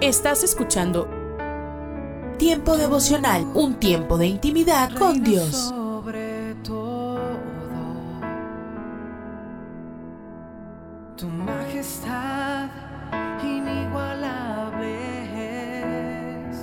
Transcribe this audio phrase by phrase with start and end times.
[0.00, 1.08] Estás escuchando
[2.38, 5.50] Tiempo devocional, un tiempo de intimidad con Dios.
[5.68, 7.20] Sobre todo,
[11.16, 12.68] tu majestad
[13.42, 14.90] inigualable
[16.50, 16.56] es.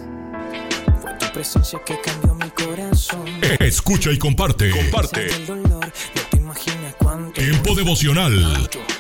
[1.02, 3.26] Fue tu presencia que cambió mi corazón.
[3.60, 4.72] Escucha y comparte.
[4.72, 5.28] Comparte.
[5.34, 7.40] El dolor, no te imaginas cuánto.
[7.40, 8.46] Tiempo devocional.
[8.46, 8.91] A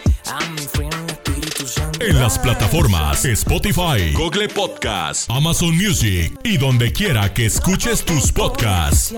[2.00, 9.14] En las plataformas Spotify, Google Podcast, Amazon Music y donde quiera que escuches tus podcasts.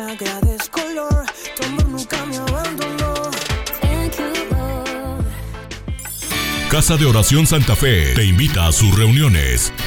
[6.70, 9.73] Casa de Oración Santa Fe te invita a sus reuniones.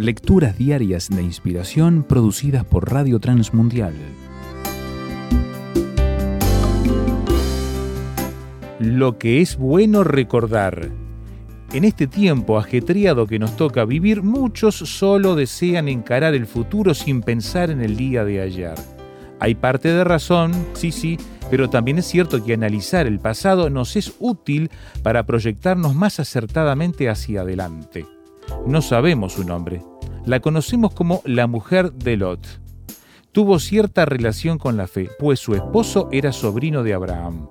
[0.00, 3.92] Lecturas diarias de inspiración producidas por Radio Transmundial.
[8.78, 10.88] Lo que es bueno recordar.
[11.74, 17.20] En este tiempo ajetreado que nos toca vivir, muchos solo desean encarar el futuro sin
[17.20, 18.76] pensar en el día de ayer.
[19.38, 21.18] Hay parte de razón, sí, sí,
[21.50, 24.70] pero también es cierto que analizar el pasado nos es útil
[25.02, 28.06] para proyectarnos más acertadamente hacia adelante.
[28.66, 29.89] No sabemos su nombre.
[30.30, 32.46] La conocemos como la mujer de Lot.
[33.32, 37.48] Tuvo cierta relación con la fe, pues su esposo era sobrino de Abraham.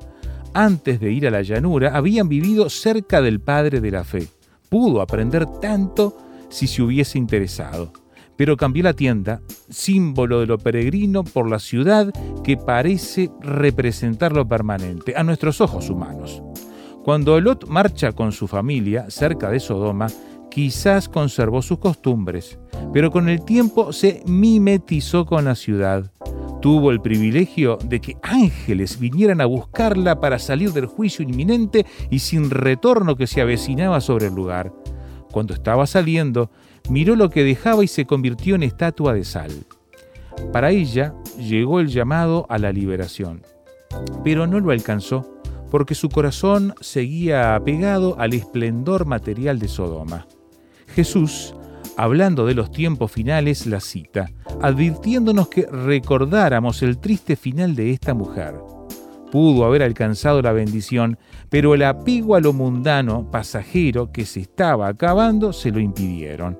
[0.54, 4.30] Antes de ir a la llanura, habían vivido cerca del padre de la fe.
[4.70, 6.16] Pudo aprender tanto
[6.48, 7.92] si se hubiese interesado.
[8.38, 12.14] Pero cambió la tienda, símbolo de lo peregrino, por la ciudad
[12.46, 16.42] que parece representar lo permanente, a nuestros ojos humanos.
[17.04, 20.08] Cuando Lot marcha con su familia cerca de Sodoma,
[20.50, 22.60] quizás conservó sus costumbres,
[22.94, 26.12] pero con el tiempo se mimetizó con la ciudad.
[26.62, 32.20] Tuvo el privilegio de que ángeles vinieran a buscarla para salir del juicio inminente y
[32.20, 34.74] sin retorno que se avecinaba sobre el lugar.
[35.32, 36.50] Cuando estaba saliendo,
[36.90, 39.52] miró lo que dejaba y se convirtió en estatua de sal.
[40.52, 43.44] Para ella llegó el llamado a la liberación,
[44.24, 45.40] pero no lo alcanzó
[45.70, 50.28] porque su corazón seguía apegado al esplendor material de Sodoma.
[50.96, 51.56] Jesús,
[51.98, 58.14] hablando de los tiempos finales, la cita, advirtiéndonos que recordáramos el triste final de esta
[58.14, 58.56] mujer.
[59.32, 61.18] Pudo haber alcanzado la bendición,
[61.50, 66.58] pero el apego a lo mundano, pasajero, que se estaba acabando, se lo impidieron.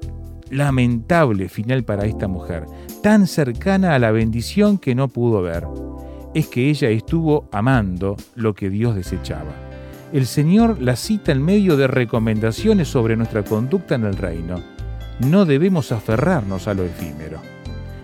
[0.52, 2.66] Lamentable final para esta mujer,
[3.02, 5.66] tan cercana a la bendición que no pudo ver.
[6.34, 9.69] Es que ella estuvo amando lo que Dios desechaba.
[10.12, 14.56] El Señor la cita en medio de recomendaciones sobre nuestra conducta en el reino.
[15.20, 17.40] No debemos aferrarnos a lo efímero.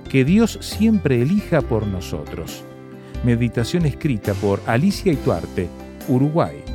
[0.07, 2.63] Que Dios siempre elija por nosotros.
[3.23, 5.67] Meditación escrita por Alicia Ituarte,
[6.07, 6.74] Uruguay.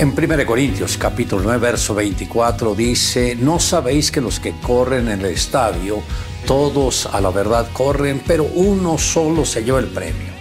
[0.00, 5.20] En 1 Corintios capítulo 9 verso 24 dice, no sabéis que los que corren en
[5.20, 6.02] el estadio,
[6.46, 10.32] todos a la verdad corren, pero uno solo se lleva el premio.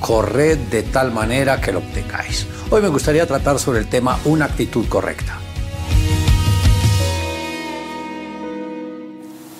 [0.00, 2.48] Corred de tal manera que lo obtengáis.
[2.70, 5.38] Hoy me gustaría tratar sobre el tema una actitud correcta.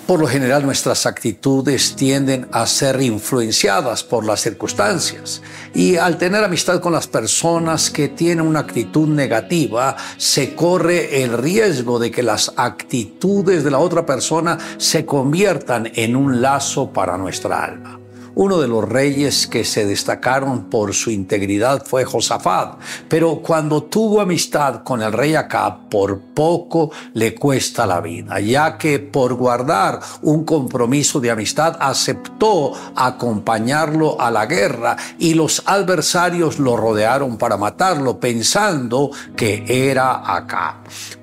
[0.09, 5.43] Por lo general nuestras actitudes tienden a ser influenciadas por las circunstancias
[5.75, 11.37] y al tener amistad con las personas que tienen una actitud negativa, se corre el
[11.37, 17.15] riesgo de que las actitudes de la otra persona se conviertan en un lazo para
[17.15, 17.98] nuestra alma.
[18.41, 24.21] Uno de los reyes que se destacaron por su integridad fue Josafat, pero cuando tuvo
[24.21, 29.99] amistad con el rey Acab, por poco le cuesta la vida, ya que por guardar
[30.21, 37.57] un compromiso de amistad aceptó acompañarlo a la guerra y los adversarios lo rodearon para
[37.57, 40.75] matarlo pensando que era Acab.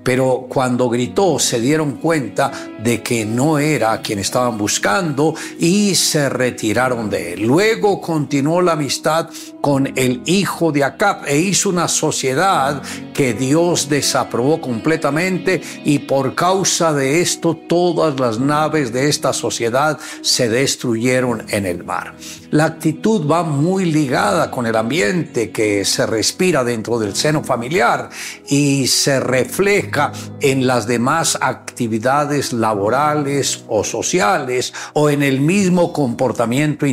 [0.03, 6.29] Pero cuando gritó se dieron cuenta de que no era quien estaban buscando y se
[6.29, 7.06] retiraron
[7.39, 9.29] Luego continuó la amistad
[9.61, 12.83] con el hijo de Acab e hizo una sociedad
[13.15, 19.99] que Dios desaprobó completamente y por causa de esto todas las naves de esta sociedad
[20.21, 22.15] se destruyeron en el mar.
[22.51, 28.11] La actitud va muy ligada con el ambiente que se respira dentro del seno familiar
[28.49, 36.87] y se refleja en las demás actividades laborales o sociales o en el mismo comportamiento.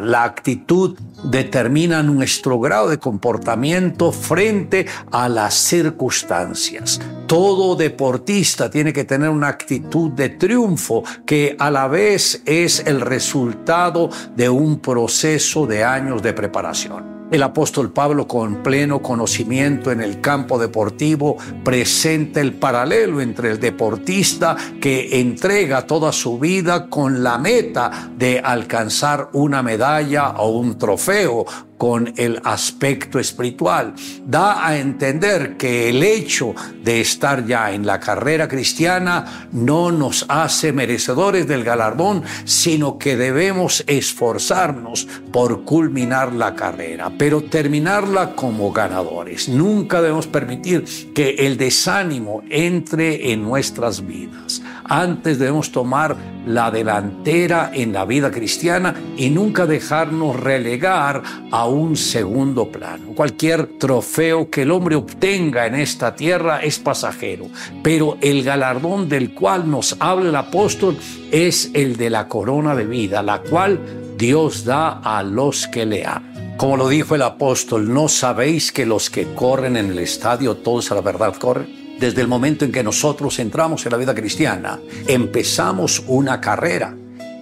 [0.00, 7.00] La actitud determina nuestro grado de comportamiento frente a las circunstancias.
[7.26, 13.00] Todo deportista tiene que tener una actitud de triunfo que a la vez es el
[13.00, 17.21] resultado de un proceso de años de preparación.
[17.32, 23.58] El apóstol Pablo, con pleno conocimiento en el campo deportivo, presenta el paralelo entre el
[23.58, 30.76] deportista que entrega toda su vida con la meta de alcanzar una medalla o un
[30.76, 31.46] trofeo
[31.82, 33.94] con el aspecto espiritual.
[34.24, 40.24] Da a entender que el hecho de estar ya en la carrera cristiana no nos
[40.28, 48.70] hace merecedores del galardón, sino que debemos esforzarnos por culminar la carrera, pero terminarla como
[48.70, 49.48] ganadores.
[49.48, 54.62] Nunca debemos permitir que el desánimo entre en nuestras vidas.
[54.84, 61.96] Antes debemos tomar la delantera en la vida cristiana y nunca dejarnos relegar a un
[61.96, 63.14] segundo plano.
[63.14, 67.48] Cualquier trofeo que el hombre obtenga en esta tierra es pasajero,
[67.82, 70.96] pero el galardón del cual nos habla el apóstol
[71.30, 73.80] es el de la corona de vida, la cual
[74.16, 76.56] Dios da a los que le aman.
[76.56, 80.92] Como lo dijo el apóstol, ¿no sabéis que los que corren en el estadio todos
[80.92, 81.82] a la verdad corren?
[82.02, 86.96] desde el momento en que nosotros entramos en la vida cristiana, empezamos una carrera.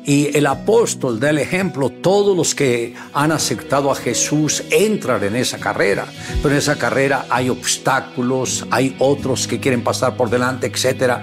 [0.04, 5.36] Y el apóstol da el ejemplo, todos los que han aceptado a Jesús entran en
[5.36, 6.06] esa carrera,
[6.42, 11.18] pero en esa carrera hay obstáculos, hay otros que quieren pasar por delante, etc.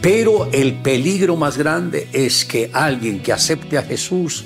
[0.00, 4.44] Pero el peligro más grande es que alguien que acepte a Jesús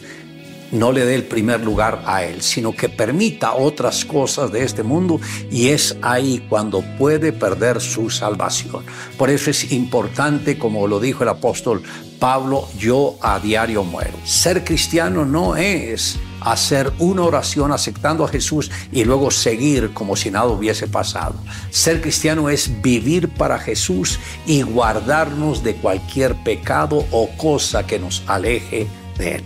[0.75, 4.82] no le dé el primer lugar a Él, sino que permita otras cosas de este
[4.82, 5.20] mundo
[5.50, 8.84] y es ahí cuando puede perder su salvación.
[9.16, 11.82] Por eso es importante, como lo dijo el apóstol
[12.25, 14.17] Pablo, yo a diario muero.
[14.25, 20.31] Ser cristiano no es hacer una oración aceptando a Jesús y luego seguir como si
[20.31, 21.35] nada hubiese pasado.
[21.69, 28.23] Ser cristiano es vivir para Jesús y guardarnos de cualquier pecado o cosa que nos
[28.26, 28.87] aleje
[29.19, 29.44] de Él.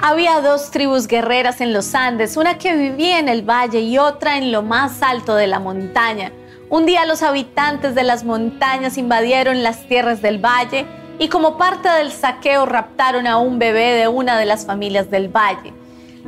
[0.00, 4.38] Había dos tribus guerreras en los Andes, una que vivía en el valle y otra
[4.38, 6.32] en lo más alto de la montaña.
[6.70, 10.84] Un día los habitantes de las montañas invadieron las tierras del valle
[11.18, 15.28] y como parte del saqueo raptaron a un bebé de una de las familias del
[15.28, 15.72] valle.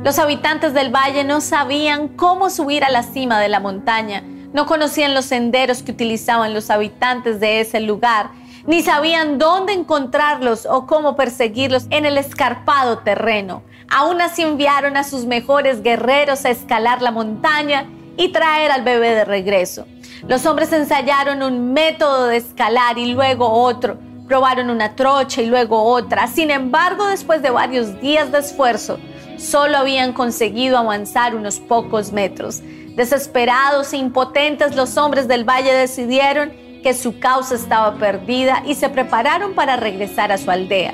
[0.03, 4.65] Los habitantes del valle no sabían cómo subir a la cima de la montaña, no
[4.65, 8.31] conocían los senderos que utilizaban los habitantes de ese lugar
[8.65, 13.63] ni sabían dónde encontrarlos o cómo perseguirlos en el escarpado terreno.
[13.89, 17.85] Aún así enviaron a sus mejores guerreros a escalar la montaña
[18.17, 19.85] y traer al bebé de regreso.
[20.27, 23.97] Los hombres ensayaron un método de escalar y luego otro.
[24.27, 26.27] Probaron una trocha y luego otra.
[26.27, 28.99] Sin embargo, después de varios días de esfuerzo,
[29.37, 32.61] solo habían conseguido avanzar unos pocos metros.
[32.95, 36.53] Desesperados e impotentes, los hombres del valle decidieron
[36.83, 40.93] que su causa estaba perdida y se prepararon para regresar a su aldea.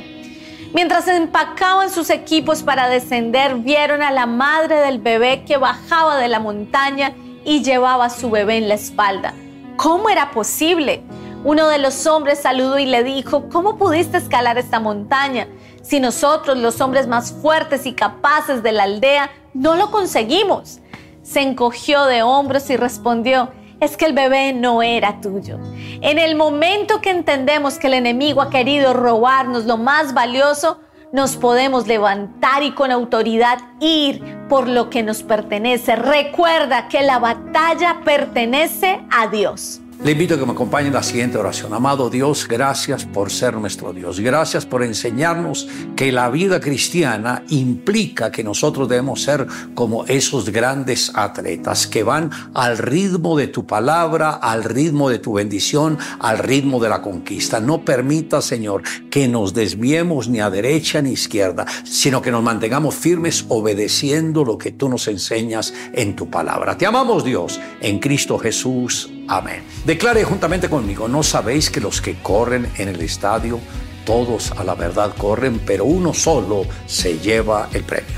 [0.74, 6.28] Mientras empacaban sus equipos para descender, vieron a la madre del bebé que bajaba de
[6.28, 7.14] la montaña
[7.46, 9.34] y llevaba a su bebé en la espalda.
[9.78, 11.04] ¿Cómo era posible?
[11.46, 15.48] Uno de los hombres saludó y le dijo, ¿cómo pudiste escalar esta montaña
[15.82, 20.80] si nosotros, los hombres más fuertes y capaces de la aldea, no lo conseguimos?
[21.24, 25.60] Se encogió de hombros y respondió, es que el bebé no era tuyo.
[26.02, 30.80] En el momento que entendemos que el enemigo ha querido robarnos lo más valioso,
[31.14, 35.96] nos podemos levantar y con autoridad ir por lo que nos pertenece.
[35.96, 39.82] Recuerda que la batalla pertenece a Dios.
[40.04, 41.74] Le invito a que me acompañe en la siguiente oración.
[41.74, 44.20] Amado Dios, gracias por ser nuestro Dios.
[44.20, 51.12] Gracias por enseñarnos que la vida cristiana implica que nosotros debemos ser como esos grandes
[51.16, 56.80] atletas que van al ritmo de tu palabra, al ritmo de tu bendición, al ritmo
[56.80, 57.60] de la conquista.
[57.60, 62.44] No permita, Señor, que nos desviemos ni a derecha ni a izquierda, sino que nos
[62.44, 66.78] mantengamos firmes obedeciendo lo que tú nos enseñas en tu palabra.
[66.78, 69.10] Te amamos, Dios, en Cristo Jesús.
[69.28, 69.64] Amén.
[69.86, 73.60] Declare juntamente conmigo, no sabéis que los que corren en el estadio,
[74.06, 78.16] todos a la verdad corren, pero uno solo se lleva el premio.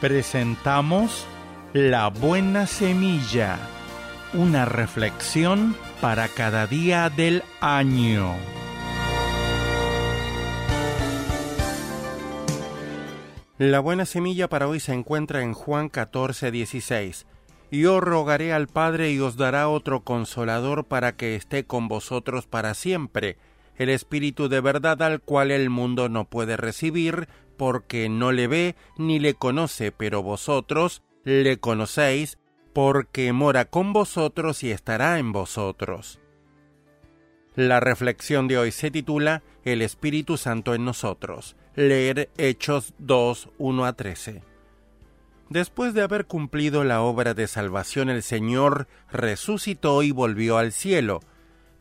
[0.00, 1.26] Presentamos
[1.72, 3.58] La Buena Semilla,
[4.32, 8.34] una reflexión para cada día del año.
[13.58, 17.26] La buena semilla para hoy se encuentra en Juan 14, 16.
[17.70, 22.74] Yo rogaré al Padre y os dará otro consolador para que esté con vosotros para
[22.74, 23.38] siempre,
[23.76, 28.76] el Espíritu de verdad al cual el mundo no puede recibir, porque no le ve
[28.98, 32.38] ni le conoce, pero vosotros le conocéis,
[32.74, 36.20] porque mora con vosotros y estará en vosotros.
[37.54, 43.84] La reflexión de hoy se titula El Espíritu Santo en nosotros leer Hechos 2, 1
[43.84, 44.42] a 13.
[45.50, 51.20] Después de haber cumplido la obra de salvación, el Señor resucitó y volvió al cielo.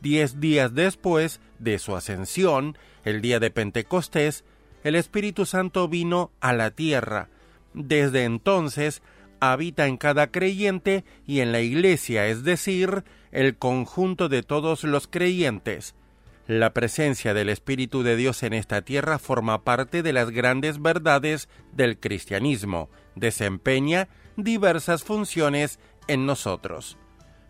[0.02, 4.44] Diez días después de su ascensión, el día de Pentecostés,
[4.84, 7.30] el Espíritu Santo vino a la tierra.
[7.74, 9.02] Desde entonces
[9.40, 15.08] habita en cada creyente y en la Iglesia, es decir, el conjunto de todos los
[15.08, 15.96] creyentes.
[16.48, 21.50] La presencia del Espíritu de Dios en esta tierra forma parte de las grandes verdades
[21.72, 27.00] del cristianismo, desempeña diversas funciones en nosotros.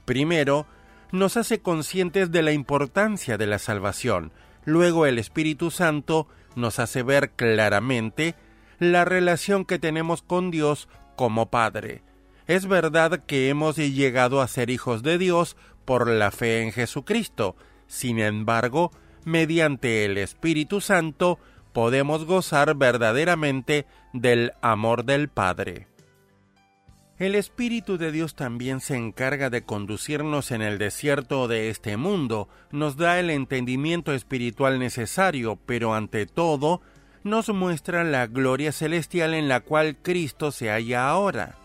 [0.05, 0.65] Primero,
[1.11, 4.31] nos hace conscientes de la importancia de la salvación,
[4.63, 8.35] luego el Espíritu Santo nos hace ver claramente
[8.79, 10.87] la relación que tenemos con Dios
[11.17, 12.01] como Padre.
[12.47, 17.55] Es verdad que hemos llegado a ser hijos de Dios por la fe en Jesucristo,
[17.87, 18.91] sin embargo,
[19.23, 21.39] mediante el Espíritu Santo
[21.73, 25.87] podemos gozar verdaderamente del amor del Padre.
[27.17, 32.49] El Espíritu de Dios también se encarga de conducirnos en el desierto de este mundo,
[32.71, 36.81] nos da el entendimiento espiritual necesario, pero ante todo
[37.23, 41.55] nos muestra la gloria celestial en la cual Cristo se halla ahora.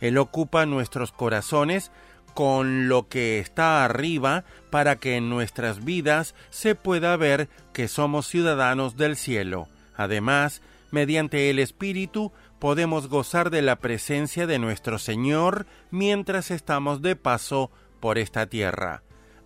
[0.00, 1.92] Él ocupa nuestros corazones
[2.34, 8.26] con lo que está arriba para que en nuestras vidas se pueda ver que somos
[8.26, 9.68] ciudadanos del cielo.
[9.96, 17.16] Además, mediante el Espíritu podemos gozar de la presencia de nuestro Señor mientras estamos de
[17.16, 17.70] paso
[18.00, 19.02] por esta tierra.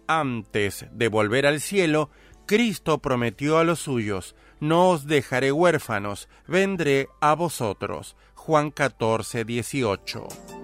[0.06, 2.10] Antes de volver al cielo,
[2.46, 8.16] Cristo prometió a los suyos, No os dejaré huérfanos, vendré a vosotros.
[8.34, 10.63] Juan 14, 18.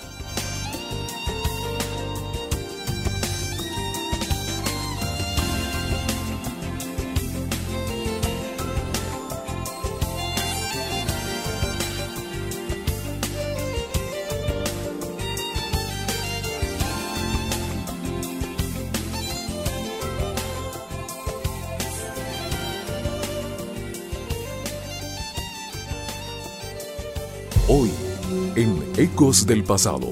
[29.21, 30.07] Ecos del Pasado.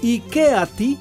[0.00, 0.96] ¿Y qué a ti?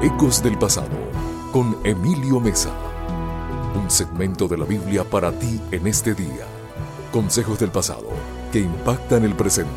[0.00, 0.96] Ecos del Pasado,
[1.52, 2.70] con Emilio Mesa.
[3.74, 6.46] Un segmento de la Biblia para ti en este día.
[7.10, 8.06] Consejos del pasado
[8.52, 9.72] que impactan el presente.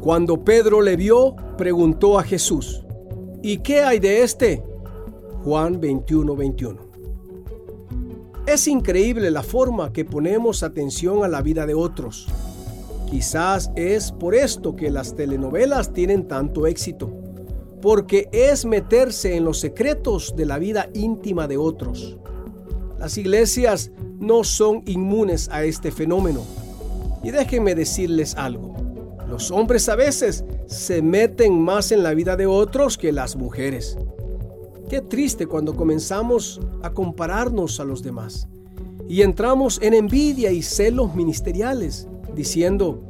[0.00, 2.84] Cuando Pedro le vio, preguntó a Jesús,
[3.42, 4.62] ¿y qué hay de este?
[5.46, 6.76] Juan 21, 21.
[8.48, 12.26] Es increíble la forma que ponemos atención a la vida de otros.
[13.08, 17.12] Quizás es por esto que las telenovelas tienen tanto éxito,
[17.80, 22.16] porque es meterse en los secretos de la vida íntima de otros.
[22.98, 26.42] Las iglesias no son inmunes a este fenómeno.
[27.22, 28.74] Y déjenme decirles algo.
[29.28, 33.96] Los hombres a veces se meten más en la vida de otros que las mujeres.
[34.88, 38.46] Qué triste cuando comenzamos a compararnos a los demás
[39.08, 43.02] y entramos en envidia y celos ministeriales, diciendo,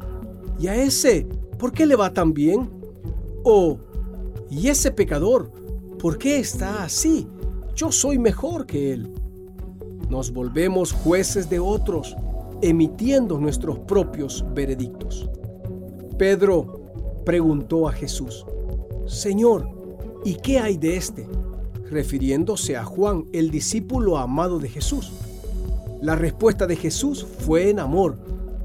[0.59, 1.26] ¿y a ese
[1.59, 2.71] por qué le va tan bien?
[3.45, 3.78] O,
[4.50, 5.50] ¿y ese pecador
[5.99, 7.26] por qué está así?
[7.75, 9.11] Yo soy mejor que él.
[10.09, 12.16] Nos volvemos jueces de otros,
[12.62, 15.28] emitiendo nuestros propios veredictos.
[16.16, 16.80] Pedro
[17.26, 18.47] preguntó a Jesús,
[19.06, 19.68] Señor,
[20.25, 21.28] ¿y qué hay de este?
[21.90, 25.12] Refiriéndose a Juan, el discípulo amado de Jesús.
[26.00, 28.19] La respuesta de Jesús fue en amor,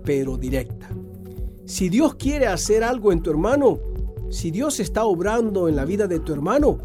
[0.04, 0.90] pero directa.
[1.66, 3.80] Si Dios quiere hacer algo en tu hermano,
[4.30, 6.78] si Dios está obrando en la vida de tu hermano,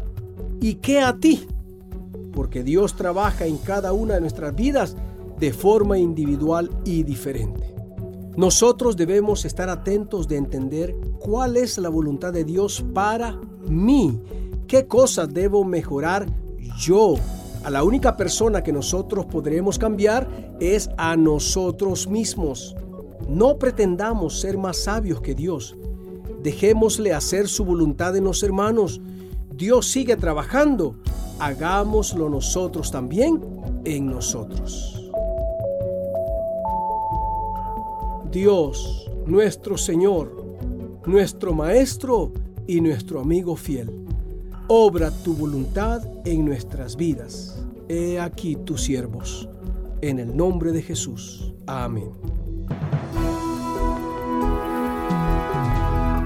[0.61, 1.45] ¿y qué a ti?
[2.33, 4.95] Porque Dios trabaja en cada una de nuestras vidas
[5.39, 7.75] de forma individual y diferente.
[8.37, 14.21] Nosotros debemos estar atentos de entender cuál es la voluntad de Dios para mí,
[14.67, 16.25] qué cosas debo mejorar
[16.77, 17.15] yo.
[17.63, 20.27] A la única persona que nosotros podremos cambiar
[20.59, 22.75] es a nosotros mismos.
[23.27, 25.75] No pretendamos ser más sabios que Dios.
[26.43, 29.01] Dejémosle hacer su voluntad en los hermanos.
[29.53, 30.95] Dios sigue trabajando.
[31.39, 33.41] Hagámoslo nosotros también
[33.83, 34.93] en nosotros.
[38.31, 40.45] Dios, nuestro Señor,
[41.05, 42.31] nuestro Maestro
[42.67, 44.06] y nuestro amigo fiel,
[44.67, 47.65] obra tu voluntad en nuestras vidas.
[47.87, 49.47] He aquí tus siervos.
[50.01, 51.53] En el nombre de Jesús.
[51.65, 52.11] Amén.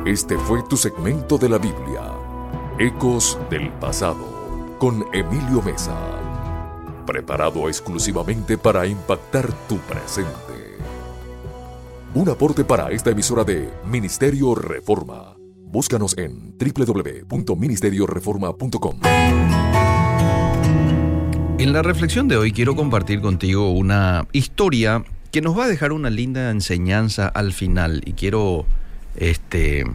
[0.05, 2.11] Este fue tu segmento de la Biblia,
[2.79, 5.95] Ecos del Pasado, con Emilio Mesa,
[7.05, 10.31] preparado exclusivamente para impactar tu presente.
[12.15, 15.40] Un aporte para esta emisora de Ministerio Reforma.
[15.71, 18.99] Búscanos en www.ministerioreforma.com.
[21.59, 25.91] En la reflexión de hoy quiero compartir contigo una historia que nos va a dejar
[25.93, 28.65] una linda enseñanza al final y quiero
[29.15, 29.85] este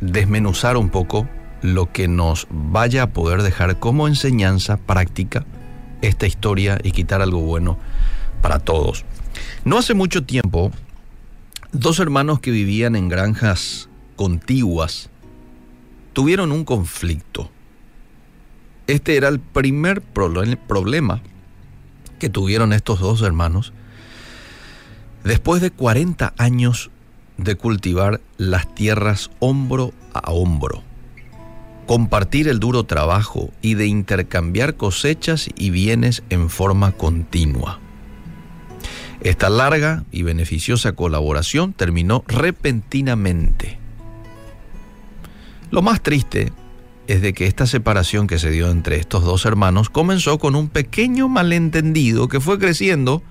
[0.00, 1.28] desmenuzar un poco
[1.62, 5.46] lo que nos vaya a poder dejar como enseñanza práctica
[6.02, 7.78] esta historia y quitar algo bueno
[8.42, 9.04] para todos.
[9.64, 10.72] No hace mucho tiempo
[11.74, 15.10] Dos hermanos que vivían en granjas contiguas
[16.12, 17.50] tuvieron un conflicto.
[18.86, 21.22] Este era el primer problema
[22.18, 23.72] que tuvieron estos dos hermanos
[25.24, 26.90] después de 40 años
[27.36, 30.82] de cultivar las tierras hombro a hombro,
[31.86, 37.80] compartir el duro trabajo y de intercambiar cosechas y bienes en forma continua.
[39.20, 43.83] Esta larga y beneficiosa colaboración terminó repentinamente.
[45.74, 46.52] Lo más triste
[47.08, 50.68] es de que esta separación que se dio entre estos dos hermanos comenzó con un
[50.68, 53.24] pequeño malentendido que fue creciendo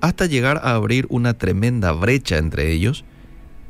[0.00, 3.04] hasta llegar a abrir una tremenda brecha entre ellos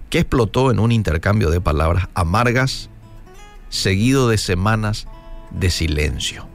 [0.09, 2.89] que explotó en un intercambio de palabras amargas
[3.69, 5.09] seguido de semanas
[5.51, 6.49] de silencio.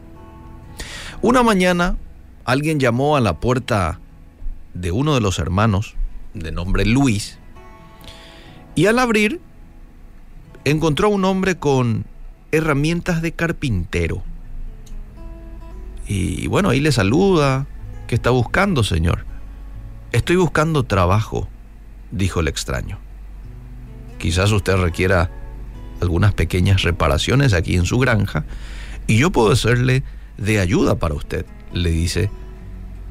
[1.21, 1.95] Una mañana
[2.43, 3.99] alguien llamó a la puerta
[4.73, 5.93] de uno de los hermanos,
[6.33, 7.37] de nombre Luis,
[8.73, 9.41] y al abrir
[10.65, 12.05] encontró a un hombre con
[12.51, 14.23] herramientas de carpintero.
[16.07, 17.67] Y bueno, ahí le saluda.
[18.07, 19.25] ¿Qué está buscando, señor?
[20.11, 21.47] Estoy buscando trabajo,
[22.11, 22.99] dijo el extraño.
[24.17, 25.31] Quizás usted requiera
[26.01, 28.43] algunas pequeñas reparaciones aquí en su granja
[29.07, 30.03] y yo puedo serle
[30.37, 32.29] de ayuda para usted, le dice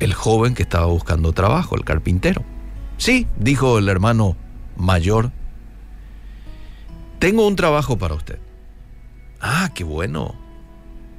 [0.00, 2.42] el joven que estaba buscando trabajo, el carpintero.
[2.96, 4.36] Sí, dijo el hermano
[4.76, 5.30] mayor,
[7.20, 8.40] tengo un trabajo para usted.
[9.40, 10.34] Ah, qué bueno.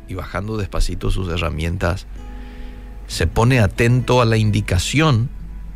[0.09, 2.05] Y bajando despacito sus herramientas,
[3.07, 5.29] se pone atento a la indicación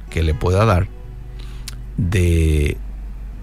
[0.09, 0.89] que le pueda dar
[1.95, 2.77] de,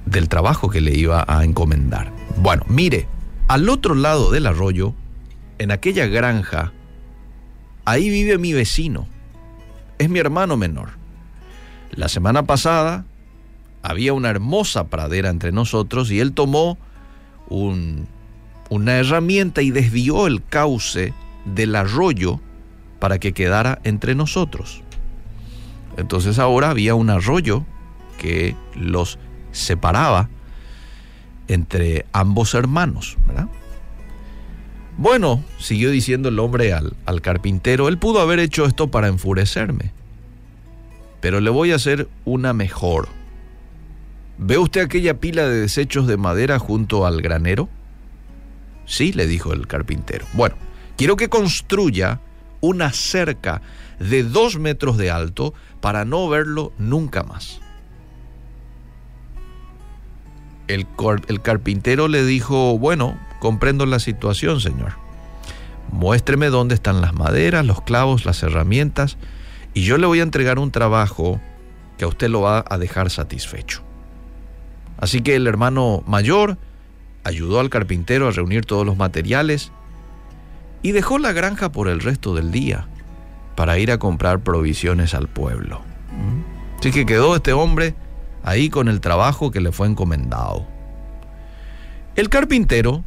[0.05, 2.13] del trabajo que le iba a encomendar.
[2.37, 3.09] Bueno, mire,
[3.49, 4.95] al otro lado del arroyo,
[5.59, 6.75] en aquella granja,
[7.87, 9.09] ahí vive mi vecino
[10.03, 10.91] es mi hermano menor.
[11.93, 13.05] La semana pasada
[13.83, 16.79] había una hermosa pradera entre nosotros y él tomó
[17.49, 21.13] una herramienta y desvió el cauce
[21.45, 22.41] del arroyo
[22.99, 24.83] para que quedara entre nosotros.
[25.97, 27.65] Entonces ahora había un arroyo
[28.19, 29.19] que los
[29.51, 30.29] separaba
[31.49, 33.17] entre ambos hermanos.
[34.97, 39.93] Bueno, siguió diciendo el hombre al, carpintero, él pudo haber hecho esto para enfurecerme,
[41.21, 43.09] pero le voy a hacer una mejor.
[44.45, 47.69] ¿Ve usted aquella pila de desechos de madera junto al granero?
[48.87, 50.27] Sí, le dijo el carpintero.
[50.33, 50.57] Bueno,
[50.97, 52.21] quiero que construya
[52.61, 53.63] una cerca
[54.01, 57.61] de dos metros de alto para no verlo nunca más.
[60.67, 60.89] El,
[61.29, 64.95] el, carpintero le dijo, bueno, comprendo la situación, señor.
[65.93, 69.19] Muéstreme dónde están las maderas, los clavos, las herramientas,
[69.73, 71.41] y yo le voy a entregar un trabajo
[71.97, 73.85] que a usted lo va a dejar satisfecho.
[75.03, 76.59] Así que el hermano mayor
[77.25, 79.73] ayudó al carpintero a reunir todos los materiales
[80.81, 82.87] y dejó la granja por el resto del día
[83.57, 85.81] para ir a comprar provisiones al pueblo.
[86.79, 87.97] Así que quedó este hombre
[88.45, 90.69] ahí con el trabajo que le fue encomendado.
[92.15, 93.03] El carpintero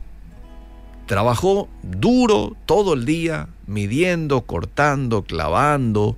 [1.05, 6.17] trabajó duro todo el día, midiendo, cortando, clavando.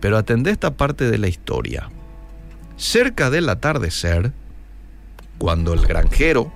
[0.00, 1.90] Pero atendé esta parte de la historia.
[2.78, 4.32] Cerca del atardecer,
[5.36, 6.52] cuando el granjero,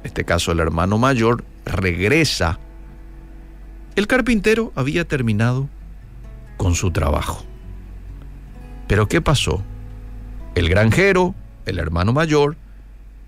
[0.00, 2.58] en este caso el hermano mayor, regresa,
[3.94, 5.68] el carpintero había terminado
[6.56, 7.44] con su trabajo.
[8.88, 9.62] Pero ¿qué pasó?
[10.56, 11.32] El granjero,
[11.64, 12.56] el hermano mayor,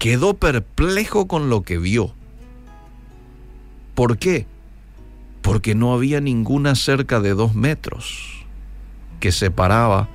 [0.00, 2.14] quedó perplejo con lo que vio.
[3.94, 4.48] ¿Por qué?
[5.40, 8.44] Porque no había ninguna cerca de dos metros
[9.20, 10.08] que separaba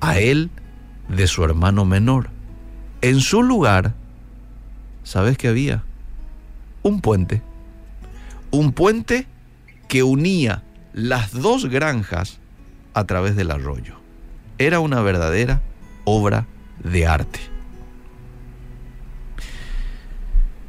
[0.00, 0.50] a él
[1.10, 2.30] de su hermano menor.
[3.02, 3.94] En su lugar,
[5.02, 5.82] ¿sabes qué había?
[6.82, 7.42] Un puente.
[8.50, 9.26] Un puente
[9.88, 12.38] que unía las dos granjas
[12.94, 13.94] a través del arroyo.
[14.58, 15.62] Era una verdadera
[16.04, 16.46] obra
[16.82, 17.40] de arte.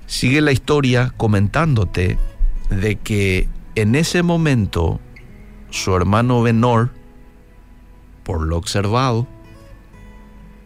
[0.06, 2.18] Sigue la historia comentándote
[2.70, 5.00] de que en ese momento
[5.70, 6.92] su hermano menor,
[8.24, 9.28] por lo observado,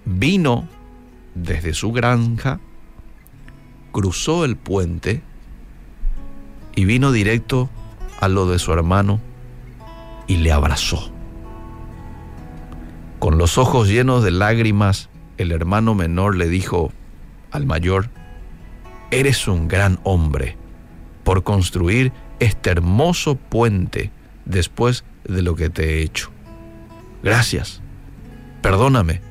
[0.05, 0.67] vino
[1.33, 2.59] desde su granja,
[3.91, 5.21] cruzó el puente
[6.75, 7.69] y vino directo
[8.19, 9.19] a lo de su hermano
[10.27, 11.11] y le abrazó.
[13.19, 16.91] Con los ojos llenos de lágrimas, el hermano menor le dijo
[17.51, 18.09] al mayor,
[19.11, 20.57] eres un gran hombre
[21.23, 24.11] por construir este hermoso puente
[24.45, 26.29] después de lo que te he hecho.
[27.23, 27.81] Gracias.
[28.61, 29.21] Perdóname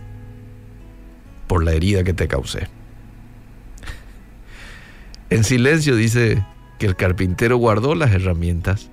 [1.47, 2.69] por la herida que te causé.
[5.31, 6.45] En silencio dice
[6.79, 8.91] que el carpintero guardó las herramientas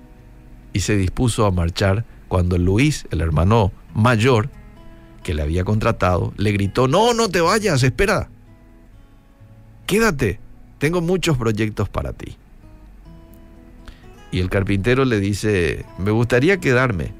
[0.72, 4.48] y se dispuso a marchar cuando Luis, el hermano mayor
[5.22, 8.28] que le había contratado, le gritó, no, no te vayas, espera,
[9.86, 10.40] quédate,
[10.78, 12.36] tengo muchos proyectos para ti.
[14.32, 17.12] Y el carpintero le dice, me gustaría quedarme,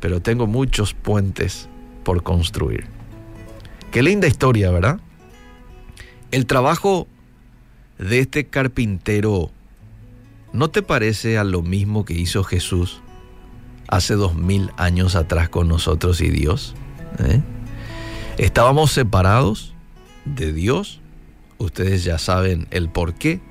[0.00, 1.68] pero tengo muchos puentes
[2.02, 2.86] por construir.
[3.92, 5.00] Qué linda historia, ¿verdad?
[6.30, 7.06] El trabajo
[7.98, 9.50] de este carpintero,
[10.54, 13.02] ¿no te parece a lo mismo que hizo Jesús
[13.88, 16.74] hace dos mil años atrás con nosotros y Dios?
[17.18, 17.42] ¿Eh?
[18.38, 19.74] Estábamos separados
[20.24, 21.02] de Dios,
[21.58, 23.42] ustedes ya saben el por qué.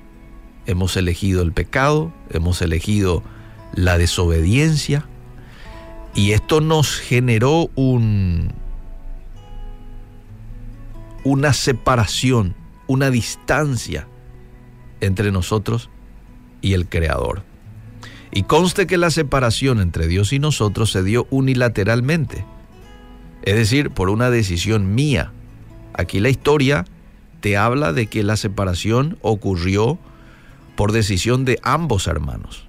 [0.66, 3.22] Hemos elegido el pecado, hemos elegido
[3.76, 5.06] la desobediencia
[6.16, 8.54] y esto nos generó un,
[11.24, 12.56] una separación,
[12.88, 14.08] una distancia
[15.00, 15.90] entre nosotros
[16.62, 17.44] y el Creador.
[18.32, 22.46] Y conste que la separación entre Dios y nosotros se dio unilateralmente,
[23.44, 25.32] es decir, por una decisión mía.
[25.94, 26.86] Aquí la historia
[27.42, 30.00] te habla de que la separación ocurrió
[30.76, 32.68] por decisión de ambos hermanos.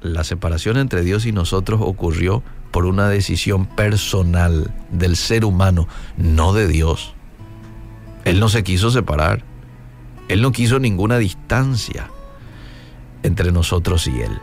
[0.00, 6.52] La separación entre Dios y nosotros ocurrió por una decisión personal del ser humano, no
[6.52, 7.14] de Dios.
[8.24, 9.42] Él no se quiso separar.
[10.28, 12.10] Él no quiso ninguna distancia
[13.22, 14.38] entre nosotros y Él.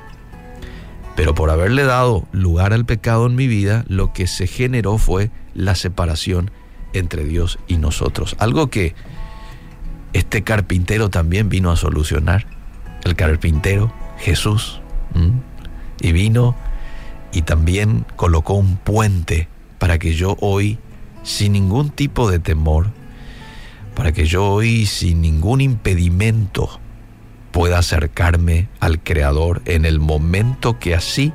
[1.15, 5.31] Pero por haberle dado lugar al pecado en mi vida, lo que se generó fue
[5.53, 6.51] la separación
[6.93, 8.35] entre Dios y nosotros.
[8.39, 8.95] Algo que
[10.13, 12.47] este carpintero también vino a solucionar.
[13.03, 14.81] El carpintero, Jesús.
[16.01, 16.55] Y vino
[17.35, 20.79] y también colocó un puente para que yo hoy,
[21.23, 22.87] sin ningún tipo de temor,
[23.93, 26.79] para que yo hoy, sin ningún impedimento,
[27.51, 31.33] pueda acercarme al Creador en el momento que así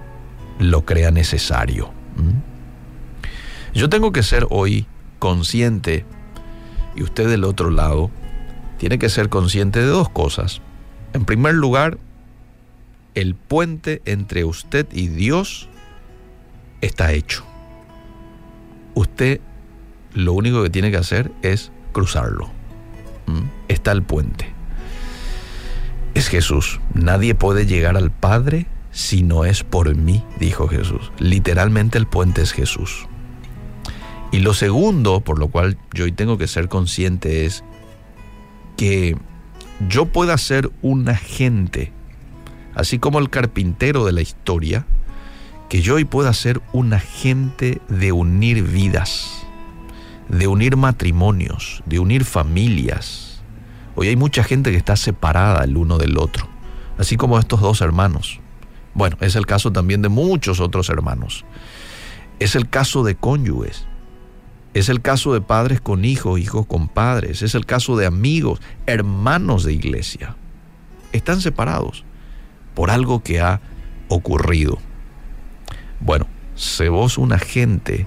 [0.59, 1.93] lo crea necesario.
[2.17, 3.75] ¿Mm?
[3.75, 4.87] Yo tengo que ser hoy
[5.19, 6.07] consciente,
[6.97, 8.11] y usted del otro lado,
[8.79, 10.63] tiene que ser consciente de dos cosas.
[11.13, 11.99] En primer lugar,
[13.15, 15.70] el puente entre usted y Dios
[16.81, 17.45] está hecho.
[18.95, 19.41] Usted
[20.15, 22.51] lo único que tiene que hacer es cruzarlo.
[23.69, 24.53] Está el puente.
[26.15, 26.81] Es Jesús.
[26.95, 31.13] Nadie puede llegar al Padre si no es por mí, dijo Jesús.
[31.19, 33.07] Literalmente el puente es Jesús.
[34.33, 37.65] Y lo segundo, por lo cual yo hoy tengo que ser consciente, es
[38.77, 39.17] que
[39.89, 41.93] yo pueda ser un agente,
[42.75, 44.87] así como el carpintero de la historia,
[45.71, 49.47] que yo hoy pueda ser un agente de unir vidas,
[50.29, 53.41] de unir matrimonios, de unir familias.
[53.95, 56.49] Hoy hay mucha gente que está separada el uno del otro,
[56.99, 58.41] así como estos dos hermanos.
[58.95, 61.45] Bueno, es el caso también de muchos otros hermanos.
[62.41, 63.87] Es el caso de cónyuges.
[64.75, 67.43] Es el caso de padres con hijos, hijos con padres.
[67.43, 70.35] Es el caso de amigos, hermanos de iglesia.
[71.13, 72.05] Están separados
[72.75, 73.61] por algo que ha
[74.09, 74.79] ocurrido.
[76.01, 78.07] Bueno, sé vos un agente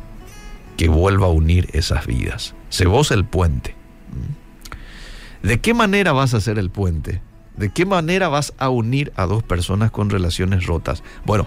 [0.78, 2.56] que vuelva a unir esas vidas.
[2.70, 3.76] Sé vos el puente.
[4.12, 5.48] ¿Mm?
[5.48, 7.22] ¿De qué manera vas a hacer el puente?
[7.58, 11.04] ¿De qué manera vas a unir a dos personas con relaciones rotas?
[11.26, 11.46] Bueno,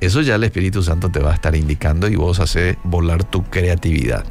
[0.00, 3.42] eso ya el Espíritu Santo te va a estar indicando y vos hace volar tu
[3.44, 4.24] creatividad.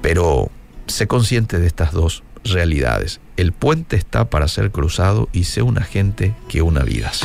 [0.00, 0.50] Pero
[0.86, 3.20] sé consciente de estas dos realidades.
[3.36, 7.22] El puente está para ser cruzado y sé un agente que una vidas.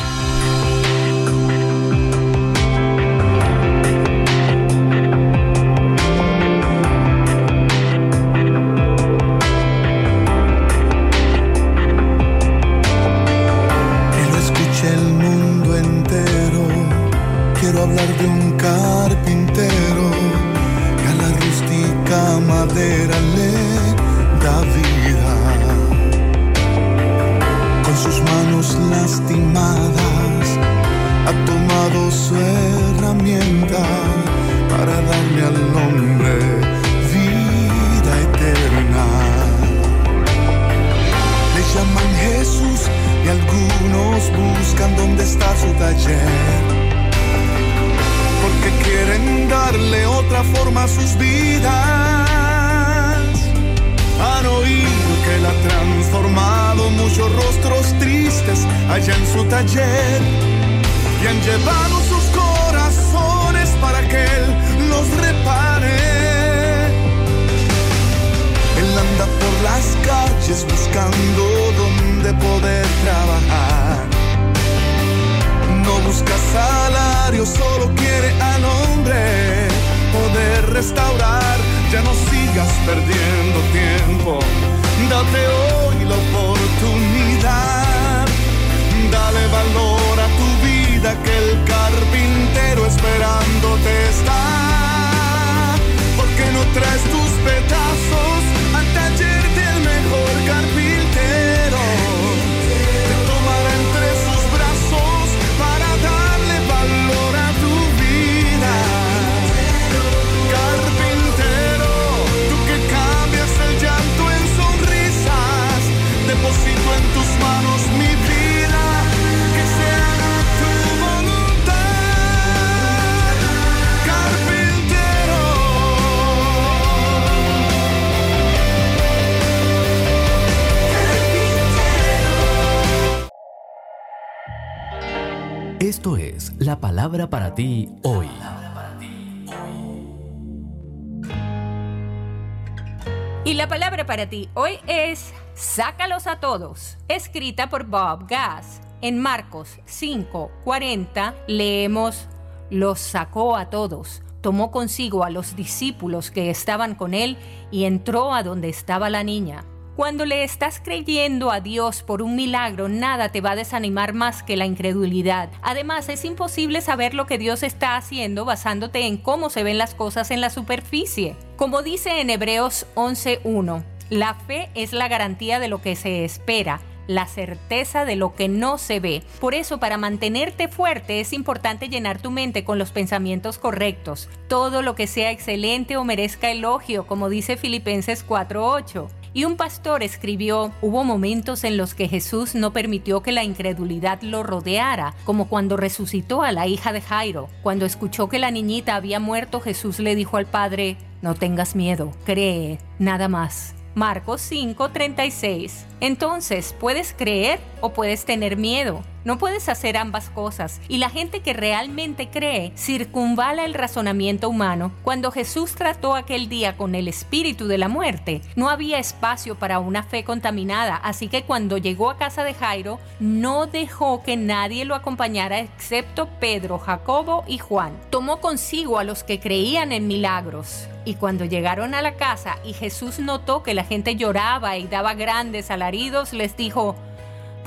[144.28, 148.80] Ti hoy es Sácalos a todos, escrita por Bob Gass.
[149.00, 152.28] En Marcos 5:40 leemos,
[152.70, 157.36] Los sacó a todos, tomó consigo a los discípulos que estaban con él
[157.70, 159.64] y entró a donde estaba la niña.
[159.94, 164.42] Cuando le estás creyendo a Dios por un milagro, nada te va a desanimar más
[164.42, 165.50] que la incredulidad.
[165.60, 169.94] Además, es imposible saber lo que Dios está haciendo basándote en cómo se ven las
[169.94, 171.36] cosas en la superficie.
[171.56, 176.82] Como dice en Hebreos 11.1, la fe es la garantía de lo que se espera
[177.08, 179.22] la certeza de lo que no se ve.
[179.40, 184.28] Por eso, para mantenerte fuerte es importante llenar tu mente con los pensamientos correctos.
[184.48, 189.08] Todo lo que sea excelente o merezca elogio, como dice Filipenses 4.8.
[189.34, 194.20] Y un pastor escribió, hubo momentos en los que Jesús no permitió que la incredulidad
[194.20, 197.48] lo rodeara, como cuando resucitó a la hija de Jairo.
[197.62, 202.12] Cuando escuchó que la niñita había muerto, Jesús le dijo al padre, no tengas miedo,
[202.24, 203.74] cree, nada más.
[203.94, 205.84] Marcos 5:36.
[206.00, 209.02] Entonces, puedes creer o puedes tener miedo.
[209.24, 210.80] No puedes hacer ambas cosas.
[210.88, 214.92] Y la gente que realmente cree circunvala el razonamiento humano.
[215.02, 219.78] Cuando Jesús trató aquel día con el espíritu de la muerte, no había espacio para
[219.78, 220.96] una fe contaminada.
[220.96, 226.28] Así que cuando llegó a casa de Jairo, no dejó que nadie lo acompañara excepto
[226.40, 227.92] Pedro, Jacobo y Juan.
[228.10, 230.88] Tomó consigo a los que creían en milagros.
[231.04, 235.14] Y cuando llegaron a la casa y Jesús notó que la gente lloraba y daba
[235.14, 236.94] grandes alaridos, les dijo,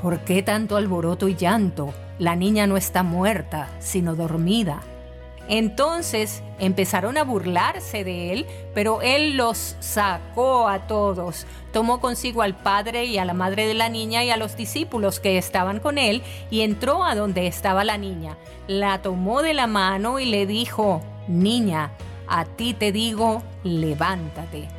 [0.00, 1.94] ¿Por qué tanto alboroto y llanto?
[2.18, 4.82] La niña no está muerta, sino dormida.
[5.48, 11.46] Entonces empezaron a burlarse de él, pero él los sacó a todos.
[11.72, 15.20] Tomó consigo al padre y a la madre de la niña y a los discípulos
[15.20, 18.36] que estaban con él y entró a donde estaba la niña.
[18.66, 21.92] La tomó de la mano y le dijo, Niña,
[22.28, 24.75] a ti te digo, levántate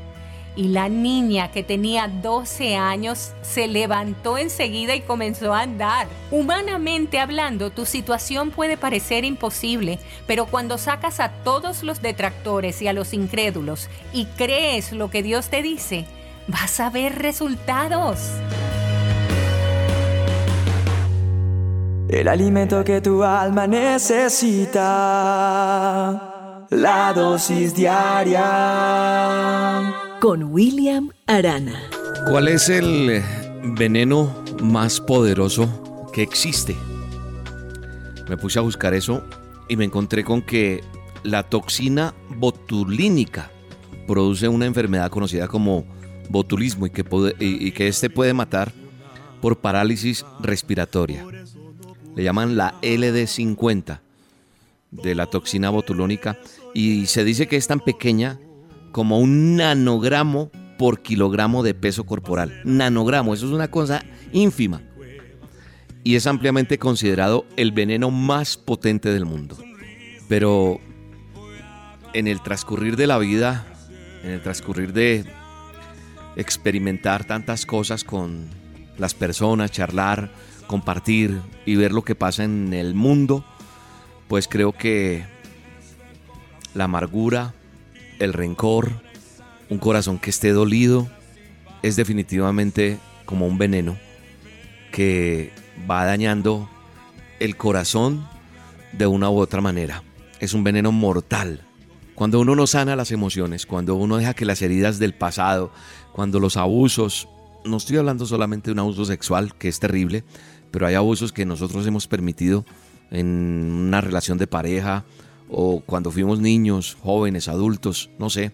[0.58, 6.08] y la niña que tenía 12 años se levantó enseguida y comenzó a andar.
[6.32, 12.88] Humanamente hablando, tu situación puede parecer imposible, pero cuando sacas a todos los detractores y
[12.88, 16.06] a los incrédulos y crees lo que Dios te dice,
[16.48, 18.32] vas a ver resultados.
[22.10, 24.74] El alimento que tu alma necesita,
[26.70, 29.28] la dosis diaria
[30.20, 31.80] con William Arana.
[32.30, 33.22] ¿Cuál es el
[33.78, 36.76] veneno más poderoso que existe?
[38.28, 39.24] Me puse a buscar eso
[39.70, 40.84] y me encontré con que
[41.24, 43.52] la toxina botulínica
[44.08, 45.86] produce una enfermedad conocida como
[46.30, 47.04] botulismo y que,
[47.74, 48.72] que este puede matar
[49.42, 51.26] por parálisis respiratoria.
[52.16, 54.00] Le llaman la LD50
[54.92, 56.40] de la toxina botulónica
[56.74, 58.40] y se dice que es tan pequeña
[58.98, 62.62] como un nanogramo por kilogramo de peso corporal.
[62.64, 64.82] Nanogramo, eso es una cosa ínfima.
[66.04, 69.56] Y es ampliamente considerado el veneno más potente del mundo.
[70.28, 70.80] Pero
[72.16, 73.68] en el transcurrir de la vida,
[74.24, 75.26] en el transcurrir de
[76.36, 78.48] experimentar tantas cosas con
[78.98, 80.32] las personas, charlar,
[80.66, 83.46] compartir y ver lo que pasa en el mundo,
[84.28, 85.24] pues creo que
[86.74, 87.54] la amargura,
[88.20, 89.02] el rencor,
[89.70, 91.08] un corazón que esté dolido,
[91.84, 93.98] es definitivamente como un veneno
[94.92, 95.52] que
[95.90, 96.70] va dañando
[97.40, 98.28] el corazón
[98.94, 100.04] de una u otra manera.
[100.40, 101.62] Es un veneno mortal.
[102.16, 105.72] Cuando uno no sana las emociones, cuando uno deja que las heridas del pasado,
[106.14, 107.30] cuando los abusos,
[107.64, 110.24] no estoy hablando solamente de un abuso sexual, que es terrible,
[110.72, 112.66] pero hay abusos que nosotros hemos permitido
[113.12, 115.06] en una relación de pareja,
[115.50, 118.52] o cuando fuimos niños, jóvenes, adultos, no sé,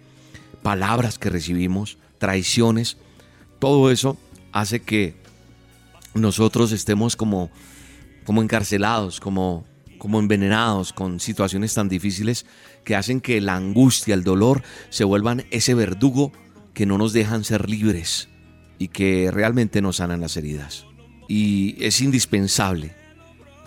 [0.62, 2.98] palabras que recibimos, traiciones,
[3.60, 4.18] todo eso
[4.52, 5.16] hace que
[6.14, 7.50] nosotros estemos como,
[8.26, 9.66] como encarcelados, como,
[9.98, 12.46] como envenenados con situaciones tan difíciles
[12.84, 16.32] que hacen que la angustia, el dolor se vuelvan ese verdugo
[16.74, 18.30] que no nos dejan ser libres
[18.80, 20.86] y que realmente nos sanan las heridas.
[21.28, 22.94] Y es indispensable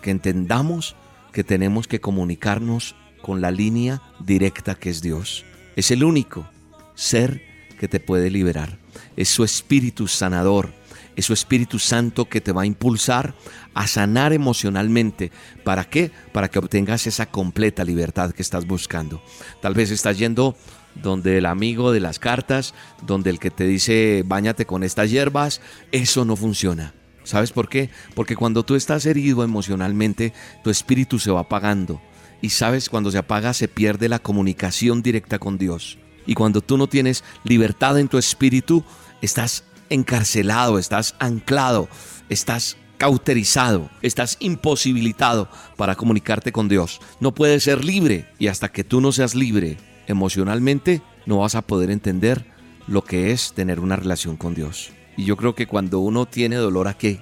[0.03, 0.95] que entendamos
[1.33, 2.95] que tenemos que comunicarnos
[3.27, 5.45] con la línea directa que es Dios.
[5.75, 6.49] Es el único
[6.95, 7.43] ser
[7.77, 8.79] que te puede liberar.
[9.17, 10.73] Es su espíritu sanador.
[11.17, 13.35] Es su Espíritu Santo que te va a impulsar
[13.73, 15.33] a sanar emocionalmente.
[15.65, 16.11] ¿Para qué?
[16.33, 19.23] Para que obtengas esa completa libertad que estás buscando.
[19.63, 20.57] Tal vez estás yendo
[20.95, 22.75] donde el amigo de las cartas,
[23.07, 26.93] donde el que te dice bañate con estas hierbas, eso no funciona.
[27.25, 27.89] ¿Sabes por qué?
[28.15, 32.01] Porque cuando tú estás herido emocionalmente, tu espíritu se va apagando
[32.41, 35.99] y sabes, cuando se apaga se pierde la comunicación directa con Dios.
[36.27, 38.85] Y cuando tú no tienes libertad en tu espíritu,
[39.23, 41.89] estás encarcelado, estás anclado,
[42.29, 47.01] estás cauterizado, estás imposibilitado para comunicarte con Dios.
[47.21, 51.63] No puedes ser libre y hasta que tú no seas libre emocionalmente, no vas a
[51.63, 52.47] poder entender
[52.87, 54.91] lo que es tener una relación con Dios.
[55.17, 57.21] Y yo creo que cuando uno tiene dolor aquí,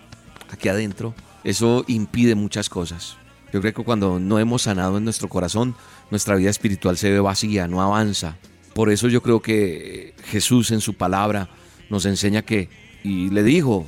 [0.51, 3.17] aquí adentro, eso impide muchas cosas.
[3.55, 5.77] Yo creo que cuando no hemos sanado en nuestro corazón,
[6.11, 8.37] nuestra vida espiritual se ve vacía, no avanza.
[8.75, 11.49] Por eso yo creo que Jesús en su palabra
[11.89, 12.69] nos enseña que,
[13.05, 13.87] y le dijo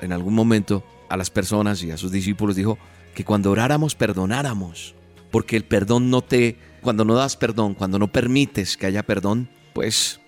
[0.00, 2.78] en algún momento a las personas y a sus discípulos, dijo
[3.12, 4.94] que cuando oráramos perdonáramos,
[5.32, 9.48] porque el perdón no te, cuando no das perdón, cuando no permites que haya perdón,
[9.72, 10.20] pues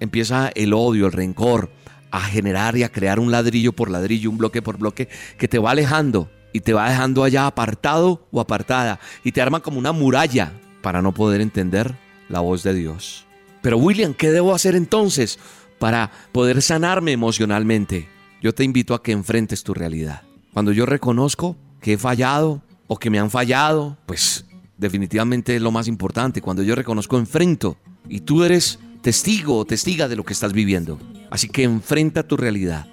[0.00, 1.70] empieza el odio, el rencor
[2.10, 5.58] a generar y a crear un ladrillo por ladrillo, un bloque por bloque, que te
[5.58, 9.92] va alejando y te va dejando allá apartado o apartada y te arma como una
[9.92, 11.94] muralla para no poder entender
[12.30, 13.26] la voz de Dios.
[13.60, 15.38] Pero William, ¿qué debo hacer entonces
[15.78, 18.08] para poder sanarme emocionalmente.
[18.40, 20.22] Yo te invito a que enfrentes tu realidad.
[20.52, 24.46] Cuando yo reconozco que he fallado o que me han fallado, pues
[24.78, 26.40] definitivamente es lo más importante.
[26.40, 27.76] Cuando yo reconozco, enfrento.
[28.08, 30.98] Y tú eres testigo o testiga de lo que estás viviendo.
[31.30, 32.86] Así que enfrenta tu realidad.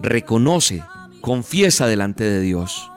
[0.00, 0.82] Reconoce,
[1.20, 2.90] confiesa delante de Dios.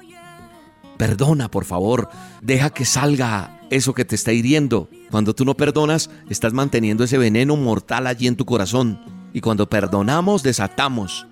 [0.97, 2.09] Perdona, por favor.
[2.41, 4.89] Deja que salga eso que te está hiriendo.
[5.11, 8.99] Cuando tú no perdonas, estás manteniendo ese veneno mortal allí en tu corazón.
[9.33, 11.27] Y cuando perdonamos, desatamos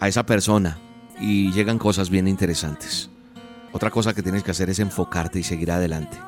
[0.00, 0.78] a esa persona
[1.20, 3.08] y llegan cosas bien interesantes.
[3.72, 6.18] Otra cosa que tienes que hacer es enfocarte y seguir adelante.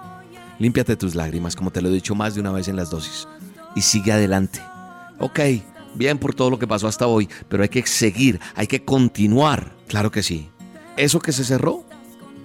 [0.59, 3.29] Límpiate tus lágrimas, como te lo he dicho más de una vez en las dosis,
[3.75, 4.61] y sigue adelante.
[5.19, 5.41] Ok,
[5.95, 9.75] bien por todo lo que pasó hasta hoy, pero hay que seguir, hay que continuar.
[9.89, 10.49] Claro que sí.
[10.97, 11.85] Eso que se cerró,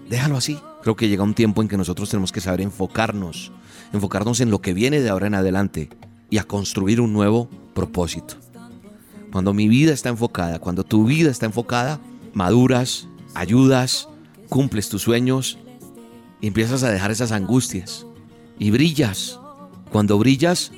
[0.10, 0.60] déjalo así.
[0.82, 3.51] Creo que llega un tiempo en que nosotros tenemos que saber enfocarnos,
[3.93, 5.89] enfocarnos en lo que viene de ahora en adelante
[6.30, 8.36] y a construir un nuevo propósito.
[9.32, 11.99] Cuando mi vida está enfocada, cuando tu vida está enfocada,
[12.34, 14.10] maduras, ayudas,
[14.47, 15.60] cumples tus sueños
[16.41, 18.07] y empiezas a dejar esas angustias
[18.57, 19.39] y brillas.
[19.91, 20.72] Cuando brillas,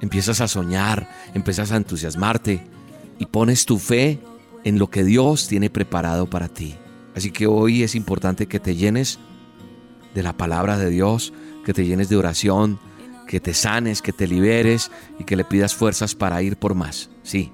[0.00, 2.64] empiezas a soñar, empiezas a entusiasmarte
[3.18, 4.20] y pones tu fe
[4.64, 6.76] en lo que Dios tiene preparado para ti.
[7.18, 9.18] Así que hoy es importante que te llenes
[10.14, 11.32] de la palabra de Dios,
[11.64, 12.78] que te llenes de oración,
[13.26, 17.10] que te sanes, que te liberes y que le pidas fuerzas para ir por más.
[17.24, 17.50] Sí,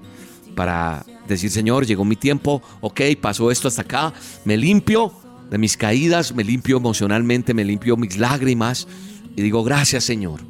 [0.55, 4.13] para decir, Señor, llegó mi tiempo, ok, pasó esto hasta acá,
[4.45, 5.11] me limpio
[5.49, 8.87] de mis caídas, me limpio emocionalmente, me limpio mis lágrimas
[9.35, 10.41] y digo, gracias Señor,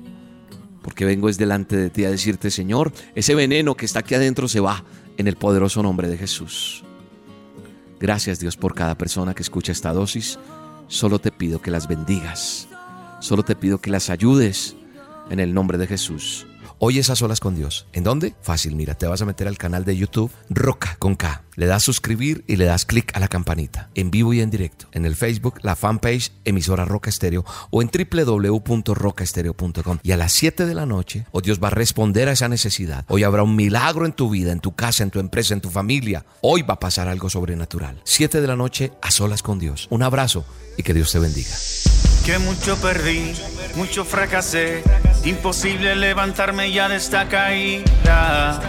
[0.82, 4.49] porque vengo es delante de ti a decirte, Señor, ese veneno que está aquí adentro
[4.49, 4.84] se va
[5.16, 6.84] en el poderoso nombre de Jesús.
[7.99, 10.39] Gracias Dios por cada persona que escucha esta dosis.
[10.87, 12.67] Solo te pido que las bendigas.
[13.19, 14.75] Solo te pido que las ayudes
[15.29, 16.45] en el nombre de Jesús.
[16.78, 17.88] Hoy es a solas con Dios.
[17.93, 18.36] ¿En dónde?
[18.41, 21.43] Fácil, mira, te vas a meter al canal de YouTube Roca con K.
[21.55, 23.89] Le das suscribir y le das clic a la campanita.
[23.95, 24.88] En vivo y en directo.
[24.91, 29.99] En el Facebook, la fanpage emisora Roca Estéreo o en www.rocaestereo.com.
[30.03, 33.05] Y a las 7 de la noche, oh Dios va a responder a esa necesidad.
[33.07, 35.69] Hoy habrá un milagro en tu vida, en tu casa, en tu empresa, en tu
[35.69, 36.26] familia.
[36.41, 38.01] Hoy va a pasar algo sobrenatural.
[38.03, 39.88] 7 de la noche a solas con Dios.
[39.91, 40.43] Un abrazo
[40.78, 41.55] y que Dios te bendiga.
[42.26, 43.36] Que mucho perdí,
[43.76, 44.84] mucho fracasé.
[45.26, 48.59] Imposible levantarme ya de esta caída.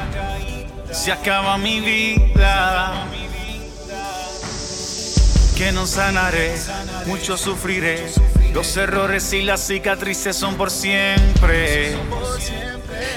[0.93, 3.07] Se acaba mi vida.
[5.57, 6.55] Que no sanaré,
[7.07, 8.13] mucho sufriré.
[8.53, 11.97] Los errores y las cicatrices son por siempre.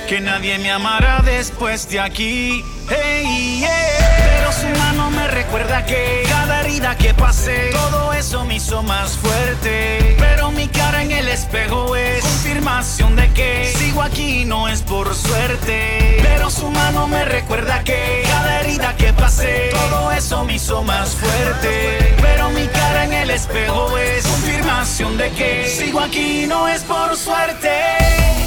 [0.08, 2.64] Que nadie me amará después de aquí.
[2.90, 4.20] Hey, yeah.
[4.40, 9.12] Pero su mano me recuerda que cada herida que pasé, todo eso me hizo más
[9.18, 10.16] fuerte.
[10.18, 15.14] Pero mi cara en el espejo es confirmación de que sigo aquí no es por
[15.14, 16.18] suerte.
[16.22, 21.10] Pero su mano me recuerda que cada herida que pasé, todo eso me hizo más
[21.10, 22.16] fuerte.
[22.22, 27.16] Pero mi cara en el espejo es confirmación de que sigo aquí no es por
[27.16, 28.39] suerte.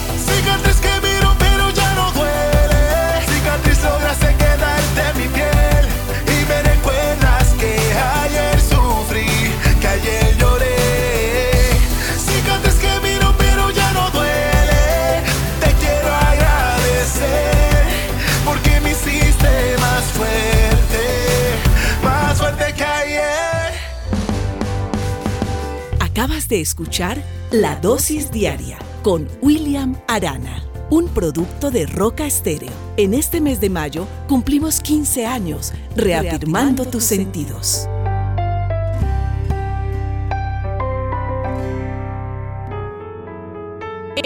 [26.23, 30.63] Acabas de escuchar La Dosis Diaria con William Arana,
[30.93, 32.71] un producto de Roca Estéreo.
[32.99, 37.89] En este mes de mayo cumplimos 15 años reafirmando tus sentidos.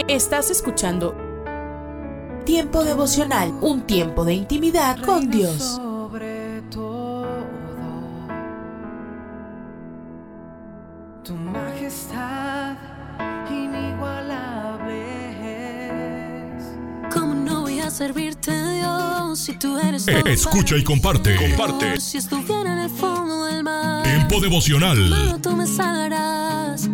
[0.09, 1.15] Estás escuchando
[2.45, 5.81] Tiempo devocional, un tiempo de intimidad con Dios.
[17.97, 21.35] Servirte, Dios, si tú eres Eh, escucha y comparte.
[21.37, 21.99] Comparte.
[21.99, 25.41] Si estuviera en el fondo del mar, Tiempo devocional.
[25.43, 26.91] tú me salvarás.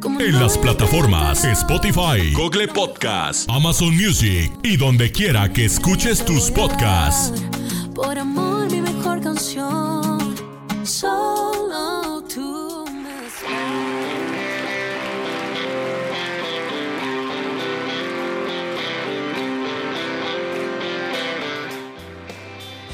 [0.00, 1.44] ¿Cómo En no las plataformas?
[1.44, 7.32] Spotify, Google Podcast, Amazon Music y donde quiera que escuches tus podcasts.
[7.94, 10.34] Por amor, mi mejor canción.
[10.82, 12.09] Solo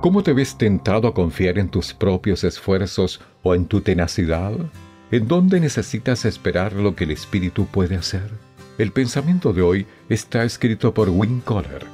[0.00, 4.52] ¿Cómo te ves tentado a confiar en tus propios esfuerzos o en tu tenacidad?
[5.10, 8.30] ¿En dónde necesitas esperar lo que el Espíritu puede hacer?
[8.78, 11.84] El pensamiento de hoy está escrito por Win Coller.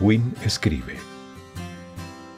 [0.00, 0.94] Win escribe.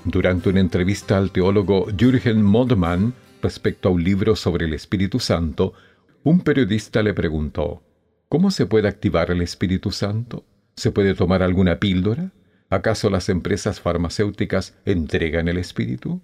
[0.04, 5.74] Durante una entrevista al teólogo Jürgen Mondmann respecto a un libro sobre el Espíritu Santo,
[6.24, 7.84] un periodista le preguntó,
[8.28, 10.44] ¿Cómo se puede activar el Espíritu Santo?
[10.74, 12.32] ¿Se puede tomar alguna píldora?
[12.74, 16.20] ¿Acaso las empresas farmacéuticas entregan el espíritu?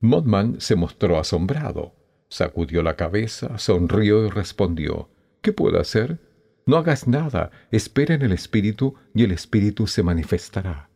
[0.00, 1.94] Modman se mostró asombrado,
[2.28, 5.08] sacudió la cabeza, sonrió y respondió,
[5.40, 6.18] ¿Qué puedo hacer?
[6.66, 10.90] No hagas nada, espera en el espíritu y el espíritu se manifestará.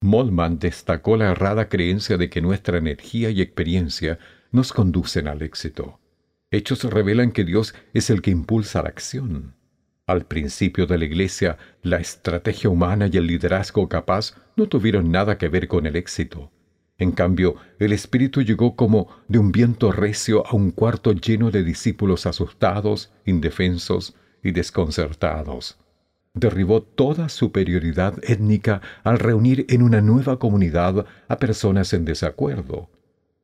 [0.00, 4.20] Modman destacó la errada creencia de que nuestra energía y experiencia
[4.52, 5.98] nos conducen al éxito.
[6.52, 9.56] Hechos revelan que Dios es el que impulsa la acción.
[10.06, 15.38] Al principio de la Iglesia, la estrategia humana y el liderazgo capaz no tuvieron nada
[15.38, 16.50] que ver con el éxito.
[16.98, 21.64] En cambio, el Espíritu llegó como de un viento recio a un cuarto lleno de
[21.64, 25.78] discípulos asustados, indefensos y desconcertados.
[26.34, 32.90] Derribó toda superioridad étnica al reunir en una nueva comunidad a personas en desacuerdo.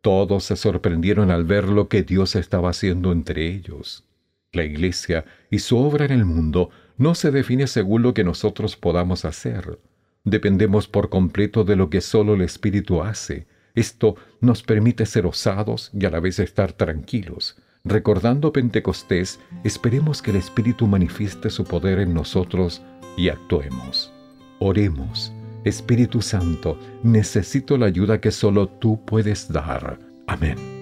[0.02, 4.04] Todos se sorprendieron al ver lo que Dios estaba haciendo entre ellos.
[4.52, 8.76] La Iglesia y su obra en el mundo no se define según lo que nosotros
[8.76, 9.78] podamos hacer.
[10.24, 13.46] Dependemos por completo de lo que solo el Espíritu hace.
[13.74, 17.56] Esto nos permite ser osados y a la vez estar tranquilos.
[17.84, 22.82] Recordando Pentecostés, esperemos que el Espíritu manifieste su poder en nosotros
[23.16, 24.12] y actuemos.
[24.58, 25.32] Oremos.
[25.64, 29.98] Espíritu Santo, necesito la ayuda que solo tú puedes dar.
[30.26, 30.79] Amén.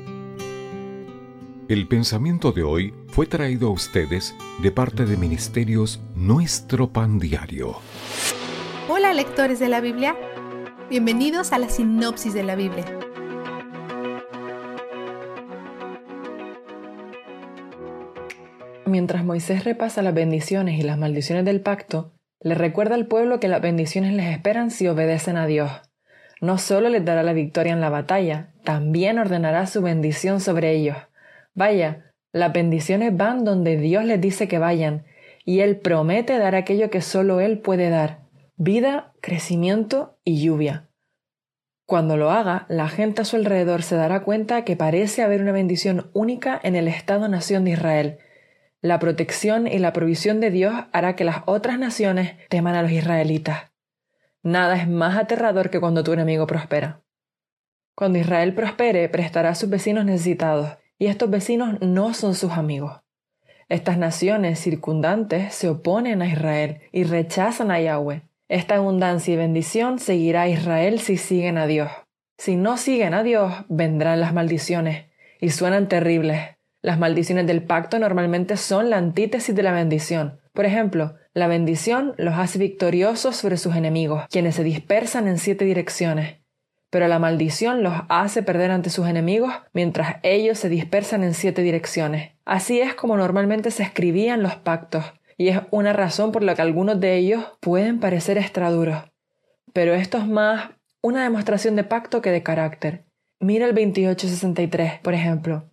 [1.68, 7.76] El pensamiento de hoy fue traído a ustedes de parte de Ministerios Nuestro Pan Diario.
[8.88, 10.16] Hola lectores de la Biblia,
[10.88, 12.86] bienvenidos a la sinopsis de la Biblia.
[18.86, 23.48] Mientras Moisés repasa las bendiciones y las maldiciones del pacto, le recuerda al pueblo que
[23.48, 25.70] las bendiciones les esperan si obedecen a Dios.
[26.40, 30.96] No solo les dará la victoria en la batalla, también ordenará su bendición sobre ellos.
[31.59, 35.06] Vaya, las bendiciones van donde Dios les dice que vayan,
[35.44, 38.20] y Él promete dar aquello que solo Él puede dar,
[38.54, 40.88] vida, crecimiento y lluvia.
[41.84, 45.50] Cuando lo haga, la gente a su alrededor se dará cuenta que parece haber una
[45.50, 48.18] bendición única en el Estado-nación de Israel.
[48.80, 52.92] La protección y la provisión de Dios hará que las otras naciones teman a los
[52.92, 53.72] israelitas.
[54.44, 57.02] Nada es más aterrador que cuando tu enemigo prospera.
[57.96, 63.01] Cuando Israel prospere, prestará a sus vecinos necesitados y estos vecinos no son sus amigos.
[63.68, 68.22] Estas naciones circundantes se oponen a Israel y rechazan a Yahweh.
[68.49, 71.90] Esta abundancia y bendición seguirá a Israel si siguen a Dios.
[72.38, 75.07] Si no siguen a Dios, vendrán las maldiciones,
[75.40, 76.57] y suenan terribles.
[76.80, 80.40] Las maldiciones del pacto normalmente son la antítesis de la bendición.
[80.53, 85.64] Por ejemplo, la bendición los hace victoriosos sobre sus enemigos, quienes se dispersan en siete
[85.64, 86.38] direcciones
[86.91, 91.62] pero la maldición los hace perder ante sus enemigos mientras ellos se dispersan en siete
[91.62, 92.32] direcciones.
[92.45, 95.05] Así es como normalmente se escribían los pactos,
[95.36, 99.05] y es una razón por la que algunos de ellos pueden parecer extraduros.
[99.72, 100.70] Pero esto es más
[101.03, 103.05] una demostración de pacto que de carácter.
[103.39, 105.70] Mira el 2863, por ejemplo.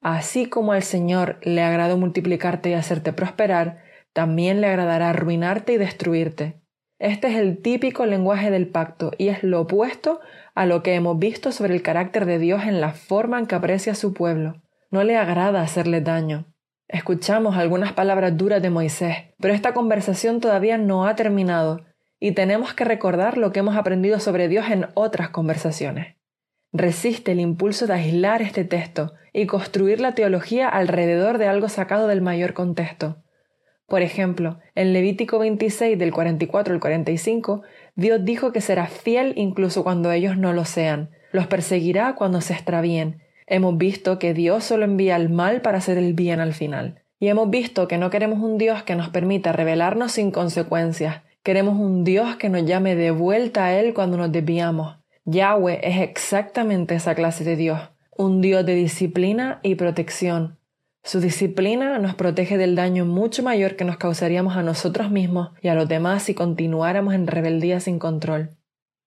[0.00, 3.82] Así como al Señor le agradó multiplicarte y hacerte prosperar,
[4.12, 6.60] también le agradará arruinarte y destruirte.
[6.98, 10.20] Este es el típico lenguaje del pacto y es lo opuesto
[10.58, 13.54] a lo que hemos visto sobre el carácter de Dios en la forma en que
[13.54, 14.60] aprecia a su pueblo.
[14.90, 16.46] No le agrada hacerle daño.
[16.88, 21.82] Escuchamos algunas palabras duras de Moisés, pero esta conversación todavía no ha terminado
[22.18, 26.16] y tenemos que recordar lo que hemos aprendido sobre Dios en otras conversaciones.
[26.72, 32.08] Resiste el impulso de aislar este texto y construir la teología alrededor de algo sacado
[32.08, 33.22] del mayor contexto.
[33.86, 37.62] Por ejemplo, en Levítico 26 del 44 al 45,
[37.98, 42.52] Dios dijo que será fiel incluso cuando ellos no lo sean, los perseguirá cuando se
[42.52, 43.22] extravíen.
[43.48, 47.02] Hemos visto que Dios solo envía el mal para hacer el bien al final.
[47.18, 51.22] Y hemos visto que no queremos un Dios que nos permita rebelarnos sin consecuencias.
[51.42, 54.98] Queremos un Dios que nos llame de vuelta a Él cuando nos desviamos.
[55.24, 57.80] Yahweh es exactamente esa clase de Dios,
[58.16, 60.57] un Dios de disciplina y protección,
[61.08, 65.68] Su disciplina nos protege del daño mucho mayor que nos causaríamos a nosotros mismos y
[65.68, 68.58] a los demás si continuáramos en rebeldía sin control.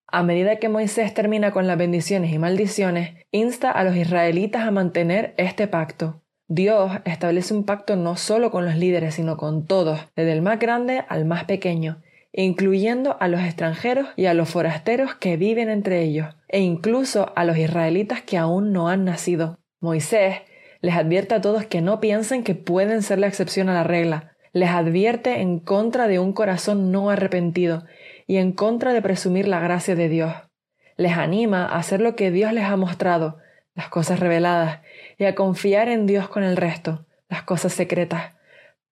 [0.07, 4.71] A medida que Moisés termina con las bendiciones y maldiciones, insta a los israelitas a
[4.71, 6.23] mantener este pacto.
[6.47, 10.57] Dios establece un pacto no solo con los líderes, sino con todos, desde el más
[10.57, 12.01] grande al más pequeño,
[12.33, 17.45] incluyendo a los extranjeros y a los forasteros que viven entre ellos, e incluso a
[17.45, 19.59] los israelitas que aún no han nacido.
[19.79, 20.41] Moisés
[20.81, 24.33] les advierte a todos que no piensen que pueden ser la excepción a la regla.
[24.51, 27.85] Les advierte en contra de un corazón no arrepentido
[28.27, 30.33] y en contra de presumir la gracia de Dios.
[30.97, 33.37] Les anima a hacer lo que Dios les ha mostrado,
[33.75, 34.81] las cosas reveladas,
[35.17, 38.33] y a confiar en Dios con el resto, las cosas secretas.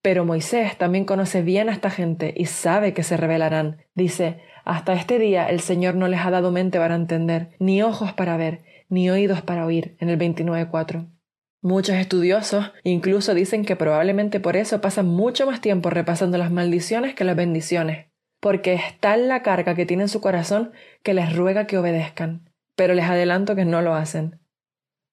[0.01, 3.83] Pero Moisés también conoce bien a esta gente y sabe que se revelarán.
[3.95, 8.13] Dice, hasta este día el Señor no les ha dado mente para entender, ni ojos
[8.13, 11.18] para ver, ni oídos para oír, en el 29.4.
[11.61, 17.15] Muchos estudiosos incluso dicen que probablemente por eso pasan mucho más tiempo repasando las maldiciones
[17.15, 20.71] que las bendiciones porque es tal la carga que tiene en su corazón
[21.03, 24.39] que les ruega que obedezcan, pero les adelanto que no lo hacen.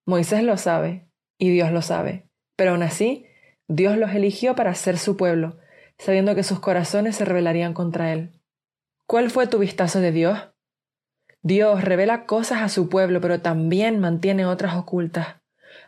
[0.05, 3.27] Moisés lo sabe, y Dios lo sabe, pero aún así,
[3.69, 5.59] Dios los eligió para ser su pueblo,
[5.99, 8.41] sabiendo que sus corazones se rebelarían contra él.
[9.07, 10.39] ¿Cuál fue tu vistazo de Dios?
[11.43, 15.37] Dios revela cosas a su pueblo, pero también mantiene otras ocultas.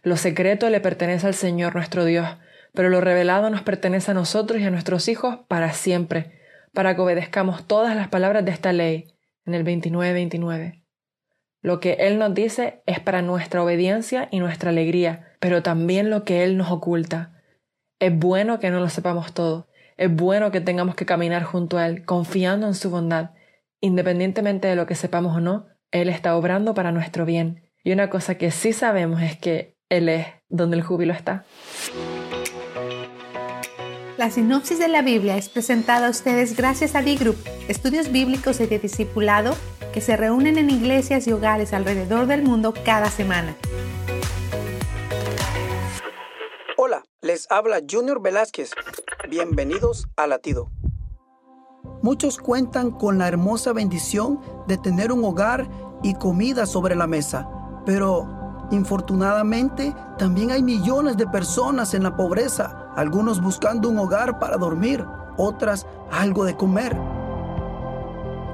[0.09, 2.27] Lo secreto le pertenece al Señor nuestro Dios,
[2.73, 6.33] pero lo revelado nos pertenece a nosotros y a nuestros hijos para siempre,
[6.73, 9.13] para que obedezcamos todas las palabras de esta ley
[9.45, 10.83] en el 29-29.
[11.61, 16.25] Lo que Él nos dice es para nuestra obediencia y nuestra alegría, pero también lo
[16.25, 17.43] que Él nos oculta.
[18.01, 21.87] Es bueno que no lo sepamos todo, es bueno que tengamos que caminar junto a
[21.87, 23.33] Él, confiando en su bondad.
[23.83, 27.69] Independientemente de lo que sepamos o no, Él está obrando para nuestro bien.
[27.85, 31.45] Y una cosa que sí sabemos es que Él es donde el júbilo está.
[34.19, 37.37] La sinopsis de la Biblia es presentada a ustedes gracias a D-Group,
[37.69, 39.55] estudios bíblicos y de discipulado
[39.95, 43.57] que se reúnen en iglesias y hogares alrededor del mundo cada semana.
[46.77, 48.73] Hola, les habla Junior Velázquez.
[49.31, 50.71] Bienvenidos a Latido.
[52.03, 55.67] Muchos cuentan con la hermosa bendición de tener un hogar
[56.03, 57.49] y comida sobre la mesa,
[57.87, 58.38] pero
[58.71, 65.05] infortunadamente también hay millones de personas en la pobreza algunos buscando un hogar para dormir,
[65.37, 66.97] otras algo de comer.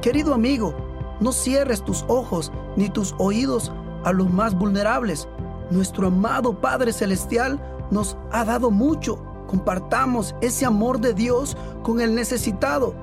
[0.02, 0.74] Querido amigo,
[1.18, 3.72] no cierres tus ojos ni tus oídos
[4.04, 5.26] a los más vulnerables.
[5.70, 7.58] Nuestro amado Padre Celestial
[7.90, 9.18] nos ha dado mucho.
[9.46, 12.94] Compartamos ese amor de Dios con el necesitado.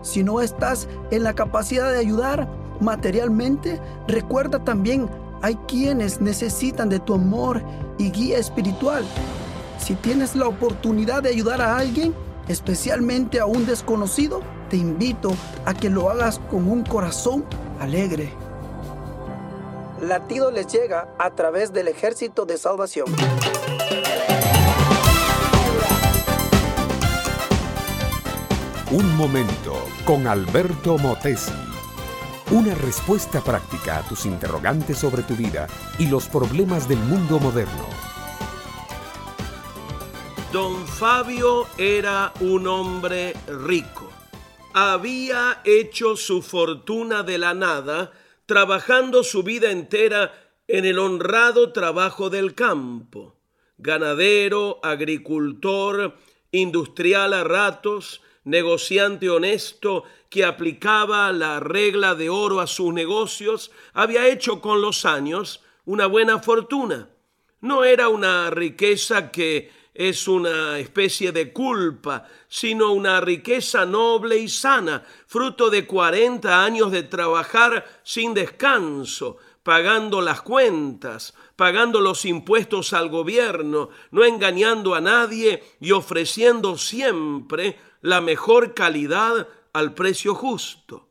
[0.00, 2.48] Si no estás en la capacidad de ayudar
[2.80, 5.10] materialmente, recuerda también
[5.42, 7.62] hay quienes necesitan de tu amor
[7.98, 9.04] y guía espiritual.
[9.78, 12.14] Si tienes la oportunidad de ayudar a alguien,
[12.48, 15.32] especialmente a un desconocido, te invito
[15.64, 17.44] a que lo hagas con un corazón
[17.80, 18.32] alegre.
[20.02, 23.06] Latido les llega a través del ejército de salvación.
[28.90, 29.74] Un momento
[30.04, 31.67] con Alberto Motesi.
[32.50, 35.68] Una respuesta práctica a tus interrogantes sobre tu vida
[35.98, 37.86] y los problemas del mundo moderno.
[40.50, 44.08] Don Fabio era un hombre rico.
[44.72, 48.12] Había hecho su fortuna de la nada,
[48.46, 50.32] trabajando su vida entera
[50.66, 53.36] en el honrado trabajo del campo.
[53.76, 56.16] Ganadero, agricultor,
[56.50, 64.28] industrial a ratos, negociante honesto que aplicaba la regla de oro a sus negocios, había
[64.28, 67.08] hecho con los años una buena fortuna.
[67.60, 74.48] No era una riqueza que es una especie de culpa, sino una riqueza noble y
[74.48, 82.92] sana, fruto de 40 años de trabajar sin descanso, pagando las cuentas, pagando los impuestos
[82.92, 89.48] al gobierno, no engañando a nadie y ofreciendo siempre la mejor calidad
[89.78, 91.08] al precio justo.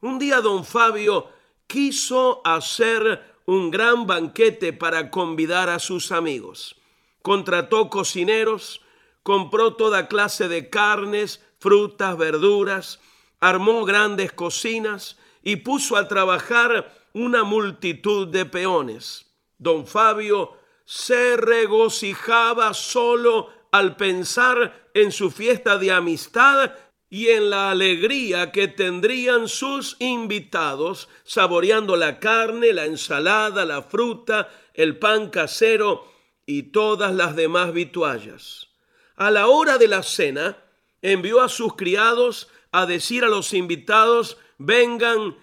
[0.00, 1.28] Un día don Fabio
[1.66, 6.76] quiso hacer un gran banquete para convidar a sus amigos
[7.22, 8.82] contrató cocineros,
[9.22, 13.00] compró toda clase de carnes, frutas, verduras,
[13.40, 19.26] armó grandes cocinas y puso a trabajar una multitud de peones.
[19.58, 26.72] Don Fabio se regocijaba solo al pensar en su fiesta de amistad
[27.12, 34.48] y en la alegría que tendrían sus invitados saboreando la carne, la ensalada, la fruta,
[34.72, 36.10] el pan casero
[36.46, 38.68] y todas las demás vituallas.
[39.14, 40.56] A la hora de la cena,
[41.02, 45.36] envió a sus criados a decir a los invitados, vengan,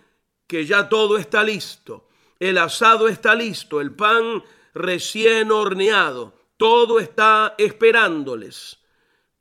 [0.48, 2.08] que ya todo está listo.
[2.40, 4.44] El asado está listo, el pan
[4.74, 8.80] recién horneado, todo está esperándoles.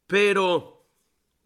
[0.06, 0.77] Pero,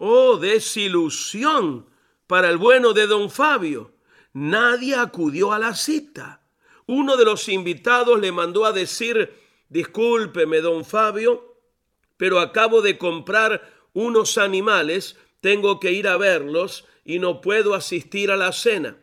[0.05, 1.86] oh, desilusión
[2.26, 3.92] para el bueno de don Fabio.
[4.32, 6.42] Nadie acudió a la cita.
[6.86, 9.32] Uno de los invitados le mandó a decir,
[9.68, 11.57] discúlpeme, don Fabio,
[12.16, 18.32] pero acabo de comprar unos animales, tengo que ir a verlos y no puedo asistir
[18.32, 18.96] a la cena.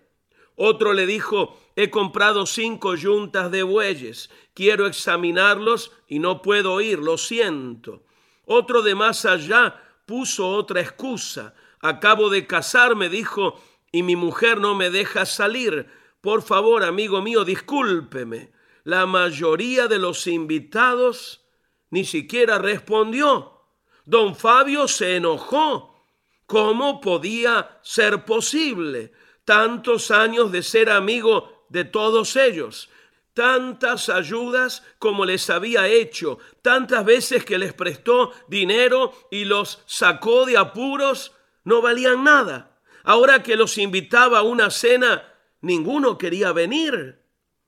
[0.57, 6.99] Otro le dijo, he comprado cinco yuntas de bueyes, quiero examinarlos y no puedo ir,
[6.99, 8.03] lo siento.
[8.43, 14.73] Otro de más allá puso otra excusa, acabo de casarme, dijo, y mi mujer no
[14.73, 15.87] me deja salir.
[16.19, 18.51] Por favor, amigo mío, discúlpeme.
[18.83, 21.45] La mayoría de los invitados
[21.91, 23.61] ni siquiera respondió.
[24.03, 26.03] Don Fabio se enojó.
[26.47, 29.11] ¿Cómo podía ser posible?
[29.45, 32.89] Tantos años de ser amigo de todos ellos,
[33.33, 40.45] tantas ayudas como les había hecho, tantas veces que les prestó dinero y los sacó
[40.45, 42.79] de apuros, no valían nada.
[43.03, 45.23] Ahora que los invitaba a una cena,
[45.61, 47.23] ninguno quería venir.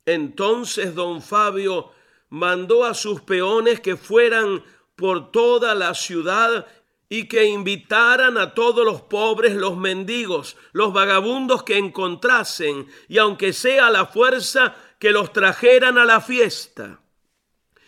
[0.06, 1.92] Entonces don Fabio
[2.30, 4.64] mandó a sus peones que fueran
[4.96, 6.68] por toda la ciudad
[7.10, 13.52] y que invitaran a todos los pobres, los mendigos, los vagabundos que encontrasen, y aunque
[13.52, 17.02] sea a la fuerza, que los trajeran a la fiesta.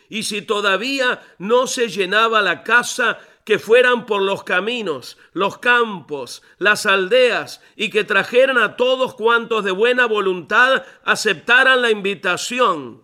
[0.10, 6.42] Y si todavía no se llenaba la casa, que fueran por los caminos, los campos,
[6.58, 13.04] las aldeas, y que trajeran a todos cuantos de buena voluntad aceptaran la invitación.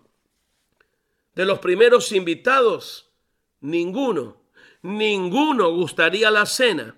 [1.34, 3.10] De los primeros invitados,
[3.60, 4.40] ninguno
[4.82, 6.96] ninguno gustaría la cena.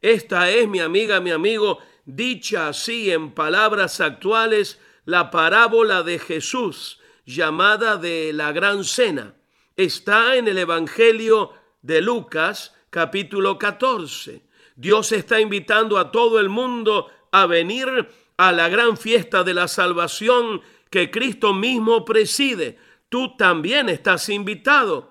[0.00, 7.00] Esta es, mi amiga, mi amigo, dicha así en palabras actuales, la parábola de Jesús,
[7.24, 9.34] llamada de la gran cena.
[9.76, 14.42] Está en el Evangelio de Lucas, capítulo 14.
[14.76, 19.68] Dios está invitando a todo el mundo a venir a la gran fiesta de la
[19.68, 22.78] salvación que Cristo mismo preside.
[23.08, 25.10] Tú también estás invitado.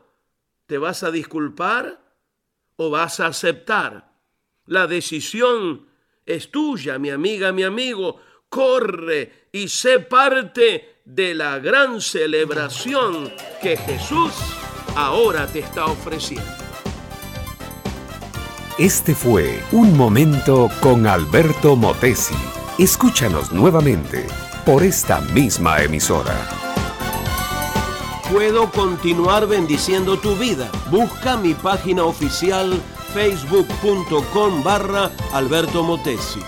[0.65, 2.01] ¿Te vas a disculpar
[2.75, 4.11] o vas a aceptar?
[4.65, 5.87] La decisión
[6.25, 8.21] es tuya, mi amiga, mi amigo.
[8.49, 14.31] Corre y sé parte de la gran celebración que Jesús
[14.95, 16.51] ahora te está ofreciendo.
[18.77, 22.35] Este fue Un Momento con Alberto Motesi.
[22.77, 24.25] Escúchanos nuevamente
[24.65, 26.59] por esta misma emisora
[28.31, 30.69] puedo continuar bendiciendo tu vida.
[30.89, 32.79] Busca mi página oficial
[33.13, 36.39] facebook.com barra Alberto Motesi.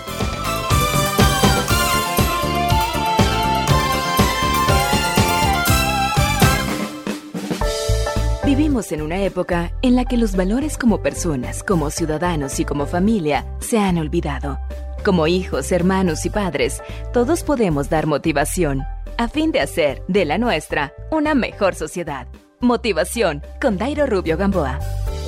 [8.54, 12.84] Vivimos en una época en la que los valores como personas, como ciudadanos y como
[12.84, 14.58] familia se han olvidado.
[15.02, 16.82] Como hijos, hermanos y padres,
[17.14, 18.82] todos podemos dar motivación
[19.16, 22.26] a fin de hacer de la nuestra una mejor sociedad.
[22.62, 24.78] Motivación con Dairo Rubio Gamboa.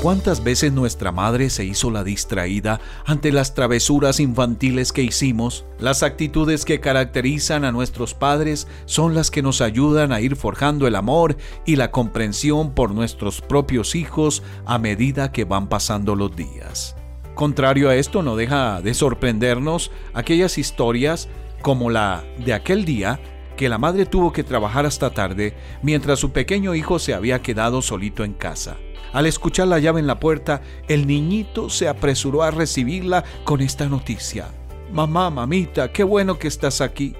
[0.00, 5.64] ¿Cuántas veces nuestra madre se hizo la distraída ante las travesuras infantiles que hicimos?
[5.80, 10.86] Las actitudes que caracterizan a nuestros padres son las que nos ayudan a ir forjando
[10.86, 16.36] el amor y la comprensión por nuestros propios hijos a medida que van pasando los
[16.36, 16.94] días.
[17.34, 21.28] Contrario a esto, no deja de sorprendernos aquellas historias
[21.62, 23.18] como la de aquel día
[23.56, 27.82] que la madre tuvo que trabajar hasta tarde mientras su pequeño hijo se había quedado
[27.82, 28.76] solito en casa.
[29.12, 33.86] Al escuchar la llave en la puerta, el niñito se apresuró a recibirla con esta
[33.86, 34.48] noticia.
[34.92, 37.14] Mamá, mamita, qué bueno que estás aquí.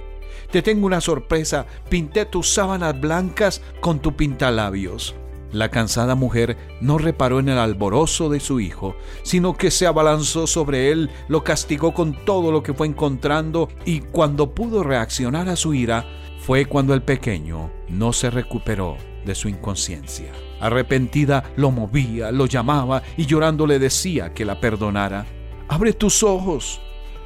[0.50, 5.14] Te tengo una sorpresa, pinté tus sábanas blancas con tu pintalabios.
[5.54, 10.48] La cansada mujer no reparó en el alborozo de su hijo, sino que se abalanzó
[10.48, 15.54] sobre él, lo castigó con todo lo que fue encontrando y cuando pudo reaccionar a
[15.54, 16.06] su ira,
[16.44, 20.30] fue cuando el pequeño no se recuperó de su inconsciencia.
[20.60, 25.24] Arrepentida lo movía, lo llamaba y llorando le decía que la perdonara.
[25.68, 26.82] Abre tus ojos.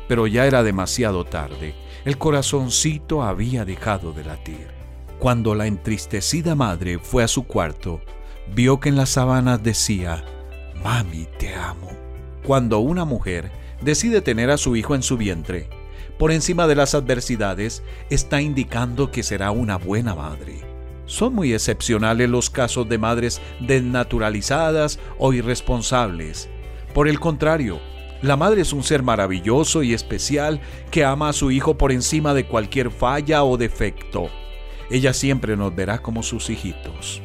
[0.06, 1.74] Pero ya era demasiado tarde.
[2.04, 4.68] El corazoncito había dejado de latir.
[5.18, 8.00] Cuando la entristecida madre fue a su cuarto,
[8.54, 10.24] vio que en las sábanas decía,
[10.84, 11.90] Mami, te amo.
[12.46, 13.50] Cuando una mujer
[13.82, 15.68] decide tener a su hijo en su vientre,
[16.18, 20.60] por encima de las adversidades, está indicando que será una buena madre.
[21.06, 26.50] Son muy excepcionales los casos de madres desnaturalizadas o irresponsables.
[26.92, 27.80] Por el contrario,
[28.20, 30.60] la madre es un ser maravilloso y especial
[30.90, 34.28] que ama a su hijo por encima de cualquier falla o defecto.
[34.90, 37.22] Ella siempre nos verá como sus hijitos.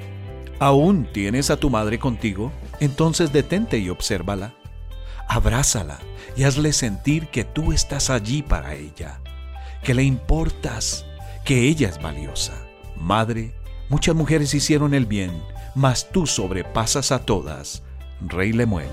[0.59, 2.51] ¿Aún tienes a tu madre contigo?
[2.79, 4.53] Entonces detente y obsérvala.
[5.27, 5.99] Abrázala
[6.35, 9.19] y hazle sentir que tú estás allí para ella,
[9.83, 11.05] que le importas,
[11.45, 12.53] que ella es valiosa.
[12.95, 13.53] Madre,
[13.89, 15.31] muchas mujeres hicieron el bien,
[15.75, 17.83] mas tú sobrepasas a todas.
[18.21, 18.87] Rey Lemuel.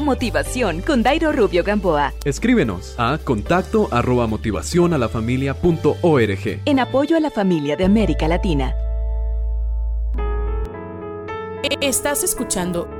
[0.00, 2.14] Motivación con Dairo Rubio Gamboa.
[2.24, 6.60] Escríbenos a contacto arroba motivación a la familia punto org.
[6.64, 8.74] En apoyo a la familia de América Latina.
[11.80, 12.99] Estás escuchando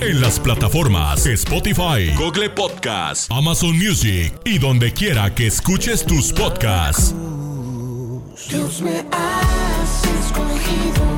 [0.00, 7.14] En las plataformas Spotify, Google Podcast, Amazon Music y donde quiera que escuches tus podcasts.
[8.48, 11.17] Dios me has escogido,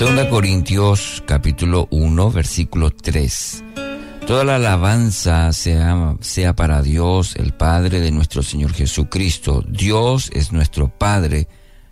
[0.00, 3.64] Segunda Corintios capítulo 1 versículo 3.
[4.26, 9.62] Toda la alabanza sea, sea para Dios, el Padre de nuestro Señor Jesucristo.
[9.68, 11.48] Dios es nuestro Padre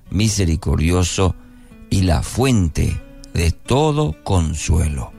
[0.09, 1.37] misericordioso
[1.91, 2.99] y la fuente
[3.35, 5.13] de todo consuelo.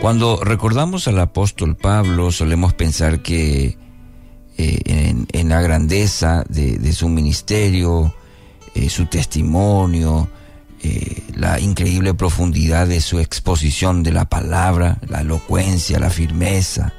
[0.00, 3.76] Cuando recordamos al apóstol Pablo solemos pensar que
[4.56, 8.14] eh, en, la grandeza de, de su ministerio,
[8.76, 10.28] eh, su testimonio,
[10.82, 16.92] eh, la increíble profundidad de su exposición de la palabra, la elocuencia, la firmeza.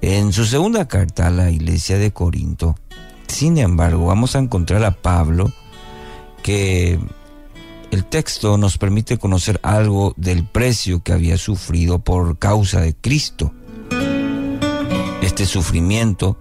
[0.00, 2.76] En su segunda carta a la iglesia de Corinto,
[3.26, 5.52] sin embargo, vamos a encontrar a Pablo
[6.42, 6.98] que
[7.90, 13.52] el texto nos permite conocer algo del precio que había sufrido por causa de Cristo.
[15.20, 16.38] Este sufrimiento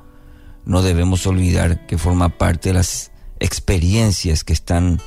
[0.64, 3.09] no debemos olvidar que forma parte de las
[3.40, 5.00] experiencias que están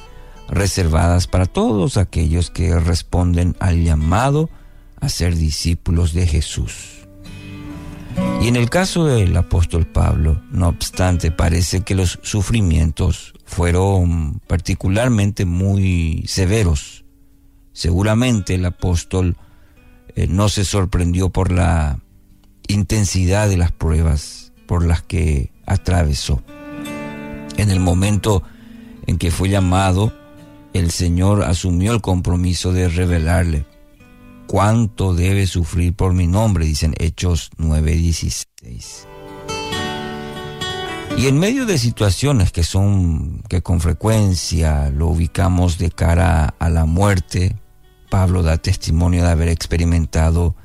[0.49, 4.51] reservadas para todos aquellos que responden al llamado
[5.01, 7.03] a ser discípulos de Jesús.
[8.41, 15.45] Y en el caso del apóstol Pablo, no obstante, parece que los sufrimientos fueron particularmente
[15.45, 17.05] muy severos.
[17.73, 19.37] Seguramente el apóstol
[20.15, 22.01] eh, no se sorprendió por la
[22.69, 26.43] intensidad de las pruebas por las que atravesó.
[27.57, 28.43] En el momento
[29.07, 30.13] en que fue llamado,
[30.73, 33.67] el Señor asumió el compromiso de revelarle
[34.47, 39.07] cuánto debe sufrir por mi nombre, dicen Hechos 9:16.
[41.17, 46.69] Y en medio de situaciones que son que con frecuencia lo ubicamos de cara a
[46.71, 47.57] la muerte,
[48.11, 50.57] Pablo da testimonio de haber experimentado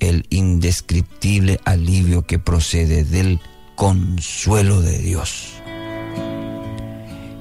[0.00, 3.40] el indescriptible alivio que procede del
[3.76, 5.61] consuelo de Dios.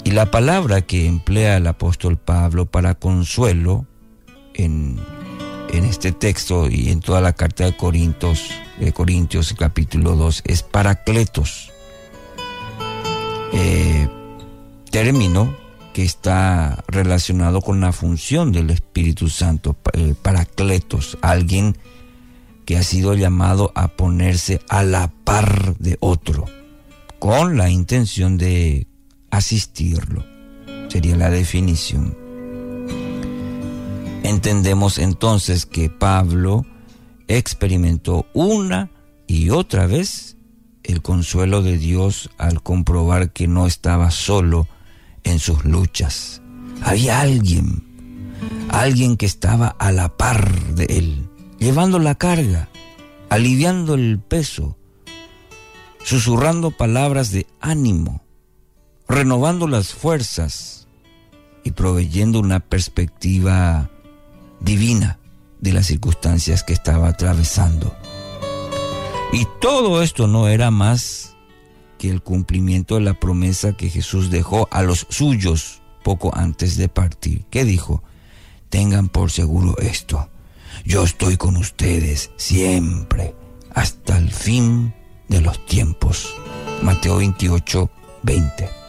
[0.04, 3.86] Y la palabra que emplea el apóstol Pablo para consuelo
[4.54, 5.00] en,
[5.72, 8.50] en este texto y en toda la carta de Corintios,
[8.94, 11.72] Corintios capítulo 2 es paracletos.
[13.54, 14.08] Eh,
[14.90, 15.56] término
[15.94, 21.78] que está relacionado con la función del Espíritu Santo, eh, paracletos, alguien
[22.66, 26.46] que ha sido llamado a ponerse a la par de otro,
[27.20, 28.88] con la intención de
[29.32, 30.26] asistirlo.
[30.90, 32.18] Sería la definición.
[34.24, 36.66] Entendemos entonces que Pablo
[37.28, 38.92] experimentó una
[39.26, 40.38] y otra vez
[40.84, 44.68] el consuelo de Dios al comprobar que no estaba solo
[45.24, 46.42] en sus luchas.
[46.84, 47.84] Había alguien,
[48.70, 51.30] alguien que estaba a la par de él,
[51.60, 52.70] llevando la carga,
[53.30, 54.78] aliviando el peso,
[56.04, 58.24] susurrando palabras de ánimo,
[59.12, 60.82] renovando las fuerzas,
[61.64, 63.90] y proveyendo una perspectiva
[64.60, 65.20] divina
[65.60, 67.96] de las circunstancias que estaba atravesando.
[69.34, 71.36] Y todo esto no era más
[71.98, 76.90] que el cumplimiento de la promesa que Jesús dejó a los suyos poco antes de
[76.90, 77.46] partir.
[77.52, 78.04] ¿Qué dijo?
[78.70, 80.30] Tengan por seguro esto.
[80.84, 83.36] Yo estoy con ustedes siempre,
[83.74, 84.94] hasta el fin
[85.28, 86.34] de los tiempos.
[86.82, 87.92] Mateo 28,
[88.24, 88.81] 20.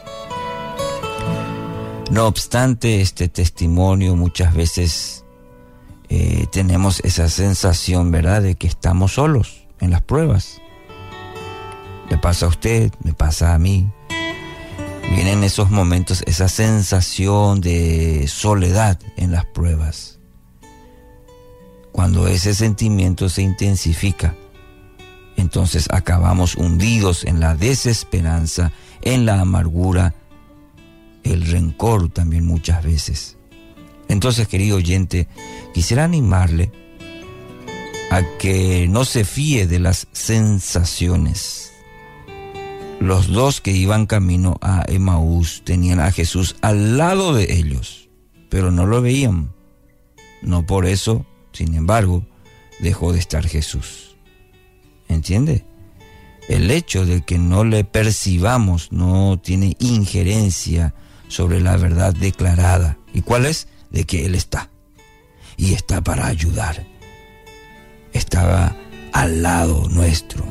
[2.11, 5.25] No obstante este testimonio, muchas veces
[6.09, 10.61] eh, tenemos esa sensación, ¿verdad?, de que estamos solos en las pruebas.
[12.09, 13.91] Le pasa a usted, me pasa a mí.
[15.15, 20.19] Vienen esos momentos, esa sensación de soledad en las pruebas.
[21.91, 24.35] Cuando ese sentimiento se intensifica,
[25.35, 30.13] entonces acabamos hundidos en la desesperanza, en la amargura,
[31.23, 33.37] el rencor también muchas veces.
[34.07, 35.27] Entonces, querido oyente,
[35.73, 36.71] quisiera animarle
[38.11, 41.71] a que no se fíe de las sensaciones.
[42.99, 48.09] Los dos que iban camino a Emaús tenían a Jesús al lado de ellos,
[48.49, 49.51] pero no lo veían.
[50.41, 52.25] No por eso, sin embargo,
[52.79, 54.15] dejó de estar Jesús.
[55.07, 55.65] ¿Entiende?
[56.47, 60.93] El hecho de que no le percibamos no tiene injerencia
[61.33, 62.97] sobre la verdad declarada.
[63.13, 63.67] ¿Y cuál es?
[63.91, 64.69] De que Él está.
[65.57, 66.93] Y está para ayudar
[68.13, 68.75] estaba
[69.11, 70.45] al lado nuestro,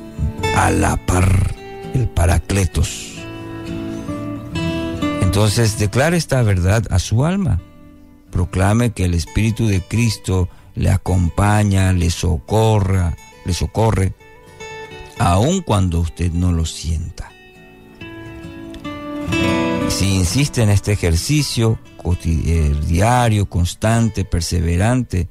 [0.56, 1.54] a la par,
[1.94, 3.14] el Paracletos.
[5.22, 7.60] Entonces declare esta verdad a su alma.
[8.30, 14.14] Proclame que el Espíritu de Cristo le acompaña, le socorra, le socorre,
[15.18, 17.31] aun cuando usted no lo sienta.
[19.92, 21.78] Si insiste en este ejercicio
[22.24, 25.28] eh, diario, constante, perseverante,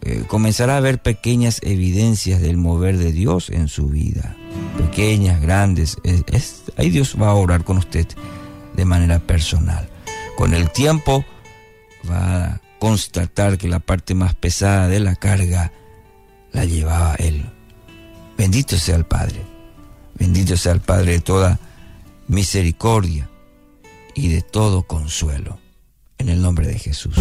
[0.00, 4.34] eh, comenzará a ver pequeñas evidencias del mover de Dios en su vida.
[4.78, 5.98] Pequeñas, grandes.
[6.76, 8.08] ahí Dios va a orar con usted
[8.74, 9.88] de manera personal.
[10.36, 11.24] Con el tiempo
[12.10, 15.72] va a constatar que la parte más pesada de la carga
[16.52, 17.44] la llevaba Él.
[18.38, 19.42] Bendito sea el Padre.
[20.18, 21.60] Bendito sea el Padre de toda
[22.28, 23.29] misericordia
[24.14, 25.58] y de todo consuelo.
[26.18, 27.14] En el nombre de Jesús.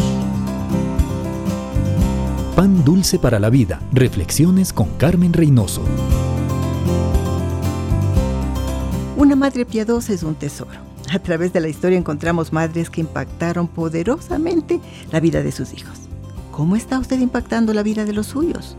[2.55, 3.81] Pan Dulce para la Vida.
[3.93, 5.81] Reflexiones con Carmen Reynoso.
[9.15, 10.79] Una madre piadosa es un tesoro.
[11.11, 14.79] A través de la historia encontramos madres que impactaron poderosamente
[15.11, 15.97] la vida de sus hijos.
[16.51, 18.75] ¿Cómo está usted impactando la vida de los suyos?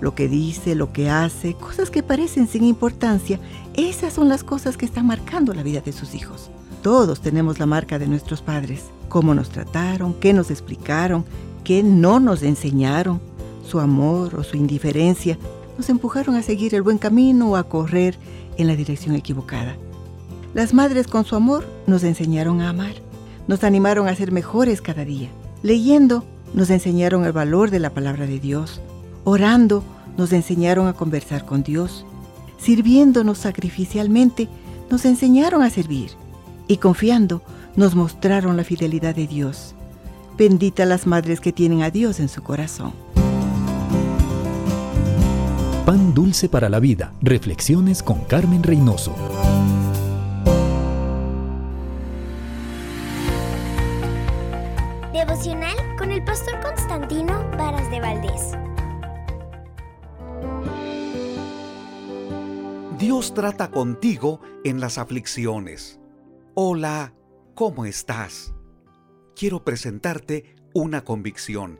[0.00, 3.38] Lo que dice, lo que hace, cosas que parecen sin importancia,
[3.74, 6.50] esas son las cosas que están marcando la vida de sus hijos.
[6.82, 8.84] Todos tenemos la marca de nuestros padres.
[9.08, 11.24] Cómo nos trataron, qué nos explicaron,
[11.62, 13.20] que no nos enseñaron,
[13.66, 15.38] su amor o su indiferencia,
[15.76, 18.16] nos empujaron a seguir el buen camino o a correr
[18.56, 19.76] en la dirección equivocada.
[20.54, 22.94] Las madres con su amor nos enseñaron a amar,
[23.46, 25.28] nos animaron a ser mejores cada día.
[25.62, 26.24] Leyendo
[26.54, 28.80] nos enseñaron el valor de la palabra de Dios.
[29.24, 29.84] Orando
[30.16, 32.04] nos enseñaron a conversar con Dios.
[32.58, 34.48] Sirviéndonos sacrificialmente
[34.90, 36.10] nos enseñaron a servir.
[36.70, 37.42] Y confiando
[37.74, 39.74] nos mostraron la fidelidad de Dios.
[40.38, 42.92] Bendita las madres que tienen a Dios en su corazón.
[45.84, 47.12] Pan dulce para la vida.
[47.22, 49.16] Reflexiones con Carmen Reynoso.
[55.12, 58.52] Devocional con el pastor Constantino Varas de Valdés.
[62.96, 65.99] Dios trata contigo en las aflicciones.
[66.62, 67.14] Hola,
[67.54, 68.52] ¿cómo estás?
[69.34, 71.78] quiero presentarte una convicción.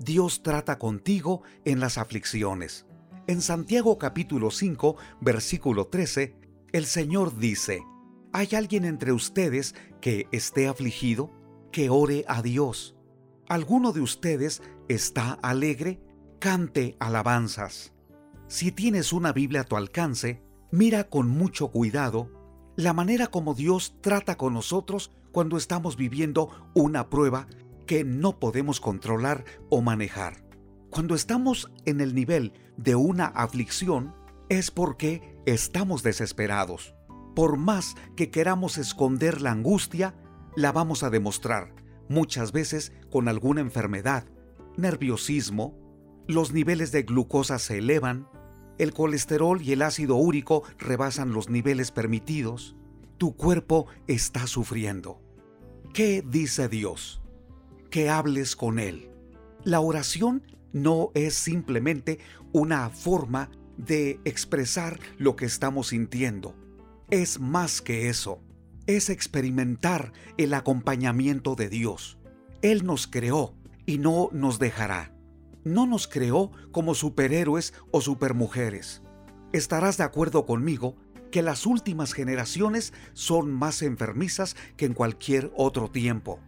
[0.00, 2.84] Dios trata contigo en las aflicciones.
[3.26, 6.36] En Santiago capítulo 5, versículo 13,
[6.72, 7.82] el Señor dice,
[8.34, 11.32] ¿hay alguien entre ustedes que esté afligido?
[11.72, 12.98] Que ore a Dios.
[13.48, 14.60] ¿Alguno de ustedes
[14.90, 16.02] está alegre?
[16.38, 17.94] Cante alabanzas.
[18.46, 22.37] Si tienes una Biblia a tu alcance, mira con mucho cuidado
[22.78, 27.48] la manera como Dios trata con nosotros cuando estamos viviendo una prueba
[27.88, 30.44] que no podemos controlar o manejar.
[30.88, 34.14] Cuando estamos en el nivel de una aflicción
[34.48, 36.94] es porque estamos desesperados.
[37.34, 40.14] Por más que queramos esconder la angustia,
[40.54, 41.74] la vamos a demostrar,
[42.08, 44.24] muchas veces con alguna enfermedad,
[44.76, 45.76] nerviosismo,
[46.28, 48.28] los niveles de glucosa se elevan,
[48.78, 52.76] el colesterol y el ácido úrico rebasan los niveles permitidos,
[53.16, 55.20] tu cuerpo está sufriendo.
[55.92, 57.20] ¿Qué dice Dios?
[57.90, 59.10] que hables con Él.
[59.64, 62.18] La oración no es simplemente
[62.52, 66.54] una forma de expresar lo que estamos sintiendo.
[67.10, 68.42] Es más que eso.
[68.86, 72.18] Es experimentar el acompañamiento de Dios.
[72.62, 73.54] Él nos creó
[73.86, 75.14] y no nos dejará.
[75.68, 79.02] No nos creó como superhéroes o supermujeres.
[79.52, 80.96] Estarás de acuerdo conmigo
[81.30, 86.40] que las últimas generaciones son más enfermizas que en cualquier otro tiempo.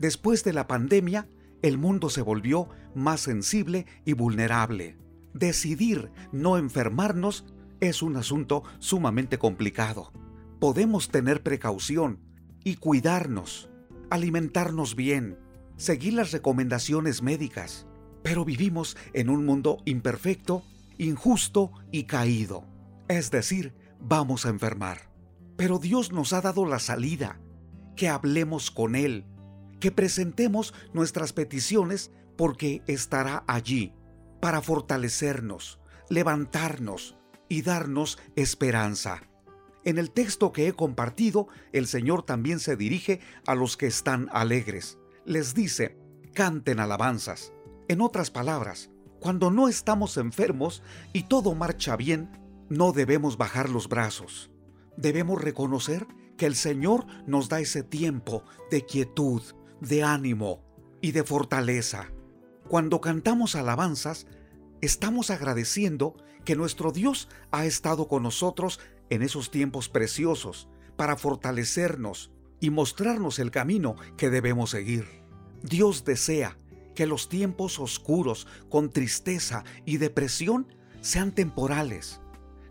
[0.00, 1.28] Después de la pandemia,
[1.62, 4.98] el mundo se volvió más sensible y vulnerable.
[5.34, 7.44] Decidir no enfermarnos
[7.78, 10.12] es un asunto sumamente complicado.
[10.58, 12.18] Podemos tener precaución
[12.64, 13.70] y cuidarnos,
[14.10, 15.38] alimentarnos bien,
[15.76, 17.86] seguir las recomendaciones médicas,
[18.24, 20.64] pero vivimos en un mundo imperfecto,
[20.96, 22.64] injusto y caído.
[23.06, 25.10] Es decir, vamos a enfermar.
[25.58, 27.38] Pero Dios nos ha dado la salida,
[27.96, 29.26] que hablemos con Él,
[29.78, 33.92] que presentemos nuestras peticiones porque estará allí
[34.40, 37.18] para fortalecernos, levantarnos
[37.50, 39.20] y darnos esperanza.
[39.84, 44.30] En el texto que he compartido, el Señor también se dirige a los que están
[44.32, 44.98] alegres.
[45.26, 45.98] Les dice,
[46.32, 47.53] canten alabanzas.
[47.88, 50.82] En otras palabras, cuando no estamos enfermos
[51.12, 52.30] y todo marcha bien,
[52.68, 54.50] no debemos bajar los brazos.
[54.96, 56.06] Debemos reconocer
[56.36, 59.42] que el Señor nos da ese tiempo de quietud,
[59.80, 60.62] de ánimo
[61.00, 62.10] y de fortaleza.
[62.68, 64.26] Cuando cantamos alabanzas,
[64.80, 68.80] estamos agradeciendo que nuestro Dios ha estado con nosotros
[69.10, 72.30] en esos tiempos preciosos para fortalecernos
[72.60, 75.06] y mostrarnos el camino que debemos seguir.
[75.62, 76.56] Dios desea
[76.94, 82.20] que los tiempos oscuros con tristeza y depresión sean temporales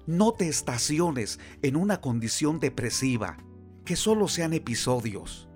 [0.06, 3.38] no te estaciones en una condición depresiva,
[3.86, 5.48] que solo sean episodios.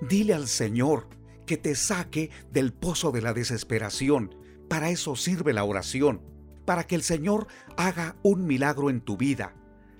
[0.00, 1.08] Dile al Señor
[1.46, 4.34] que te saque del pozo de la desesperación.
[4.68, 6.22] Para eso sirve la oración,
[6.64, 7.46] para que el Señor
[7.76, 9.54] haga un milagro en tu vida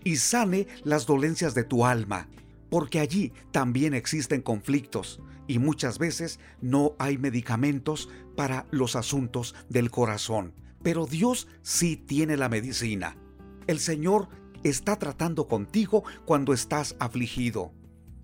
[0.05, 2.29] y sane las dolencias de tu alma,
[2.71, 5.21] porque allí también existen conflictos
[5.53, 10.55] y muchas veces no hay medicamentos para los asuntos del corazón.
[10.83, 13.19] Pero Dios sí tiene la medicina.
[13.67, 14.31] El Señor
[14.65, 17.75] está tratando contigo cuando estás afligido.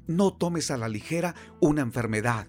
[0.06, 2.48] No tomes a la ligera una enfermedad.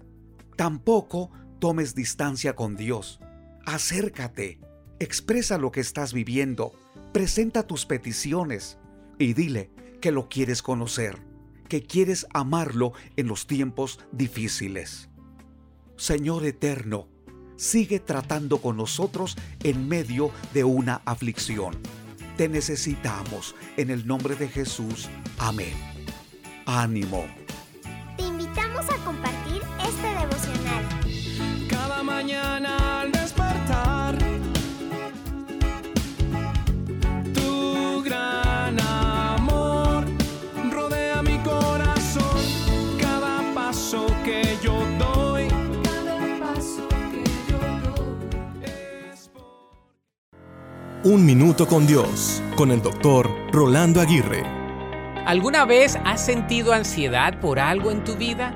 [0.56, 3.20] Tampoco tomes distancia con Dios.
[3.66, 4.60] Acércate,
[4.98, 6.72] expresa lo que estás viviendo,
[7.12, 8.78] presenta tus peticiones
[9.18, 9.70] y dile
[10.00, 11.18] que lo quieres conocer,
[11.70, 15.08] que quieres amarlo en los tiempos difíciles.
[15.96, 17.08] Señor eterno,
[17.56, 21.80] sigue tratando con nosotros en medio de una aflicción
[22.40, 23.54] te necesitamos.
[23.76, 25.10] En el nombre de Jesús.
[25.38, 25.74] Amén.
[26.64, 27.26] Ánimo.
[28.16, 31.68] Te invitamos a compartir este devocional.
[31.68, 32.79] Cada mañana
[51.02, 54.44] Un minuto con Dios, con el doctor Rolando Aguirre.
[55.24, 58.54] ¿Alguna vez has sentido ansiedad por algo en tu vida?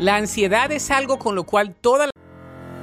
[0.00, 2.10] La ansiedad es algo con lo cual toda la...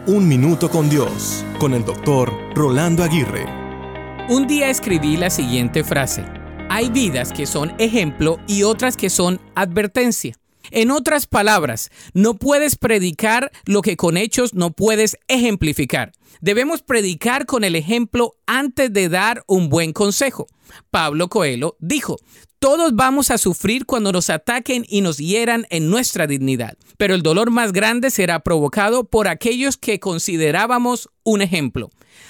[0.08, 3.46] Un minuto con Dios, con el doctor Rolando Aguirre.
[4.30, 6.24] Un día escribí la siguiente frase.
[6.70, 10.36] Hay vidas que son ejemplo y otras que son advertencia.
[10.72, 16.14] En otras palabras, no puedes predicar lo que con hechos no puedes ejemplificar.
[16.40, 20.48] Debemos predicar con el ejemplo antes de dar un buen consejo.
[20.90, 22.18] Pablo Coelho dijo,
[22.60, 27.24] todos vamos a sufrir cuando nos ataquen y nos hieran en nuestra dignidad, pero el
[27.24, 31.90] dolor más grande será provocado por aquellos que considerábamos un ejemplo.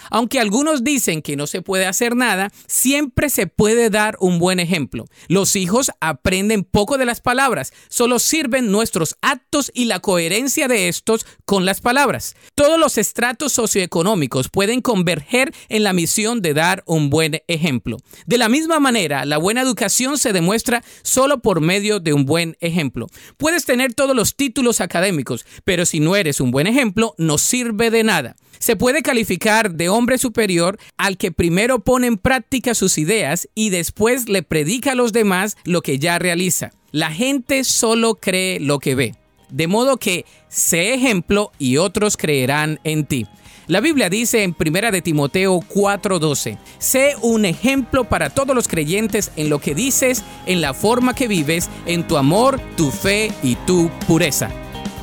[0.10, 4.60] Aunque algunos dicen que no se puede hacer nada, siempre se puede dar un buen
[4.60, 5.06] ejemplo.
[5.28, 10.88] Los hijos aprenden poco de las palabras, solo sirven nuestros actos y la coherencia de
[10.88, 12.36] estos con las palabras.
[12.56, 17.98] Todos los estratos socioeconómicos pueden converger en la misión de dar un buen ejemplo.
[18.26, 22.58] De la misma manera, la buena educación se demuestra solo por medio de un buen
[22.60, 23.08] ejemplo.
[23.38, 27.92] Puedes tener todos los títulos académicos, pero si no eres un buen ejemplo, no sirve
[27.92, 28.36] de nada.
[28.62, 33.72] Se puede calificar de hombre superior al que primero pone en práctica sus ideas y
[33.72, 36.70] después le predica a los demás lo que ya realiza.
[36.92, 39.16] La gente solo cree lo que ve.
[39.50, 43.26] De modo que sé ejemplo y otros creerán en ti.
[43.66, 49.32] La Biblia dice en 1 de Timoteo 4:12, sé un ejemplo para todos los creyentes
[49.38, 53.56] en lo que dices, en la forma que vives, en tu amor, tu fe y
[53.56, 54.52] tu pureza.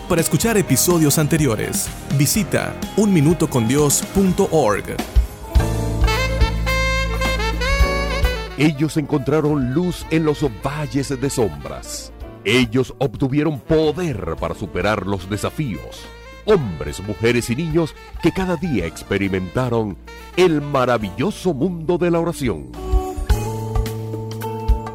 [0.09, 1.86] Para escuchar episodios anteriores,
[2.16, 4.97] visita unminutocondios.org.
[8.56, 12.10] Ellos encontraron luz en los valles de sombras.
[12.47, 16.01] Ellos obtuvieron poder para superar los desafíos.
[16.47, 19.98] Hombres, mujeres y niños que cada día experimentaron
[20.39, 22.72] el maravilloso mundo de la oración.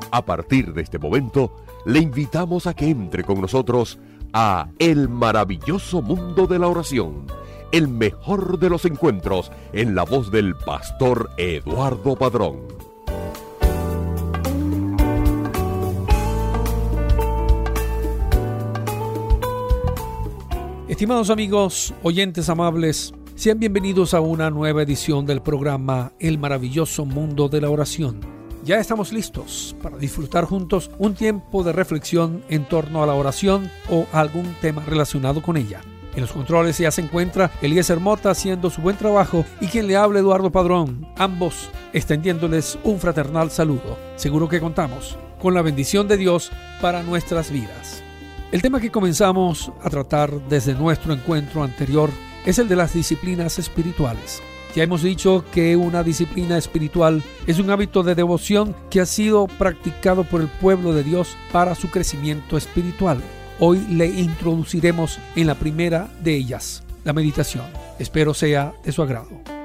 [0.10, 3.99] A partir de este momento, le invitamos a que entre con nosotros
[4.34, 7.27] a El maravilloso mundo de la oración,
[7.72, 12.61] el mejor de los encuentros en la voz del pastor Eduardo Padrón.
[20.88, 27.49] Estimados amigos, oyentes amables, sean bienvenidos a una nueva edición del programa El maravilloso mundo
[27.49, 28.32] de la oración.
[28.64, 33.69] Ya estamos listos para disfrutar juntos un tiempo de reflexión en torno a la oración
[33.90, 35.81] o algún tema relacionado con ella.
[36.15, 39.98] En los controles ya se encuentra Eliezer Mota haciendo su buen trabajo y quien le
[39.98, 43.98] habla Eduardo Padrón, ambos extendiéndoles un fraternal saludo.
[44.15, 46.49] Seguro que contamos con la bendición de Dios
[46.80, 48.02] para nuestras vidas.
[48.53, 52.11] El tema que comenzamos a tratar desde nuestro encuentro anterior
[52.45, 54.41] es el de las disciplinas espirituales.
[54.76, 59.45] Ya hemos dicho que una disciplina espiritual es un hábito de devoción que ha sido
[59.45, 63.22] practicado por el pueblo de Dios para su crecimiento espiritual.
[63.60, 67.66] Hoy le introduciremos en la primera de ellas, la meditación.
[68.00, 69.62] Espero sea de su agrado.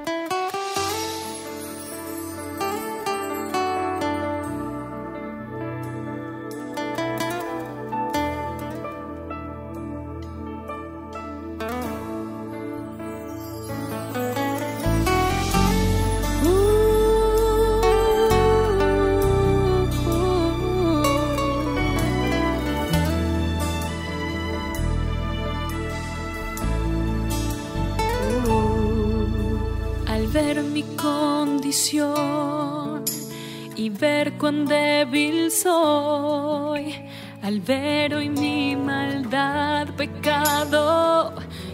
[37.49, 41.33] Al ver hoy mi maldad, pecado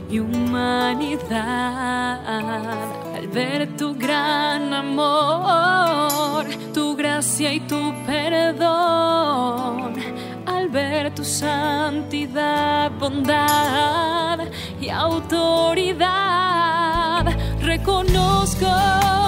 [0.09, 1.35] y humanidad,
[3.13, 9.95] al ver tu gran amor, tu gracia y tu perdón,
[10.45, 14.39] al ver tu santidad, bondad
[14.79, 16.05] y autoridad,
[17.59, 19.24] reconozco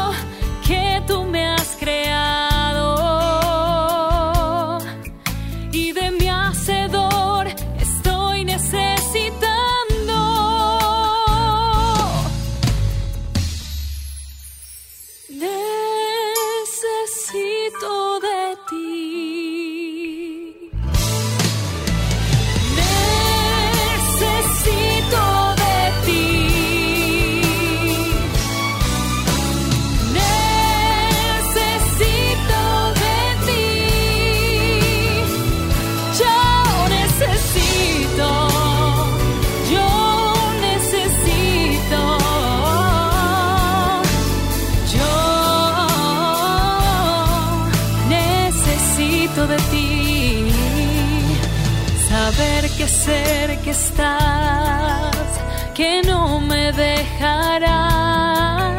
[56.78, 58.74] dejarás.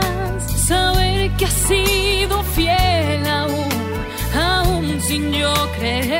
[0.68, 3.68] Saber que has sido fiel aún,
[4.34, 6.17] aún sin yo creer.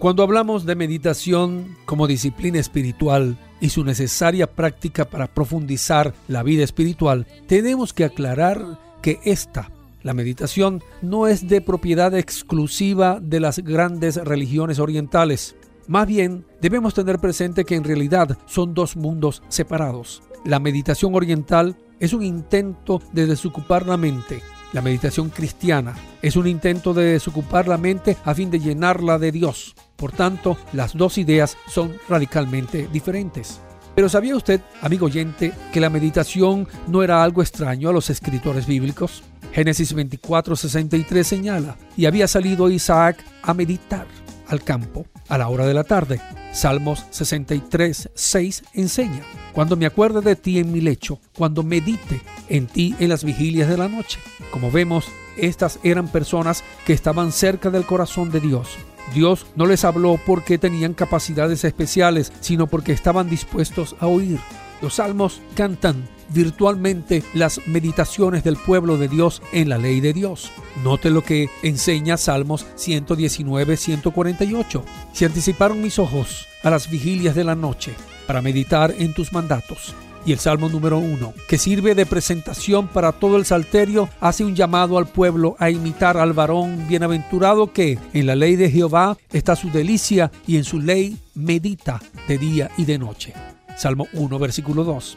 [0.00, 6.64] Cuando hablamos de meditación como disciplina espiritual y su necesaria práctica para profundizar la vida
[6.64, 9.70] espiritual, tenemos que aclarar que esta,
[10.02, 15.54] la meditación, no es de propiedad exclusiva de las grandes religiones orientales.
[15.86, 20.22] Más bien, debemos tener presente que en realidad son dos mundos separados.
[20.46, 24.40] La meditación oriental es un intento de desocupar la mente.
[24.72, 29.32] La meditación cristiana es un intento de desocupar la mente a fin de llenarla de
[29.32, 29.74] Dios.
[30.00, 33.60] Por tanto, las dos ideas son radicalmente diferentes.
[33.94, 38.66] Pero ¿sabía usted, amigo oyente, que la meditación no era algo extraño a los escritores
[38.66, 39.22] bíblicos?
[39.52, 44.06] Génesis 24:63 señala, y había salido Isaac a meditar
[44.48, 46.18] al campo a la hora de la tarde.
[46.52, 49.22] Salmos 63:6 enseña,
[49.52, 53.68] cuando me acuerde de ti en mi lecho, cuando medite en ti en las vigilias
[53.68, 54.18] de la noche.
[54.50, 55.06] Como vemos,
[55.36, 58.78] estas eran personas que estaban cerca del corazón de Dios.
[59.14, 64.38] Dios no les habló porque tenían capacidades especiales, sino porque estaban dispuestos a oír.
[64.82, 70.50] Los salmos cantan virtualmente las meditaciones del pueblo de Dios en la ley de Dios.
[70.82, 74.82] Note lo que enseña Salmos 119-148.
[75.12, 77.94] Se anticiparon mis ojos a las vigilias de la noche
[78.26, 79.94] para meditar en tus mandatos.
[80.26, 84.54] Y el Salmo número 1, que sirve de presentación para todo el salterio, hace un
[84.54, 89.56] llamado al pueblo a imitar al varón bienaventurado que en la ley de Jehová está
[89.56, 93.32] su delicia y en su ley medita de día y de noche.
[93.76, 95.16] Salmo 1, versículo 2.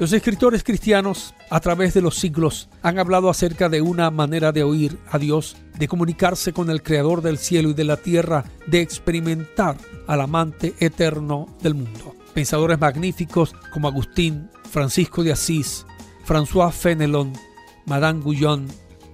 [0.00, 4.62] Los escritores cristianos a través de los siglos han hablado acerca de una manera de
[4.62, 8.80] oír a Dios, de comunicarse con el Creador del cielo y de la tierra, de
[8.80, 12.14] experimentar al amante eterno del mundo.
[12.34, 15.86] Pensadores magníficos como Agustín, Francisco de Asís,
[16.26, 17.32] François Fenelon,
[17.86, 18.66] Madame Guyon,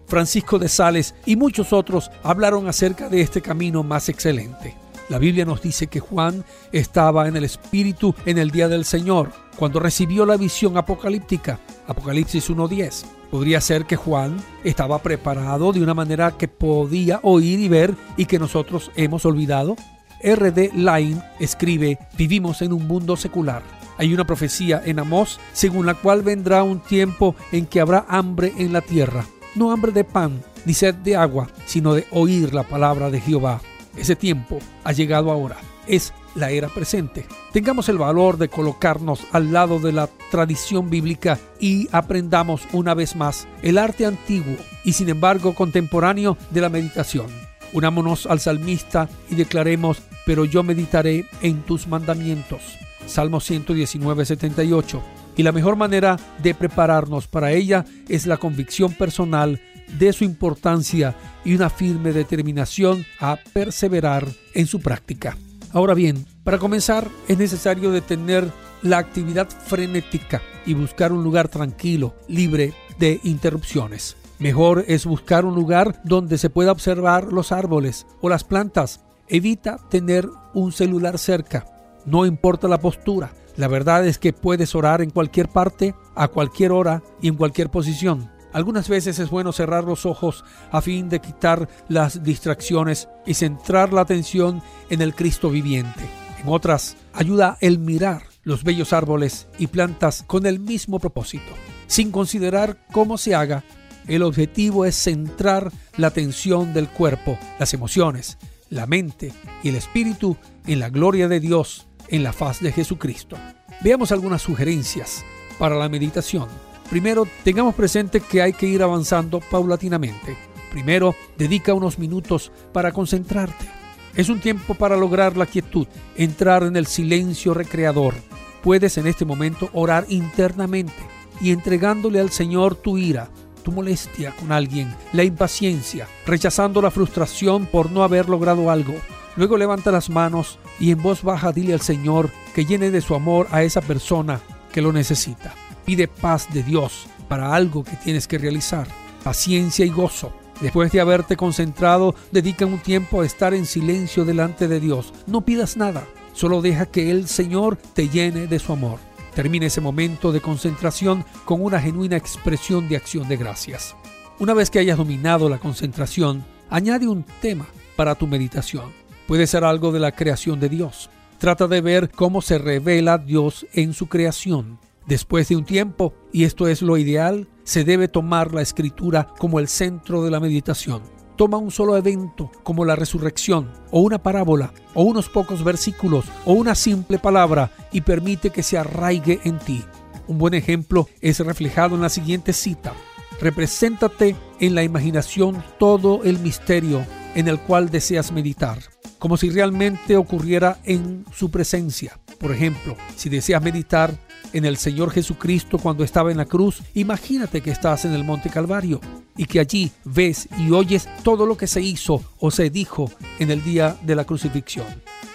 [0.07, 4.77] Francisco de Sales y muchos otros hablaron acerca de este camino más excelente.
[5.09, 9.33] La Biblia nos dice que Juan estaba en el Espíritu en el día del Señor,
[9.57, 11.61] cuando recibió la visión apocalíptica.
[11.87, 13.05] Apocalipsis 1.10.
[13.31, 18.27] Podría ser que Juan estaba preparado de una manera que podía oír y ver y
[18.27, 19.77] que nosotros hemos olvidado.
[20.21, 20.73] R.D.
[20.75, 23.63] Line escribe, vivimos en un mundo secular.
[23.99, 28.53] Hay una profecía en Amós según la cual vendrá un tiempo en que habrá hambre
[28.59, 29.25] en la tierra.
[29.55, 33.61] No hambre de pan, ni sed de agua, sino de oír la palabra de Jehová.
[33.97, 35.57] Ese tiempo ha llegado ahora.
[35.87, 37.27] Es la era presente.
[37.53, 43.17] Tengamos el valor de colocarnos al lado de la tradición bíblica y aprendamos una vez
[43.17, 47.46] más el arte antiguo y sin embargo contemporáneo de la meditación.
[47.77, 52.63] Unámonos al salmista y declaremos, pero yo meditaré en tus mandamientos.
[53.07, 55.03] Salmo 119, 78.
[55.37, 59.61] Y la mejor manera de prepararnos para ella es la convicción personal
[59.99, 65.37] de su importancia y una firme determinación a perseverar en su práctica.
[65.75, 68.51] Ahora bien, para comenzar es necesario detener
[68.81, 74.17] la actividad frenética y buscar un lugar tranquilo, libre de interrupciones.
[74.39, 79.01] Mejor es buscar un lugar donde se pueda observar los árboles o las plantas.
[79.29, 81.67] Evita tener un celular cerca.
[82.05, 83.33] No importa la postura.
[83.57, 87.71] La verdad es que puedes orar en cualquier parte, a cualquier hora y en cualquier
[87.71, 88.31] posición.
[88.53, 93.95] Algunas veces es bueno cerrar los ojos a fin de quitar las distracciones y centrar
[93.95, 96.05] la atención en el Cristo viviente.
[96.43, 101.53] En otras, ayuda el mirar los bellos árboles y plantas con el mismo propósito.
[101.87, 103.65] Sin considerar cómo se haga,
[104.09, 108.39] el objetivo es centrar la atención del cuerpo, las emociones,
[108.71, 113.37] la mente y el espíritu en la gloria de Dios en la faz de Jesucristo.
[113.83, 115.25] Veamos algunas sugerencias
[115.59, 116.49] para la meditación.
[116.91, 120.37] Primero, tengamos presente que hay que ir avanzando paulatinamente.
[120.71, 123.67] Primero, dedica unos minutos para concentrarte.
[124.15, 128.15] Es un tiempo para lograr la quietud, entrar en el silencio recreador.
[128.63, 130.95] Puedes en este momento orar internamente
[131.41, 133.31] y entregándole al Señor tu ira,
[133.67, 138.95] tu molestia con alguien, la impaciencia, rechazando la frustración por no haber logrado algo.
[139.35, 143.17] Luego levanta las manos y en voz baja dile al Señor que llene de su
[143.17, 144.41] amor a esa persona
[144.73, 145.53] que lo necesita.
[145.85, 148.87] Pide paz de Dios para algo que tienes que realizar,
[149.25, 150.33] paciencia y gozo.
[150.61, 155.13] Después de haberte concentrado, dedica un tiempo a estar en silencio delante de Dios.
[155.27, 159.01] No pidas nada, solo deja que el Señor te llene de su amor.
[159.37, 163.95] Termina ese momento de concentración con una genuina expresión de acción de gracias.
[164.39, 168.93] Una vez que hayas dominado la concentración, añade un tema para tu meditación.
[169.29, 171.11] Puede ser algo de la creación de Dios.
[171.37, 174.79] Trata de ver cómo se revela Dios en su creación.
[175.07, 179.61] Después de un tiempo, y esto es lo ideal, se debe tomar la escritura como
[179.61, 181.03] el centro de la meditación.
[181.37, 186.55] Toma un solo evento como la resurrección o una parábola o unos pocos versículos o
[186.55, 189.85] una simple palabra y permite que se arraigue en ti.
[190.29, 192.95] Un buen ejemplo es reflejado en la siguiente cita.
[193.39, 197.05] Represéntate en la imaginación todo el misterio
[197.35, 198.79] en el cual deseas meditar,
[199.19, 202.19] como si realmente ocurriera en su presencia.
[202.39, 204.19] Por ejemplo, si deseas meditar
[204.53, 208.51] en el Señor Jesucristo cuando estaba en la cruz, imagínate que estás en el Monte
[208.51, 209.01] Calvario
[209.37, 213.51] y que allí ves y oyes todo lo que se hizo o se dijo en
[213.51, 214.87] el día de la crucifixión.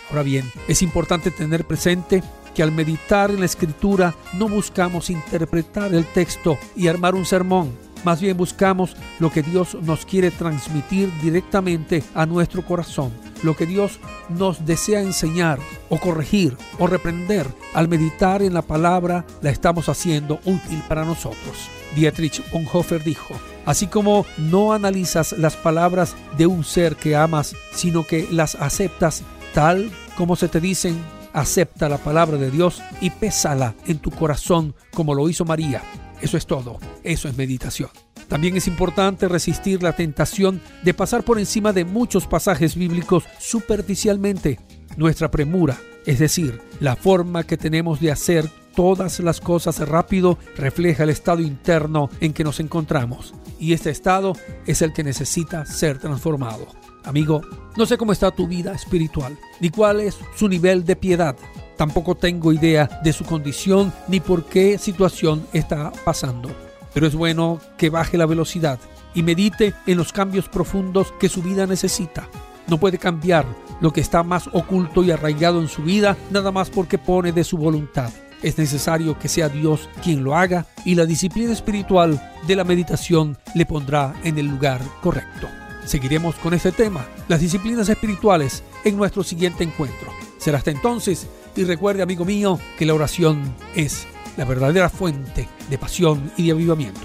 [0.10, 5.94] Ahora bien, es importante tener presente que al meditar en la escritura no buscamos interpretar
[5.94, 7.72] el texto y armar un sermón,
[8.04, 13.12] más bien buscamos lo que Dios nos quiere transmitir directamente a nuestro corazón,
[13.44, 14.00] lo que Dios
[14.30, 15.60] nos desea enseñar
[15.90, 17.48] o corregir o reprender.
[17.74, 21.70] Al meditar en la palabra la estamos haciendo útil para nosotros.
[21.96, 28.06] Dietrich Bonhoeffer dijo, así como no analizas las palabras de un ser que amas, sino
[28.06, 29.24] que las aceptas
[29.54, 31.02] tal como se te dicen,
[31.34, 35.82] acepta la palabra de Dios y pésala en tu corazón como lo hizo María.
[36.22, 37.90] Eso es todo, eso es meditación.
[38.28, 44.60] También es importante resistir la tentación de pasar por encima de muchos pasajes bíblicos superficialmente.
[44.96, 51.04] Nuestra premura, es decir, la forma que tenemos de hacer todas las cosas rápido, refleja
[51.04, 53.34] el estado interno en que nos encontramos.
[53.60, 54.34] Y este estado
[54.66, 56.68] es el que necesita ser transformado.
[57.04, 57.42] Amigo,
[57.76, 61.36] no sé cómo está tu vida espiritual, ni cuál es su nivel de piedad.
[61.82, 66.52] Tampoco tengo idea de su condición ni por qué situación está pasando.
[66.94, 68.78] Pero es bueno que baje la velocidad
[69.16, 72.30] y medite en los cambios profundos que su vida necesita.
[72.68, 73.48] No puede cambiar
[73.80, 77.44] lo que está más oculto y arraigado en su vida nada más porque pone de
[77.44, 78.12] su voluntad.
[78.44, 83.40] Es necesario que sea Dios quien lo haga y la disciplina espiritual de la meditación
[83.56, 85.48] le pondrá en el lugar correcto.
[85.86, 90.12] Seguiremos con este tema, las disciplinas espirituales, en nuestro siguiente encuentro.
[90.38, 94.08] Será hasta entonces y recuerde, amigo mío, que la oración es
[94.38, 97.02] la verdadera fuente de pasión y de avivamiento.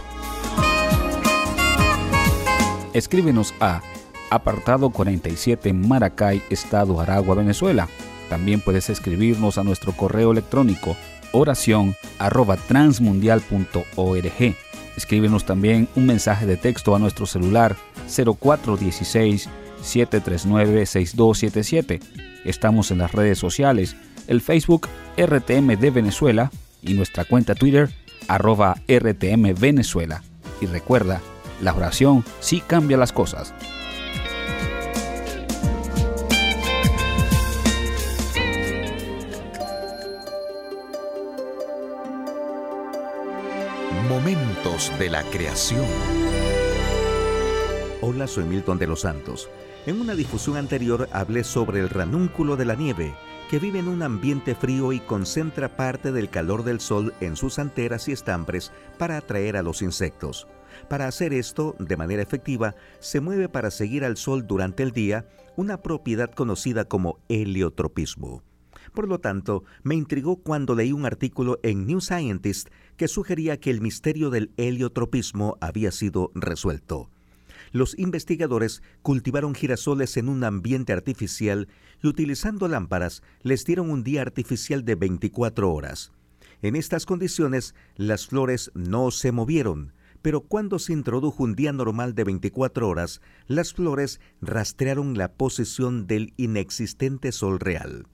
[2.93, 3.83] Escríbenos a
[4.31, 7.89] apartado 47 Maracay, Estado Aragua, Venezuela.
[8.29, 10.97] También puedes escribirnos a nuestro correo electrónico
[11.33, 14.57] oración arroba transmundial.org.
[14.97, 17.77] Escríbenos también un mensaje de texto a nuestro celular
[18.09, 19.49] 0416
[19.83, 22.01] 739 6277.
[22.45, 23.97] Estamos en las redes sociales
[24.27, 26.51] el Facebook RTM de Venezuela
[26.83, 27.91] y nuestra cuenta Twitter
[28.29, 30.23] arroba RTM Venezuela.
[30.61, 31.21] Y recuerda,
[31.61, 33.55] la oración sí cambia las cosas.
[44.09, 45.85] Momentos de la creación.
[48.01, 49.49] Hola, soy Milton de los Santos.
[49.85, 53.15] En una difusión anterior hablé sobre el ranúnculo de la nieve
[53.51, 57.59] que vive en un ambiente frío y concentra parte del calor del sol en sus
[57.59, 60.49] anteras y estambres para atraer a los insectos.
[60.89, 65.29] Para hacer esto de manera efectiva, se mueve para seguir al sol durante el día,
[65.55, 68.43] una propiedad conocida como heliotropismo.
[68.93, 73.71] Por lo tanto, me intrigó cuando leí un artículo en New Scientist que sugería que
[73.71, 77.11] el misterio del heliotropismo había sido resuelto
[77.77, 81.69] los investigadores cultivaron girasoles en un ambiente artificial
[82.03, 86.13] y utilizando lámparas les dieron un día artificial de 24 horas.
[86.63, 89.93] En estas condiciones las flores no se movieron,
[90.23, 96.07] pero cuando se introdujo un día normal de 24 horas, las flores rastrearon la posición
[96.07, 98.07] del inexistente sol real.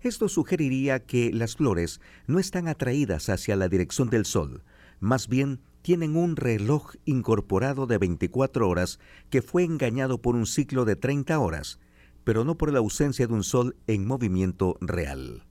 [0.00, 4.62] Esto sugeriría que las flores no están atraídas hacia la dirección del sol,
[5.00, 8.98] más bien tienen un reloj incorporado de 24 horas
[9.30, 11.78] que fue engañado por un ciclo de 30 horas,
[12.24, 15.44] pero no por la ausencia de un sol en movimiento real.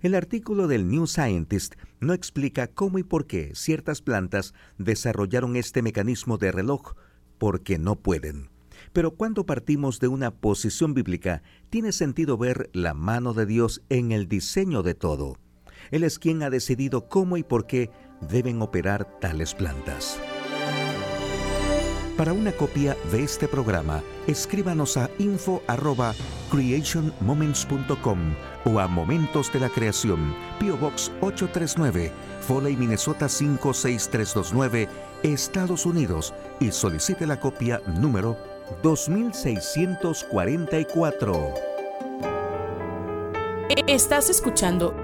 [0.00, 5.82] El artículo del New Scientist no explica cómo y por qué ciertas plantas desarrollaron este
[5.82, 6.94] mecanismo de reloj,
[7.38, 8.50] porque no pueden.
[8.92, 14.12] Pero cuando partimos de una posición bíblica, tiene sentido ver la mano de Dios en
[14.12, 15.38] el diseño de todo.
[15.90, 17.90] Él es quien ha decidido cómo y por qué
[18.28, 20.18] deben operar tales plantas.
[22.16, 28.18] Para una copia de este programa, escríbanos a info@creationmoments.com
[28.66, 34.88] o a Momentos de la Creación, PO Box 839, Foley, Minnesota 56329,
[35.24, 38.36] Estados Unidos y solicite la copia número
[38.82, 41.54] 2644.
[43.86, 45.03] Estás escuchando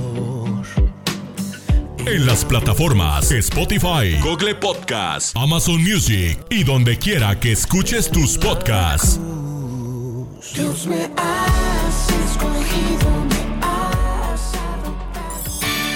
[2.05, 9.19] En las plataformas Spotify, Google Podcast, Amazon Music y donde quiera que escuches tus podcasts.
[10.55, 13.27] Dios me has escogido,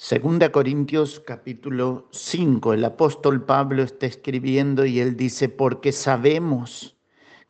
[0.00, 2.72] 2 Corintios capítulo 5.
[2.72, 6.96] El apóstol Pablo está escribiendo y él dice, porque sabemos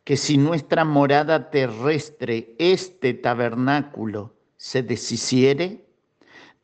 [0.03, 5.85] que si nuestra morada terrestre, este tabernáculo, se deshiciere,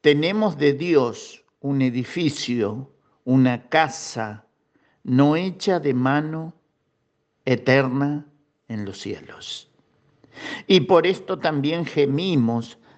[0.01, 2.91] tenemos de Dios un edificio,
[3.23, 4.45] una casa
[5.03, 6.53] no hecha de mano,
[7.45, 8.27] eterna
[8.67, 9.71] en los cielos.
[10.67, 12.76] Y por esto también gemimos,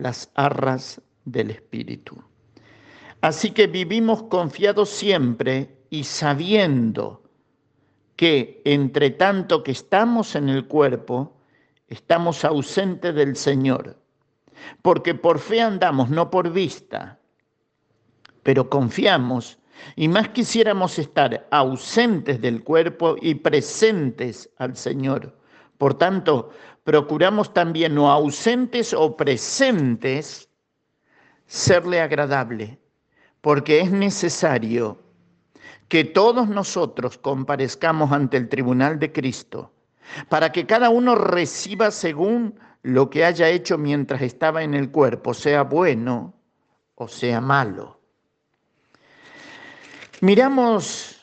[0.00, 2.22] las arras del Espíritu.
[3.20, 7.22] Así que vivimos confiados siempre y sabiendo
[8.16, 11.36] que entre tanto que estamos en el cuerpo,
[11.88, 13.98] estamos ausentes del Señor.
[14.82, 17.18] Porque por fe andamos, no por vista,
[18.42, 19.58] pero confiamos
[19.96, 25.39] y más quisiéramos estar ausentes del cuerpo y presentes al Señor.
[25.80, 26.50] Por tanto,
[26.84, 30.46] procuramos también no ausentes o presentes
[31.46, 32.78] serle agradable,
[33.40, 34.98] porque es necesario
[35.88, 39.72] que todos nosotros comparezcamos ante el tribunal de Cristo,
[40.28, 45.32] para que cada uno reciba según lo que haya hecho mientras estaba en el cuerpo,
[45.32, 46.34] sea bueno
[46.96, 47.98] o sea malo.
[50.20, 51.19] Miramos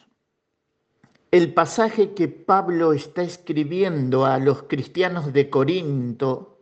[1.31, 6.57] el pasaje que Pablo está escribiendo a los cristianos de Corinto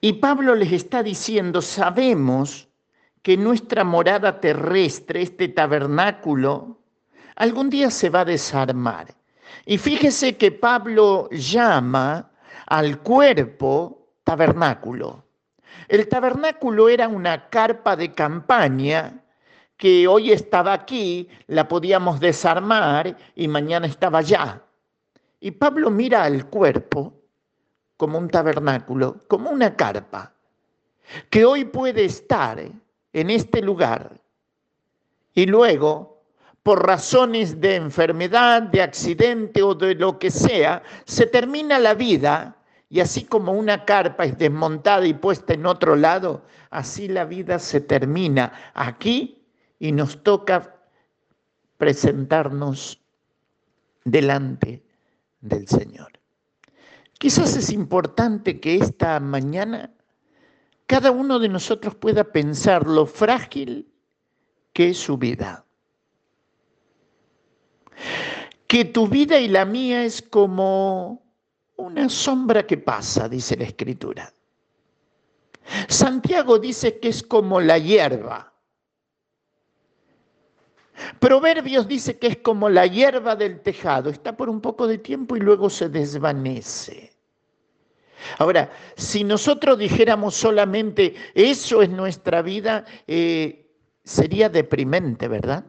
[0.00, 2.68] y Pablo les está diciendo, sabemos
[3.22, 6.80] que nuestra morada terrestre, este tabernáculo,
[7.36, 9.14] algún día se va a desarmar.
[9.64, 12.32] Y fíjese que Pablo llama
[12.66, 15.24] al cuerpo tabernáculo.
[15.86, 19.21] El tabernáculo era una carpa de campaña
[19.82, 24.62] que hoy estaba aquí, la podíamos desarmar y mañana estaba allá.
[25.40, 27.12] Y Pablo mira al cuerpo
[27.96, 30.34] como un tabernáculo, como una carpa,
[31.28, 32.62] que hoy puede estar
[33.12, 34.20] en este lugar
[35.34, 36.22] y luego,
[36.62, 42.56] por razones de enfermedad, de accidente o de lo que sea, se termina la vida
[42.88, 47.58] y así como una carpa es desmontada y puesta en otro lado, así la vida
[47.58, 49.41] se termina aquí
[49.82, 50.76] y nos toca
[51.76, 53.02] presentarnos
[54.04, 54.80] delante
[55.40, 56.12] del Señor.
[57.18, 59.92] Quizás es importante que esta mañana
[60.86, 63.92] cada uno de nosotros pueda pensar lo frágil
[64.72, 65.64] que es su vida.
[68.68, 71.24] Que tu vida y la mía es como
[71.74, 74.32] una sombra que pasa, dice la Escritura.
[75.88, 78.51] Santiago dice que es como la hierba
[81.18, 85.36] Proverbios dice que es como la hierba del tejado, está por un poco de tiempo
[85.36, 87.12] y luego se desvanece.
[88.38, 93.70] Ahora, si nosotros dijéramos solamente eso es nuestra vida, eh,
[94.04, 95.64] sería deprimente, ¿verdad?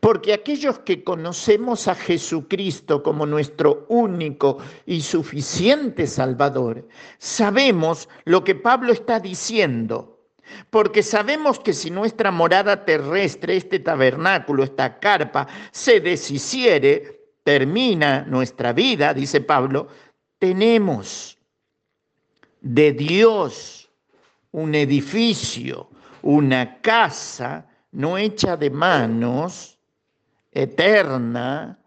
[0.00, 6.88] Porque aquellos que conocemos a Jesucristo como nuestro único y suficiente Salvador,
[7.18, 10.19] sabemos lo que Pablo está diciendo
[10.70, 18.72] porque sabemos que si nuestra morada terrestre, este tabernáculo, esta carpa, se deshiciere, termina nuestra
[18.72, 19.88] vida, dice Pablo,
[20.38, 21.38] tenemos
[22.60, 23.90] de Dios
[24.52, 25.88] un edificio,
[26.22, 29.78] una casa no hecha de manos,
[30.52, 31.78] eterna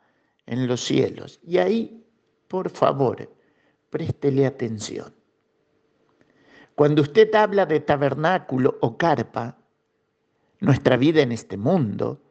[0.45, 1.39] en los cielos.
[1.43, 2.05] Y ahí,
[2.47, 3.29] por favor,
[3.89, 5.13] préstele atención.
[6.75, 9.57] Cuando usted habla de tabernáculo o carpa,
[10.59, 12.21] nuestra vida en este mundo,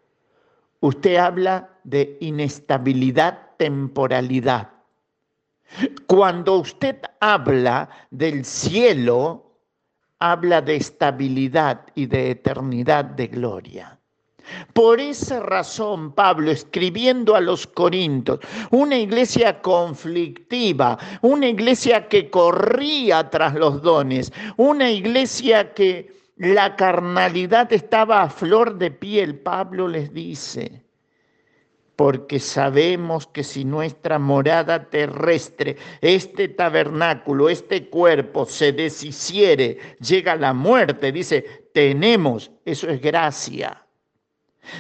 [0.80, 4.70] usted habla de inestabilidad, temporalidad.
[6.06, 9.58] Cuando usted habla del cielo,
[10.18, 13.98] habla de estabilidad y de eternidad de gloria.
[14.72, 18.40] Por esa razón, Pablo, escribiendo a los Corintios,
[18.70, 27.72] una iglesia conflictiva, una iglesia que corría tras los dones, una iglesia que la carnalidad
[27.72, 30.82] estaba a flor de piel, Pablo les dice,
[31.96, 40.52] porque sabemos que si nuestra morada terrestre, este tabernáculo, este cuerpo se deshiciere, llega la
[40.52, 43.81] muerte, dice, tenemos, eso es gracia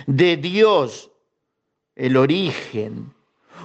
[0.06, 1.10] de Dios
[1.94, 3.12] el origen,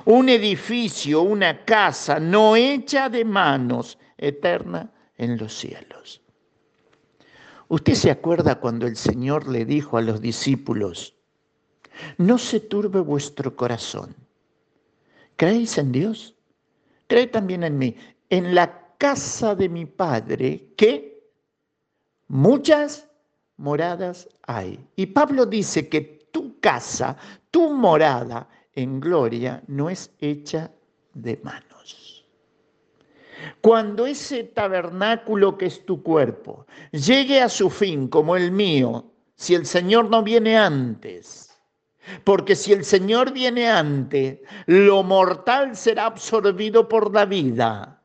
[0.06, 6.22] un edificio, una casa no hecha de manos, eterna en los cielos.
[7.70, 11.16] ¿Usted se acuerda cuando el Señor le dijo a los discípulos,
[12.18, 14.16] no se turbe vuestro corazón?
[15.36, 16.36] ¿Creéis en Dios?
[17.08, 17.96] Cree también en mí.
[18.30, 21.30] En la casa de mi Padre, que
[22.28, 23.07] muchas
[23.58, 24.80] moradas hay.
[24.96, 26.02] Y Pablo dice que
[26.32, 27.18] tu casa,
[27.52, 30.72] tu morada en gloria no es hecha
[31.14, 32.26] de manos.
[33.62, 39.56] Cuando ese tabernáculo que es tu cuerpo llegue a su fin como el mío, si
[39.56, 41.60] el Señor no viene antes,
[42.24, 47.97] porque si el Señor viene antes, lo mortal será absorbido por la vida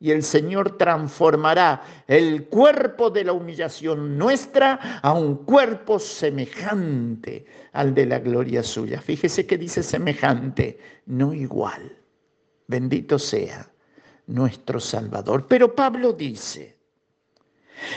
[0.00, 7.94] y el Señor transformará el cuerpo de la humillación nuestra a un cuerpo semejante al
[7.94, 9.00] de la gloria suya.
[9.00, 11.96] Fíjese que dice semejante, no igual.
[12.68, 13.68] Bendito sea
[14.26, 15.46] nuestro Salvador.
[15.48, 16.76] Pero Pablo dice,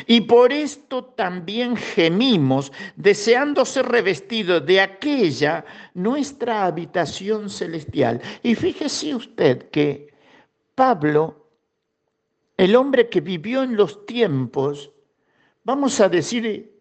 [0.08, 8.22] y por esto también gemimos, deseando ser revestidos de aquella nuestra habitación celestial.
[8.42, 10.14] Y fíjese usted que
[10.74, 11.41] Pablo
[12.62, 14.92] el hombre que vivió en los tiempos,
[15.64, 16.80] vamos a decir,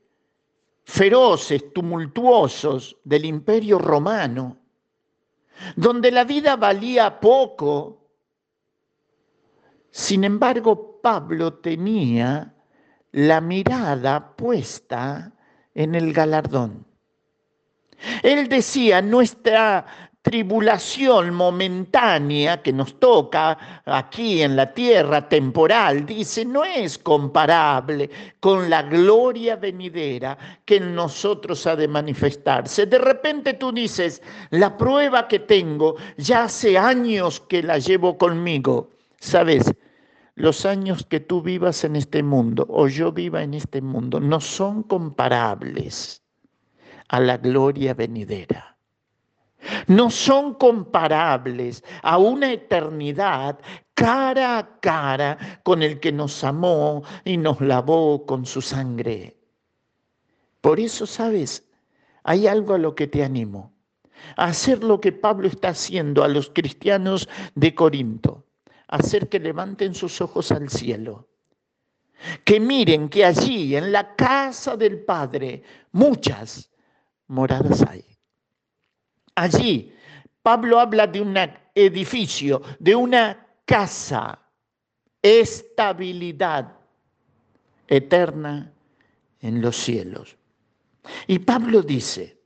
[0.85, 4.59] feroces, tumultuosos del imperio romano,
[5.77, 8.11] donde la vida valía poco.
[9.91, 12.55] Sin embargo, Pablo tenía
[13.13, 15.33] la mirada puesta
[15.75, 16.85] en el galardón.
[18.23, 26.65] Él decía, nuestra tribulación momentánea que nos toca aquí en la tierra, temporal, dice, no
[26.65, 32.87] es comparable con la gloria venidera que en nosotros ha de manifestarse.
[32.87, 38.91] De repente tú dices, la prueba que tengo, ya hace años que la llevo conmigo.
[39.19, 39.73] ¿Sabes?
[40.35, 44.41] Los años que tú vivas en este mundo o yo viva en este mundo no
[44.41, 46.23] son comparables
[47.09, 48.70] a la gloria venidera
[49.87, 53.59] no son comparables a una eternidad
[53.95, 59.37] cara a cara con el que nos amó y nos lavó con su sangre.
[60.61, 61.67] Por eso, sabes,
[62.25, 63.73] hay algo a lo que te animo,
[64.37, 68.47] a hacer lo que Pablo está haciendo a los cristianos de Corinto,
[68.89, 71.29] hacer que levanten sus ojos al cielo,
[72.45, 75.63] que miren que allí en la casa del Padre
[75.93, 76.71] muchas
[77.27, 78.10] moradas hay.
[79.35, 79.93] Allí
[80.43, 81.37] Pablo habla de un
[81.75, 84.39] edificio, de una casa,
[85.23, 86.73] estabilidad
[87.87, 88.73] eterna
[89.41, 90.37] en los cielos.
[91.27, 92.39] Y Pablo dice,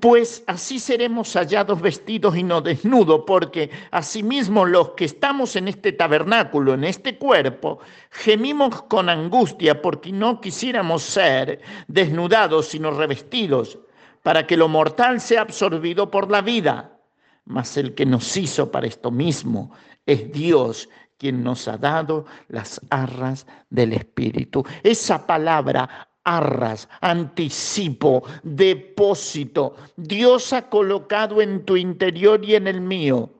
[0.00, 5.92] pues así seremos hallados vestidos y no desnudos, porque asimismo los que estamos en este
[5.92, 7.78] tabernáculo, en este cuerpo,
[8.10, 13.78] gemimos con angustia porque no quisiéramos ser desnudados, sino revestidos
[14.24, 16.98] para que lo mortal sea absorbido por la vida.
[17.44, 19.70] Mas el que nos hizo para esto mismo
[20.06, 20.88] es Dios
[21.18, 24.64] quien nos ha dado las arras del Espíritu.
[24.82, 33.30] Esa palabra arras, anticipo, depósito, Dios ha colocado en tu interior y en el mío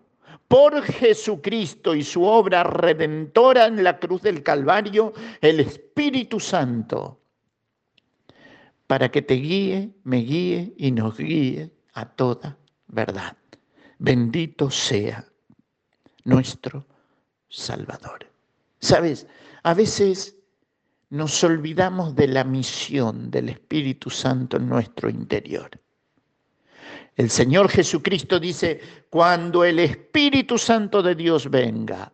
[0.49, 7.24] por Jesucristo y su obra redentora en la cruz del Calvario, el Espíritu Santo
[8.95, 12.57] para que te guíe, me guíe y nos guíe a toda
[12.87, 13.37] verdad.
[13.99, 15.27] Bendito sea
[16.23, 16.87] nuestro
[17.49, 18.25] Salvador.
[18.79, 19.27] Sabes,
[19.65, 20.37] a veces
[21.11, 25.69] nos olvidamos de la misión del Espíritu Santo en nuestro interior.
[27.17, 28.81] El Señor Jesucristo dice,
[29.11, 32.13] cuando el Espíritu Santo de Dios venga,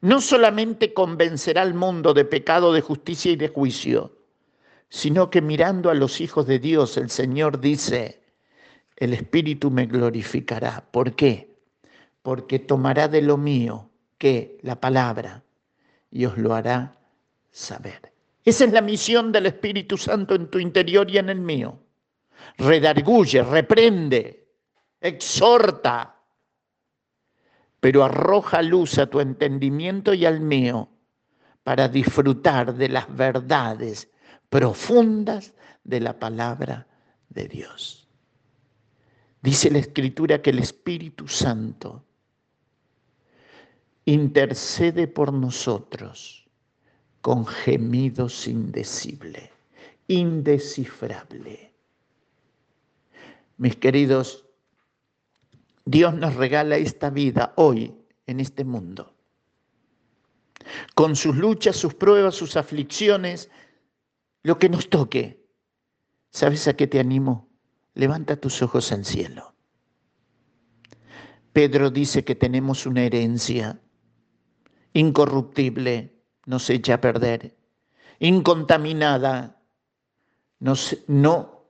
[0.00, 4.16] no solamente convencerá al mundo de pecado, de justicia y de juicio,
[4.92, 8.20] sino que mirando a los hijos de Dios, el Señor dice,
[8.94, 10.84] el Espíritu me glorificará.
[10.90, 11.56] ¿Por qué?
[12.20, 13.88] Porque tomará de lo mío,
[14.18, 15.42] que la palabra,
[16.10, 16.94] y os lo hará
[17.50, 18.12] saber.
[18.44, 21.78] Esa es la misión del Espíritu Santo en tu interior y en el mío.
[22.58, 24.46] Redarguye, reprende,
[25.00, 26.20] exhorta,
[27.80, 30.90] pero arroja luz a tu entendimiento y al mío
[31.62, 34.11] para disfrutar de las verdades
[34.52, 36.86] profundas de la palabra
[37.30, 38.06] de Dios.
[39.40, 42.04] Dice la Escritura que el Espíritu Santo
[44.04, 46.46] intercede por nosotros
[47.22, 49.48] con gemidos indecibles,
[50.06, 51.72] indescifrable.
[53.56, 54.44] Mis queridos,
[55.86, 57.94] Dios nos regala esta vida hoy
[58.26, 59.14] en este mundo.
[60.94, 63.48] Con sus luchas, sus pruebas, sus aflicciones,
[64.42, 65.46] lo que nos toque.
[66.30, 67.48] ¿Sabes a qué te animo?
[67.94, 69.54] Levanta tus ojos al cielo.
[71.52, 73.80] Pedro dice que tenemos una herencia
[74.94, 76.14] incorruptible,
[76.46, 77.56] no se echa a perder,
[78.18, 79.60] incontaminada,
[80.58, 80.76] no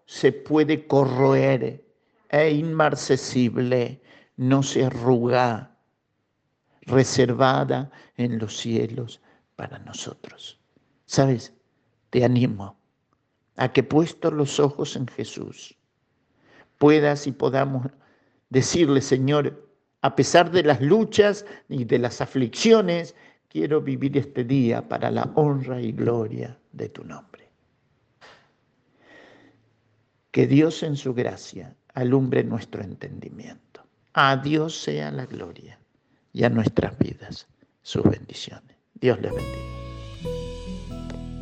[0.06, 1.84] se, puede corroer,
[2.28, 4.02] e inmarcesible,
[4.36, 5.76] no se arruga,
[6.82, 9.20] reservada en los cielos
[9.56, 10.60] para nosotros.
[11.06, 11.52] ¿Sabes?
[12.12, 12.76] Te animo
[13.56, 15.78] a que puestos los ojos en Jesús,
[16.76, 17.86] puedas y podamos
[18.50, 19.66] decirle, Señor,
[20.02, 23.14] a pesar de las luchas y de las aflicciones,
[23.48, 27.48] quiero vivir este día para la honra y gloria de tu nombre.
[30.32, 33.86] Que Dios en su gracia alumbre nuestro entendimiento.
[34.12, 35.78] A Dios sea la gloria
[36.34, 37.46] y a nuestras vidas
[37.80, 38.76] sus bendiciones.
[39.00, 39.91] Dios les bendiga.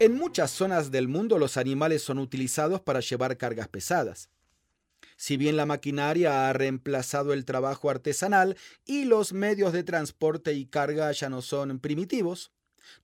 [0.00, 4.30] En muchas zonas del mundo los animales son utilizados para llevar cargas pesadas.
[5.18, 8.56] Si bien la maquinaria ha reemplazado el trabajo artesanal
[8.86, 12.50] y los medios de transporte y carga ya no son primitivos,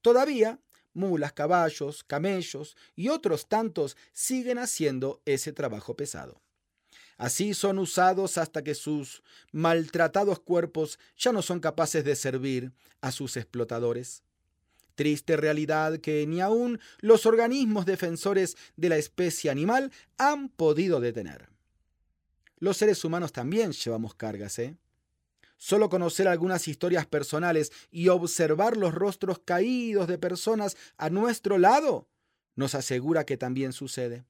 [0.01, 0.59] todavía
[0.94, 6.40] mulas, caballos, camellos y otros tantos siguen haciendo ese trabajo pesado.
[7.18, 13.12] Así son usados hasta que sus maltratados cuerpos ya no son capaces de servir a
[13.12, 14.23] sus explotadores.
[14.97, 21.48] Triste realidad que ni aun los organismos defensores de la especie animal han podido detener.
[22.59, 24.77] Los seres humanos también llevamos cargas, ¿eh?
[25.59, 32.09] Solo conocer algunas historias personales y observar los rostros caídos de personas a nuestro lado
[32.56, 34.24] nos asegura que también sucede.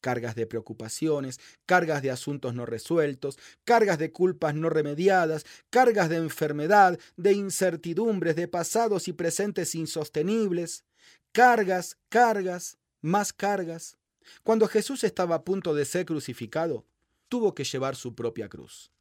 [0.00, 6.16] Cargas de preocupaciones, cargas de asuntos no resueltos, cargas de culpas no remediadas, cargas de
[6.16, 10.84] enfermedad, de incertidumbres, de pasados y presentes insostenibles,
[11.32, 13.96] cargas, cargas, más cargas.
[14.42, 16.86] Cuando Jesús estaba a punto de ser crucificado,
[17.28, 18.92] tuvo que llevar su propia cruz.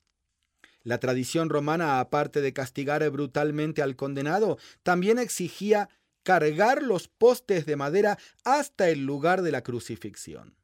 [0.84, 5.90] La tradición romana, aparte de castigar brutalmente al condenado, también exigía
[6.24, 10.57] cargar los postes de madera hasta el lugar de la crucifixión.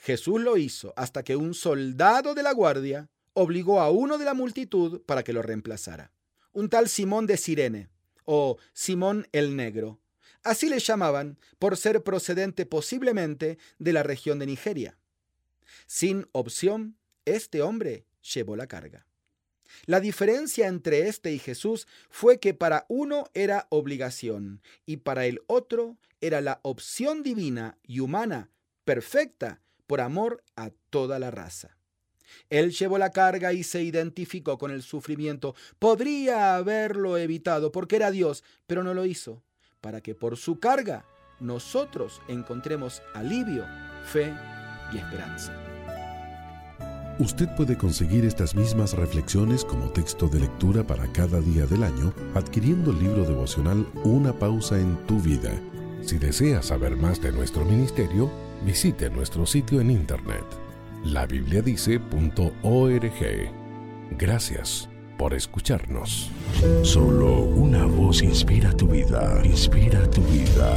[0.00, 4.34] Jesús lo hizo hasta que un soldado de la guardia obligó a uno de la
[4.34, 6.10] multitud para que lo reemplazara.
[6.52, 7.90] Un tal Simón de Sirene,
[8.24, 10.00] o Simón el Negro.
[10.42, 14.96] Así le llamaban por ser procedente posiblemente de la región de Nigeria.
[15.86, 16.96] Sin opción,
[17.26, 19.06] este hombre llevó la carga.
[19.84, 25.42] La diferencia entre este y Jesús fue que para uno era obligación y para el
[25.46, 28.50] otro era la opción divina y humana,
[28.84, 29.60] perfecta,
[29.90, 31.76] por amor a toda la raza.
[32.48, 35.56] Él llevó la carga y se identificó con el sufrimiento.
[35.80, 39.42] Podría haberlo evitado porque era Dios, pero no lo hizo,
[39.80, 41.06] para que por su carga
[41.40, 43.66] nosotros encontremos alivio,
[44.04, 44.32] fe
[44.92, 45.56] y esperanza.
[47.18, 52.14] Usted puede conseguir estas mismas reflexiones como texto de lectura para cada día del año
[52.36, 55.50] adquiriendo el libro devocional Una pausa en tu vida
[56.02, 58.30] Si desea saber más de nuestro ministerio,
[58.64, 60.44] visite nuestro sitio en internet
[61.04, 63.50] labibliadice.org.
[64.18, 64.88] Gracias
[65.18, 66.30] por escucharnos.
[66.82, 70.76] Solo una voz inspira tu vida, inspira tu vida.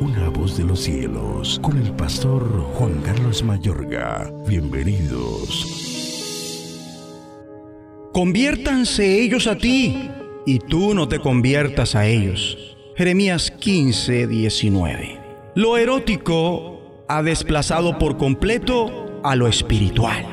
[0.00, 2.44] Una voz de los cielos, con el pastor
[2.74, 4.30] Juan Carlos Mayorga.
[4.46, 5.80] Bienvenidos.
[8.12, 10.10] Conviértanse ellos a ti,
[10.46, 12.76] y tú no te conviertas a ellos.
[12.96, 15.20] Jeremías 15, 19.
[15.54, 16.73] Lo erótico
[17.08, 20.24] ha desplazado por completo a lo espiritual.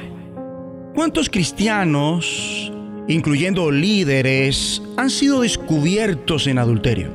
[0.96, 2.72] ¿Cuántos cristianos,
[3.08, 7.10] incluyendo líderes, han sido descubiertos en adulterio?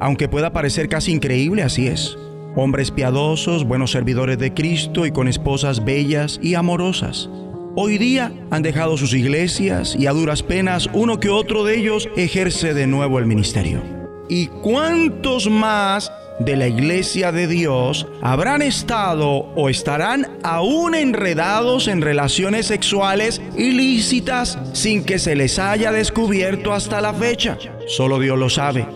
[0.00, 2.16] Aunque pueda parecer casi increíble, así es.
[2.56, 7.28] Hombres piadosos, buenos servidores de Cristo y con esposas bellas y amorosas.
[7.76, 12.08] Hoy día han dejado sus iglesias y a duras penas uno que otro de ellos
[12.16, 13.82] ejerce de nuevo el ministerio.
[14.28, 16.10] ¿Y cuántos más
[16.40, 24.58] de la iglesia de Dios habrán estado o estarán aún enredados en relaciones sexuales ilícitas
[24.72, 27.58] sin que se les haya descubierto hasta la fecha?
[27.86, 28.86] Solo Dios lo sabe.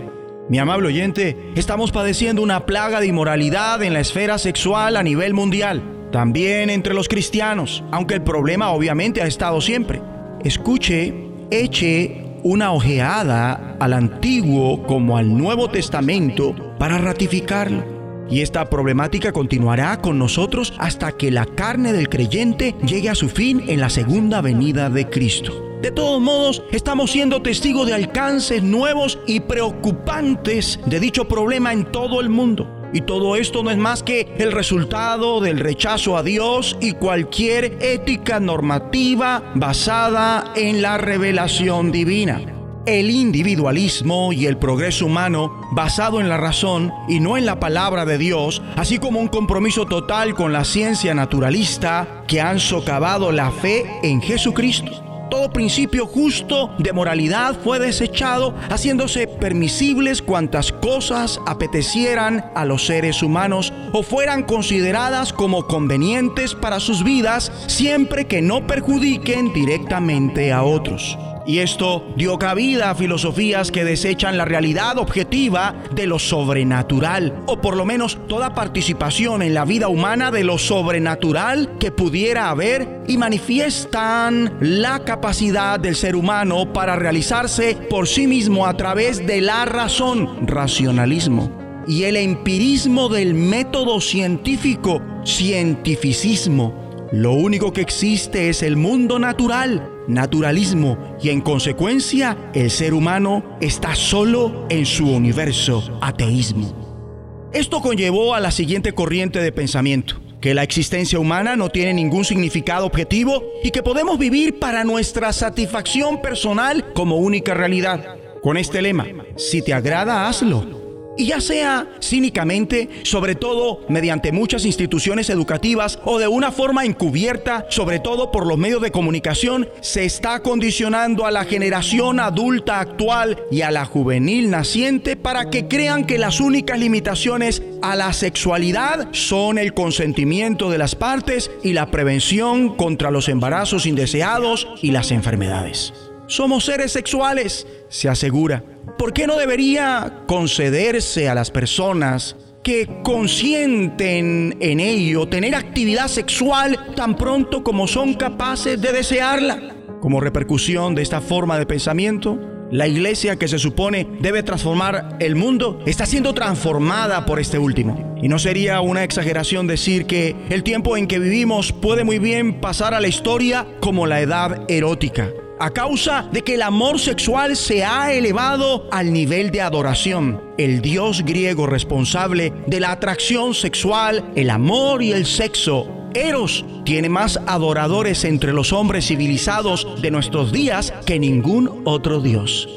[0.49, 5.35] Mi amable oyente, estamos padeciendo una plaga de inmoralidad en la esfera sexual a nivel
[5.35, 10.01] mundial, también entre los cristianos, aunque el problema obviamente ha estado siempre.
[10.43, 11.15] Escuche,
[11.51, 17.83] eche una ojeada al Antiguo como al Nuevo Testamento para ratificarlo.
[18.31, 23.29] Y esta problemática continuará con nosotros hasta que la carne del creyente llegue a su
[23.29, 25.53] fin en la segunda venida de Cristo.
[25.81, 31.91] De todos modos, estamos siendo testigos de alcances nuevos y preocupantes de dicho problema en
[31.91, 32.84] todo el mundo.
[32.95, 37.77] Y todo esto no es más que el resultado del rechazo a Dios y cualquier
[37.81, 42.41] ética normativa basada en la revelación divina.
[42.87, 48.05] El individualismo y el progreso humano basado en la razón y no en la palabra
[48.05, 53.51] de Dios, así como un compromiso total con la ciencia naturalista que han socavado la
[53.51, 55.04] fe en Jesucristo
[55.35, 63.21] todo principio justo de moralidad fue desechado, haciéndose permisibles cuantas cosas apetecieran a los seres
[63.21, 70.63] humanos o fueran consideradas como convenientes para sus vidas, siempre que no perjudiquen directamente a
[70.63, 71.19] otros.
[71.47, 77.61] Y esto dio cabida a filosofías que desechan la realidad objetiva de lo sobrenatural, o
[77.61, 83.03] por lo menos toda participación en la vida humana de lo sobrenatural que pudiera haber
[83.07, 89.43] y manifiestan la capacidad del ser humano para realizarse por sí mismo a través de
[89.43, 96.83] la razón, racionalismo, y el empirismo del método científico, cientificismo.
[97.13, 103.57] Lo único que existe es el mundo natural, naturalismo, y en consecuencia el ser humano
[103.61, 107.51] está solo en su universo, ateísmo.
[107.53, 112.27] Esto conllevó a la siguiente corriente de pensamiento que la existencia humana no tiene ningún
[112.27, 118.19] significado objetivo y que podemos vivir para nuestra satisfacción personal como única realidad.
[118.43, 119.07] Con este lema,
[119.37, 120.84] si te agrada, hazlo.
[121.17, 127.67] Y ya sea cínicamente, sobre todo mediante muchas instituciones educativas o de una forma encubierta,
[127.71, 133.39] sobre todo por los medios de comunicación, se está condicionando a la generación adulta actual
[133.51, 139.09] y a la juvenil naciente para que crean que las únicas limitaciones a la sexualidad
[139.13, 145.11] son el consentimiento de las partes y la prevención contra los embarazos indeseados y las
[145.11, 146.04] enfermedades.
[146.27, 148.65] Somos seres sexuales, se asegura.
[148.99, 156.95] ¿Por qué no debería concederse a las personas que consienten en ello tener actividad sexual
[156.97, 159.75] tan pronto como son capaces de desearla?
[160.01, 162.39] Como repercusión de esta forma de pensamiento,
[162.71, 168.17] la iglesia que se supone debe transformar el mundo está siendo transformada por este último.
[168.23, 172.63] Y no sería una exageración decir que el tiempo en que vivimos puede muy bien
[172.63, 177.57] pasar a la historia como la edad erótica a causa de que el amor sexual
[177.57, 180.43] se ha elevado al nivel de adoración.
[180.59, 187.09] El dios griego responsable de la atracción sexual, el amor y el sexo, Eros, tiene
[187.09, 192.69] más adoradores entre los hombres civilizados de nuestros días que ningún otro dios.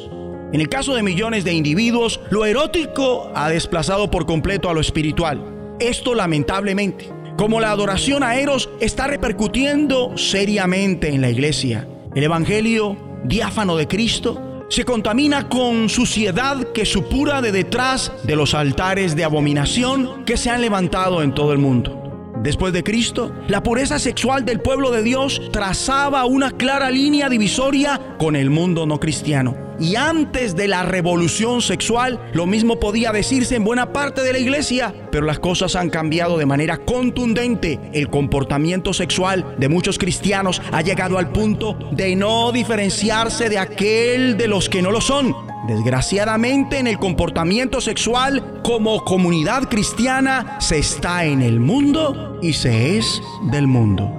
[0.54, 4.80] En el caso de millones de individuos, lo erótico ha desplazado por completo a lo
[4.80, 5.76] espiritual.
[5.80, 11.88] Esto lamentablemente, como la adoración a Eros está repercutiendo seriamente en la iglesia.
[12.18, 18.56] El Evangelio diáfano de Cristo se contamina con suciedad que supura de detrás de los
[18.56, 22.34] altares de abominación que se han levantado en todo el mundo.
[22.42, 28.16] Después de Cristo, la pureza sexual del pueblo de Dios trazaba una clara línea divisoria
[28.18, 29.67] con el mundo no cristiano.
[29.80, 34.40] Y antes de la revolución sexual, lo mismo podía decirse en buena parte de la
[34.40, 37.80] iglesia, pero las cosas han cambiado de manera contundente.
[37.94, 44.38] El comportamiento sexual de muchos cristianos ha llegado al punto de no diferenciarse de aquel
[44.38, 45.36] de los que no lo son.
[45.68, 52.98] Desgraciadamente en el comportamiento sexual como comunidad cristiana se está en el mundo y se
[52.98, 53.22] es
[53.52, 54.10] del mundo.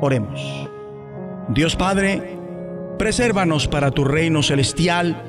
[0.00, 0.40] Oremos.
[1.48, 2.35] Dios Padre,
[2.98, 5.22] Presérvanos para tu reino celestial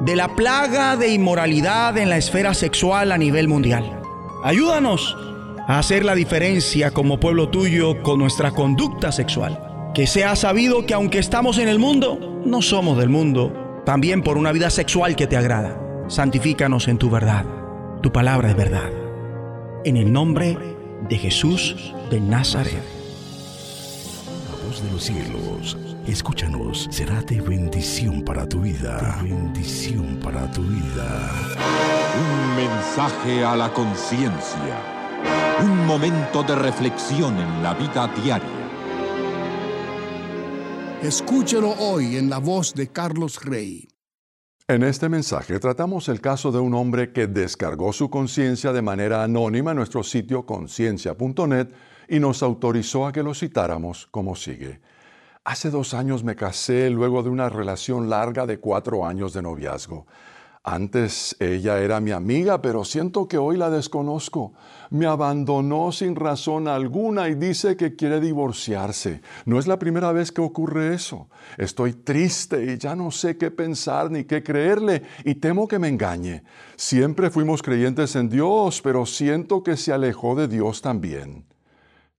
[0.00, 4.02] de la plaga de inmoralidad en la esfera sexual a nivel mundial.
[4.42, 5.16] Ayúdanos
[5.66, 9.92] a hacer la diferencia como pueblo tuyo con nuestra conducta sexual.
[9.94, 14.36] Que sea sabido que aunque estamos en el mundo, no somos del mundo, también por
[14.36, 15.80] una vida sexual que te agrada.
[16.08, 17.46] Santifícanos en tu verdad.
[18.02, 18.90] Tu palabra es verdad.
[19.84, 20.58] En el nombre
[21.08, 22.82] de Jesús de Nazaret.
[24.50, 29.22] La voz de los cielos Escúchanos, será de bendición para tu vida.
[29.22, 31.32] De bendición para tu vida.
[32.20, 34.82] Un mensaje a la conciencia.
[35.62, 38.48] Un momento de reflexión en la vida diaria.
[41.02, 43.88] Escúchelo hoy en la voz de Carlos Rey.
[44.68, 49.22] En este mensaje tratamos el caso de un hombre que descargó su conciencia de manera
[49.22, 51.68] anónima en nuestro sitio conciencia.net
[52.08, 54.80] y nos autorizó a que lo citáramos como sigue.
[55.46, 60.06] Hace dos años me casé luego de una relación larga de cuatro años de noviazgo.
[60.62, 64.54] Antes ella era mi amiga, pero siento que hoy la desconozco.
[64.88, 69.20] Me abandonó sin razón alguna y dice que quiere divorciarse.
[69.44, 71.28] No es la primera vez que ocurre eso.
[71.58, 75.88] Estoy triste y ya no sé qué pensar ni qué creerle y temo que me
[75.88, 76.42] engañe.
[76.76, 81.44] Siempre fuimos creyentes en Dios, pero siento que se alejó de Dios también.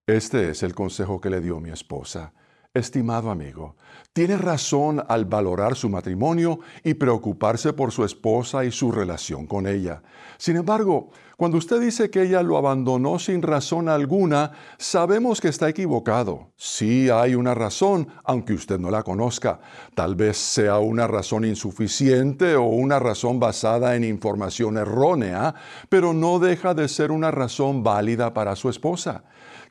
[0.06, 2.32] Este es el consejo que le dio mi esposa.
[2.76, 3.78] Estimado amigo,
[4.12, 9.66] tiene razón al valorar su matrimonio y preocuparse por su esposa y su relación con
[9.66, 10.04] ella.
[10.38, 15.70] Sin embargo, cuando usted dice que ella lo abandonó sin razón alguna, sabemos que está
[15.70, 16.52] equivocado.
[16.58, 19.62] Sí hay una razón, aunque usted no la conozca.
[19.94, 25.56] Tal vez sea una razón insuficiente o una razón basada en información errónea,
[25.88, 29.24] pero no deja de ser una razón válida para su esposa.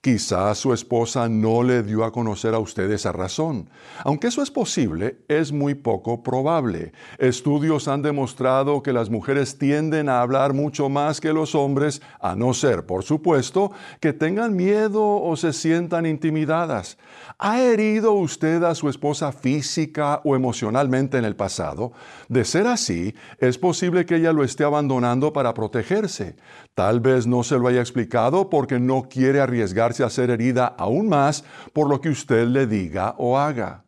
[0.04, 3.70] Quizás su esposa no le dio a conocer a usted esa razón.
[4.04, 6.92] Aunque eso es posible, es muy poco probable.
[7.16, 12.36] Estudios han demostrado que las mujeres tienden a hablar mucho más que los hombres, a
[12.36, 16.98] no ser, por supuesto, que tengan miedo o se sientan intimidadas.
[17.38, 21.92] ¿Ha herido usted a su esposa física o emocionalmente en el pasado?
[22.28, 26.36] De ser así, es posible que ella lo esté abandonando para protegerse.
[26.74, 31.08] Tal vez no se lo haya explicado porque no quiere arriesgarse a ser herida aún
[31.08, 33.83] más por lo que usted le diga o haga.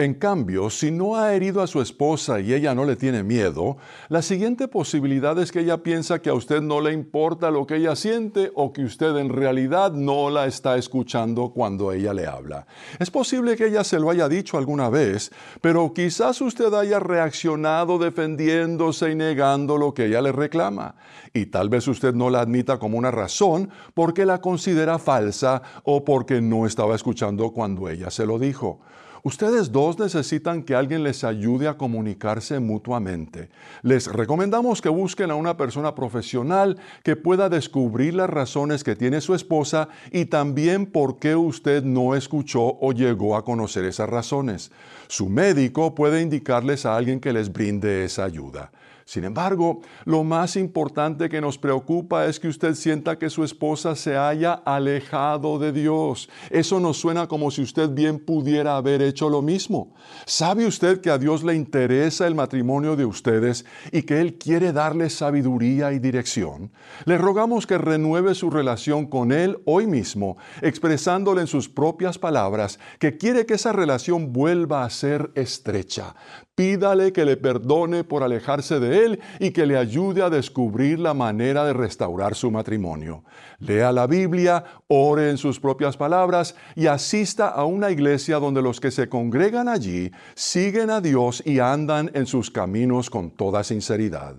[0.00, 3.78] En cambio, si no ha herido a su esposa y ella no le tiene miedo,
[4.08, 7.74] la siguiente posibilidad es que ella piensa que a usted no le importa lo que
[7.74, 12.68] ella siente o que usted en realidad no la está escuchando cuando ella le habla.
[13.00, 17.98] Es posible que ella se lo haya dicho alguna vez, pero quizás usted haya reaccionado
[17.98, 20.94] defendiéndose y negando lo que ella le reclama.
[21.34, 26.04] Y tal vez usted no la admita como una razón porque la considera falsa o
[26.04, 28.78] porque no estaba escuchando cuando ella se lo dijo.
[29.22, 33.48] Ustedes dos necesitan que alguien les ayude a comunicarse mutuamente.
[33.82, 39.20] Les recomendamos que busquen a una persona profesional que pueda descubrir las razones que tiene
[39.20, 44.70] su esposa y también por qué usted no escuchó o llegó a conocer esas razones.
[45.08, 48.70] Su médico puede indicarles a alguien que les brinde esa ayuda.
[49.08, 53.96] Sin embargo, lo más importante que nos preocupa es que usted sienta que su esposa
[53.96, 56.28] se haya alejado de Dios.
[56.50, 59.94] Eso nos suena como si usted bien pudiera haber hecho lo mismo.
[60.26, 64.74] ¿Sabe usted que a Dios le interesa el matrimonio de ustedes y que Él quiere
[64.74, 66.70] darle sabiduría y dirección?
[67.06, 72.78] Le rogamos que renueve su relación con Él hoy mismo, expresándole en sus propias palabras
[72.98, 76.14] que quiere que esa relación vuelva a ser estrecha.
[76.58, 81.14] Pídale que le perdone por alejarse de él y que le ayude a descubrir la
[81.14, 83.22] manera de restaurar su matrimonio.
[83.60, 88.80] Lea la Biblia, ore en sus propias palabras y asista a una iglesia donde los
[88.80, 94.34] que se congregan allí siguen a Dios y andan en sus caminos con toda sinceridad.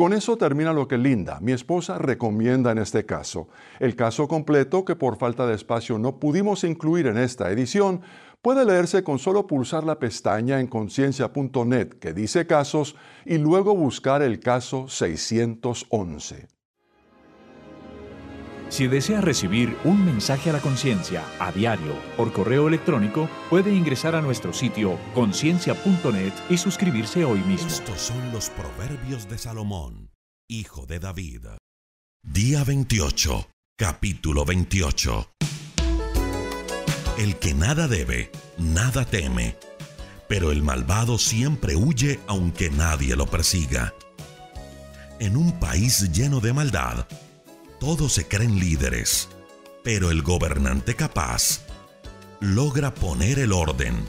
[0.00, 3.48] Con eso termina lo que Linda, mi esposa, recomienda en este caso.
[3.78, 8.00] El caso completo, que por falta de espacio no pudimos incluir en esta edición,
[8.42, 14.22] puede leerse con solo pulsar la pestaña en conciencia.net que dice casos y luego buscar
[14.22, 16.48] el caso 611.
[18.70, 24.14] Si desea recibir un mensaje a la conciencia a diario por correo electrónico, puede ingresar
[24.14, 27.66] a nuestro sitio conciencia.net y suscribirse hoy mismo.
[27.66, 30.10] Estos son los proverbios de Salomón,
[30.48, 31.46] hijo de David.
[32.22, 35.26] Día 28, capítulo 28.
[37.20, 39.54] El que nada debe, nada teme,
[40.26, 43.92] pero el malvado siempre huye aunque nadie lo persiga.
[45.18, 47.06] En un país lleno de maldad,
[47.78, 49.28] todos se creen líderes,
[49.84, 51.60] pero el gobernante capaz
[52.40, 54.02] logra poner el orden.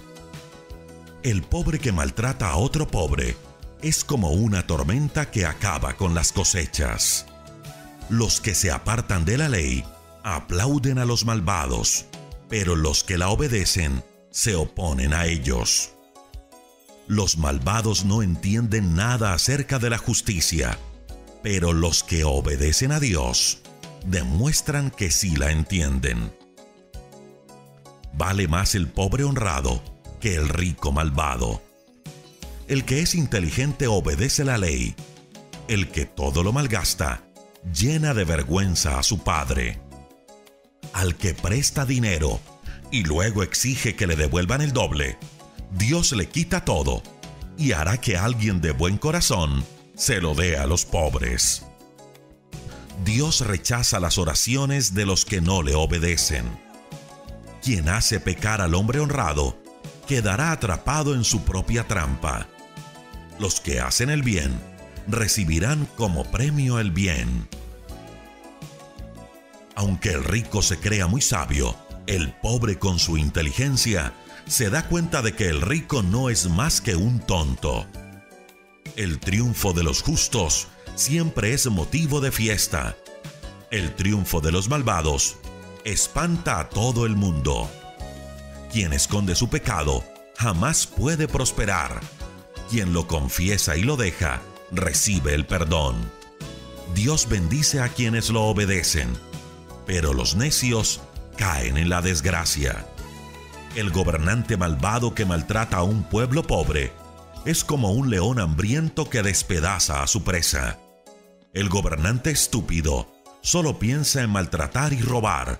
[1.21, 3.35] El pobre que maltrata a otro pobre
[3.81, 7.25] es como una tormenta que acaba con las cosechas.
[8.09, 9.83] Los que se apartan de la ley
[10.23, 12.05] aplauden a los malvados,
[12.51, 15.93] pero los que la obedecen se oponen a ellos.
[17.07, 20.77] Los malvados no entienden nada acerca de la justicia,
[21.41, 23.61] pero los que obedecen a Dios
[24.05, 26.35] demuestran que sí la entienden.
[28.13, 29.81] Vale más el pobre honrado
[30.19, 31.61] que el rico malvado.
[32.67, 34.93] El que es inteligente obedece la ley.
[35.69, 37.23] El que todo lo malgasta
[37.73, 39.79] llena de vergüenza a su padre.
[40.93, 42.39] Al que presta dinero
[42.91, 45.17] y luego exige que le devuelvan el doble,
[45.71, 47.01] Dios le quita todo
[47.57, 49.63] y hará que alguien de buen corazón
[49.95, 51.63] se lo dé a los pobres.
[53.05, 56.45] Dios rechaza las oraciones de los que no le obedecen.
[57.63, 59.57] Quien hace pecar al hombre honrado
[60.07, 62.47] quedará atrapado en su propia trampa.
[63.39, 64.59] Los que hacen el bien
[65.07, 67.47] recibirán como premio el bien.
[69.81, 71.75] Aunque el rico se crea muy sabio,
[72.05, 74.13] el pobre con su inteligencia
[74.45, 77.87] se da cuenta de que el rico no es más que un tonto.
[78.95, 82.95] El triunfo de los justos siempre es motivo de fiesta.
[83.71, 85.37] El triunfo de los malvados
[85.83, 87.67] espanta a todo el mundo.
[88.71, 90.03] Quien esconde su pecado
[90.37, 92.01] jamás puede prosperar.
[92.69, 95.95] Quien lo confiesa y lo deja, recibe el perdón.
[96.93, 99.09] Dios bendice a quienes lo obedecen,
[99.91, 101.01] pero los necios
[101.35, 102.85] caen en la desgracia.
[103.75, 106.93] El gobernante malvado que maltrata a un pueblo pobre
[107.43, 110.79] es como un león hambriento que despedaza a su presa.
[111.53, 113.11] El gobernante estúpido
[113.41, 115.59] solo piensa en maltratar y robar.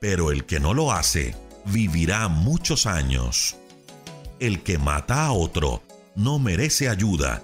[0.00, 1.36] Pero el que no lo hace
[1.66, 3.54] vivirá muchos años.
[4.40, 5.82] El que mata a otro
[6.16, 7.42] no merece ayuda.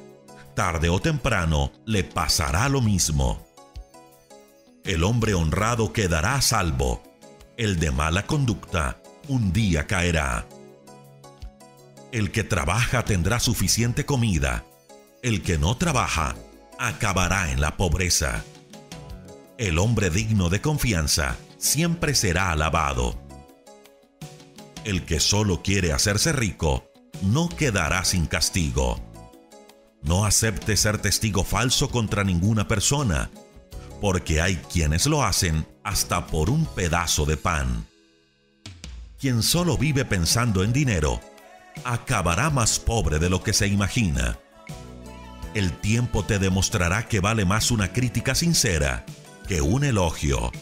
[0.54, 3.49] Tarde o temprano le pasará lo mismo.
[4.84, 7.02] El hombre honrado quedará salvo.
[7.56, 10.46] El de mala conducta un día caerá.
[12.12, 14.64] El que trabaja tendrá suficiente comida.
[15.22, 16.34] El que no trabaja
[16.78, 18.42] acabará en la pobreza.
[19.58, 23.20] El hombre digno de confianza siempre será alabado.
[24.84, 26.90] El que solo quiere hacerse rico
[27.20, 28.98] no quedará sin castigo.
[30.02, 33.30] No acepte ser testigo falso contra ninguna persona,
[34.00, 37.86] porque hay quienes lo hacen hasta por un pedazo de pan.
[39.18, 41.20] Quien solo vive pensando en dinero,
[41.84, 44.38] acabará más pobre de lo que se imagina.
[45.54, 49.04] El tiempo te demostrará que vale más una crítica sincera
[49.46, 50.52] que un elogio.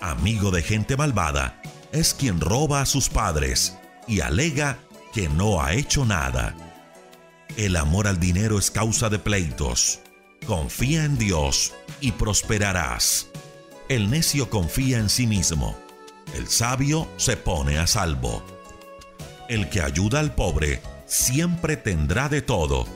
[0.00, 1.60] Amigo de gente malvada
[1.92, 3.76] es quien roba a sus padres
[4.06, 4.78] y alega
[5.12, 6.56] que no ha hecho nada.
[7.56, 10.00] El amor al dinero es causa de pleitos.
[10.48, 13.28] Confía en Dios y prosperarás.
[13.88, 15.76] El necio confía en sí mismo
[16.34, 18.42] el sabio se pone a salvo.
[19.48, 22.86] El que ayuda al pobre siempre tendrá de todo.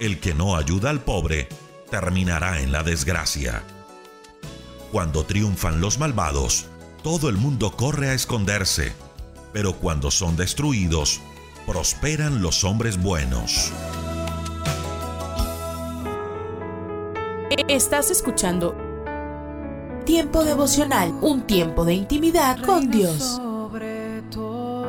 [0.00, 1.48] El que no ayuda al pobre
[1.90, 3.62] terminará en la desgracia.
[4.90, 6.66] Cuando triunfan los malvados,
[7.02, 8.92] todo el mundo corre a esconderse,
[9.52, 11.20] pero cuando son destruidos,
[11.66, 13.72] prosperan los hombres buenos.
[17.68, 18.74] Estás escuchando
[20.04, 23.22] Tiempo devocional, un tiempo de intimidad con Dios.
[23.22, 24.86] Sobre todo,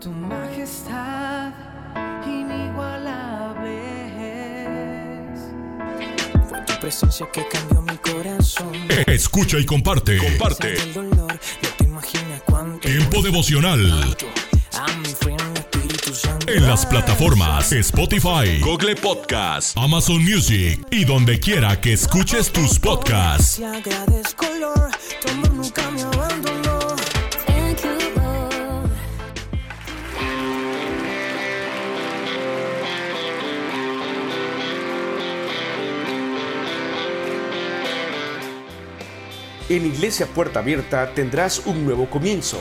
[0.00, 1.52] tu majestad
[2.26, 3.76] inigualable
[5.34, 5.40] es.
[6.48, 8.72] Fue tu presencia que cambió mi corazón.
[9.06, 10.16] Escucha y comparte.
[10.16, 10.72] Comparte.
[10.72, 12.88] El dolor, no te imaginas cuánto.
[12.88, 14.16] Tiempo devocional.
[14.72, 14.86] A
[16.46, 23.60] en las plataformas Spotify, Google Podcast, Amazon Music y donde quiera que escuches tus podcasts.
[39.68, 42.60] En Iglesia Puerta Abierta tendrás un nuevo comienzo.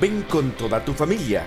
[0.00, 1.46] Ven con toda tu familia